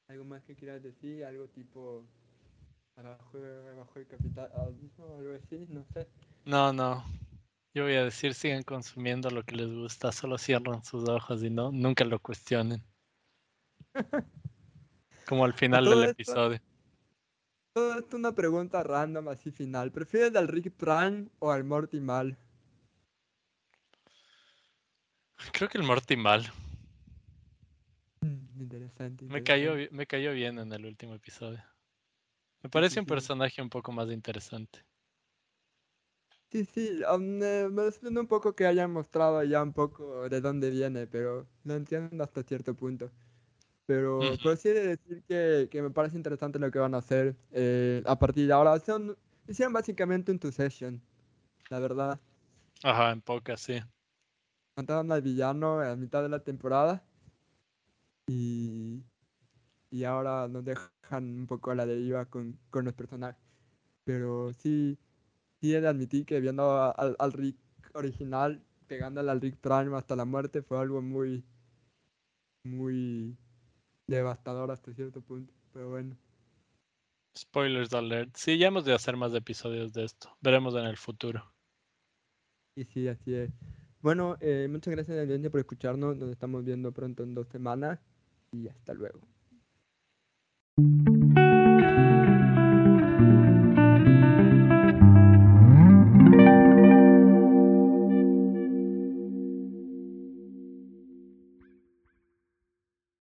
¿algo 0.10 0.26
más 0.26 0.44
que 0.44 0.56
quieras 0.56 0.84
decir? 0.84 1.26
Algo 1.26 1.48
tipo 1.48 2.04
abajo, 2.98 3.38
abajo 3.74 4.00
el 4.00 4.08
capital, 4.08 4.50
algo 4.54 5.34
así, 5.36 5.66
no 5.70 5.84
sé. 5.94 6.08
No, 6.46 6.72
no. 6.74 7.04
Yo 7.74 7.84
voy 7.84 7.96
a 7.96 8.04
decir, 8.04 8.36
sigan 8.36 8.62
consumiendo 8.64 9.30
lo 9.32 9.44
que 9.44 9.56
les 9.56 9.68
gusta, 9.68 10.12
solo 10.12 10.38
cierran 10.38 10.84
sus 10.84 11.10
ojos 11.10 11.44
y 11.44 11.50
no, 11.50 11.72
nunca 11.72 12.06
lo 12.06 12.20
cuestionen. 12.20 12.84
Como 15.28 15.44
al 15.46 15.54
final 15.54 15.86
del 15.86 16.00
esto- 16.04 16.12
episodio. 16.12 16.62
Todo 17.74 17.98
esto 17.98 18.18
una 18.18 18.34
pregunta 18.36 18.84
random 18.84 19.30
así 19.30 19.50
final. 19.50 19.92
¿Prefieres 19.92 20.36
al 20.36 20.48
Rick 20.48 20.72
Prime 20.74 21.28
o 21.40 21.50
al 21.52 21.64
Morty 21.64 22.00
Mal? 22.00 22.38
Creo 25.52 25.68
que 25.68 25.80
el 25.80 25.84
Morty 25.84 26.16
mal. 26.16 26.52
Mm, 28.22 28.62
Interesante, 28.62 29.26
Me 29.26 29.44
cayó, 29.44 29.74
me 29.92 30.06
cayó 30.06 30.32
bien 30.34 30.60
en 30.60 30.72
el 30.72 30.86
último 30.86 31.16
episodio. 31.16 31.64
Me 32.62 32.70
parece 32.70 33.00
un 33.00 33.06
personaje 33.08 33.62
un 33.62 33.70
poco 33.70 33.92
más 33.92 34.10
interesante. 34.12 34.86
Sí, 36.54 36.66
sí, 36.66 37.02
um, 37.12 37.42
eh, 37.42 37.68
me 37.72 37.92
sorprende 37.92 38.20
un 38.22 38.28
poco 38.28 38.56
que 38.56 38.68
hayan 38.68 38.92
mostrado 38.92 39.44
ya 39.44 39.64
un 39.64 39.74
poco 39.74 40.30
de 40.30 40.40
dónde 40.40 40.70
viene, 40.70 41.08
pero 41.08 41.48
lo 41.64 41.74
entiendo 41.76 42.24
hasta 42.24 42.44
cierto 42.44 42.76
punto. 42.76 43.12
Pero, 43.88 44.38
Ujú. 44.38 44.40
pero 44.44 44.56
sí 44.58 44.70
he 44.70 44.74
de 44.74 44.88
decir 44.90 45.24
que, 45.28 45.70
que 45.72 45.82
me 45.82 45.92
parece 45.92 46.18
interesante 46.18 46.60
lo 46.60 46.72
que 46.72 46.80
van 46.80 46.96
a 46.96 47.00
hacer 47.00 47.36
eh, 47.52 48.04
a 48.06 48.20
partir 48.20 48.48
de 48.48 48.54
ahora. 48.54 48.80
Son, 48.80 49.18
hicieron 49.48 49.74
básicamente 49.74 50.32
un 50.32 50.40
Two 50.40 50.52
Session, 50.52 51.02
la 51.70 51.80
verdad. 51.80 52.20
Ajá, 52.84 53.12
en 53.12 53.22
pocas, 53.22 53.62
sí. 53.62 53.80
Mataron 54.76 55.12
al 55.12 55.22
villano 55.24 55.80
a 55.82 55.96
mitad 55.96 56.22
de 56.24 56.30
la 56.30 56.44
temporada 56.44 57.04
y, 58.28 59.04
y 59.92 60.04
ahora 60.06 60.48
nos 60.48 60.66
dejan 60.66 61.40
un 61.42 61.48
poco 61.48 61.72
a 61.72 61.76
la 61.76 61.86
deriva 61.86 62.26
con, 62.26 62.58
con 62.72 62.86
los 62.86 62.94
personajes. 62.94 63.42
Pero 64.06 64.54
sí, 64.54 64.98
sí 65.64 65.74
admitir 65.76 66.26
que 66.26 66.42
viendo 66.42 66.94
al, 66.94 67.16
al 67.18 67.32
Rick 67.32 67.56
original 67.94 68.62
pegándole 68.86 69.32
al 69.32 69.40
Rick 69.40 69.56
Prime 69.58 69.96
hasta 69.96 70.16
la 70.16 70.26
muerte 70.26 70.62
fue 70.62 70.78
algo 70.78 71.02
muy, 71.02 71.42
muy 72.66 73.38
devastador 74.08 74.72
hasta 74.72 74.94
cierto 74.94 75.22
punto. 75.22 75.54
Pero 75.72 75.90
bueno, 75.90 76.18
Spoilers 77.38 77.94
alert. 77.94 78.36
Sí, 78.36 78.58
ya 78.58 78.68
hemos 78.68 78.84
de 78.86 78.94
hacer 78.94 79.16
más 79.16 79.34
episodios 79.34 79.94
de 79.94 80.04
esto. 80.04 80.36
Veremos 80.42 80.76
en 80.76 80.86
el 80.86 80.98
futuro. 80.98 81.54
y 82.76 82.84
sí, 82.86 83.08
así 83.08 83.34
es. 83.34 83.52
Bueno, 84.02 84.36
eh, 84.42 84.68
muchas 84.70 84.94
gracias 84.94 85.18
audiencia 85.18 85.50
por 85.50 85.62
escucharnos. 85.62 86.18
Nos 86.18 86.30
estamos 86.30 86.66
viendo 86.66 86.92
pronto 86.92 87.24
en 87.24 87.34
dos 87.34 87.48
semanas 87.48 88.00
y 88.52 88.68
hasta 88.68 88.94
luego. 88.94 89.22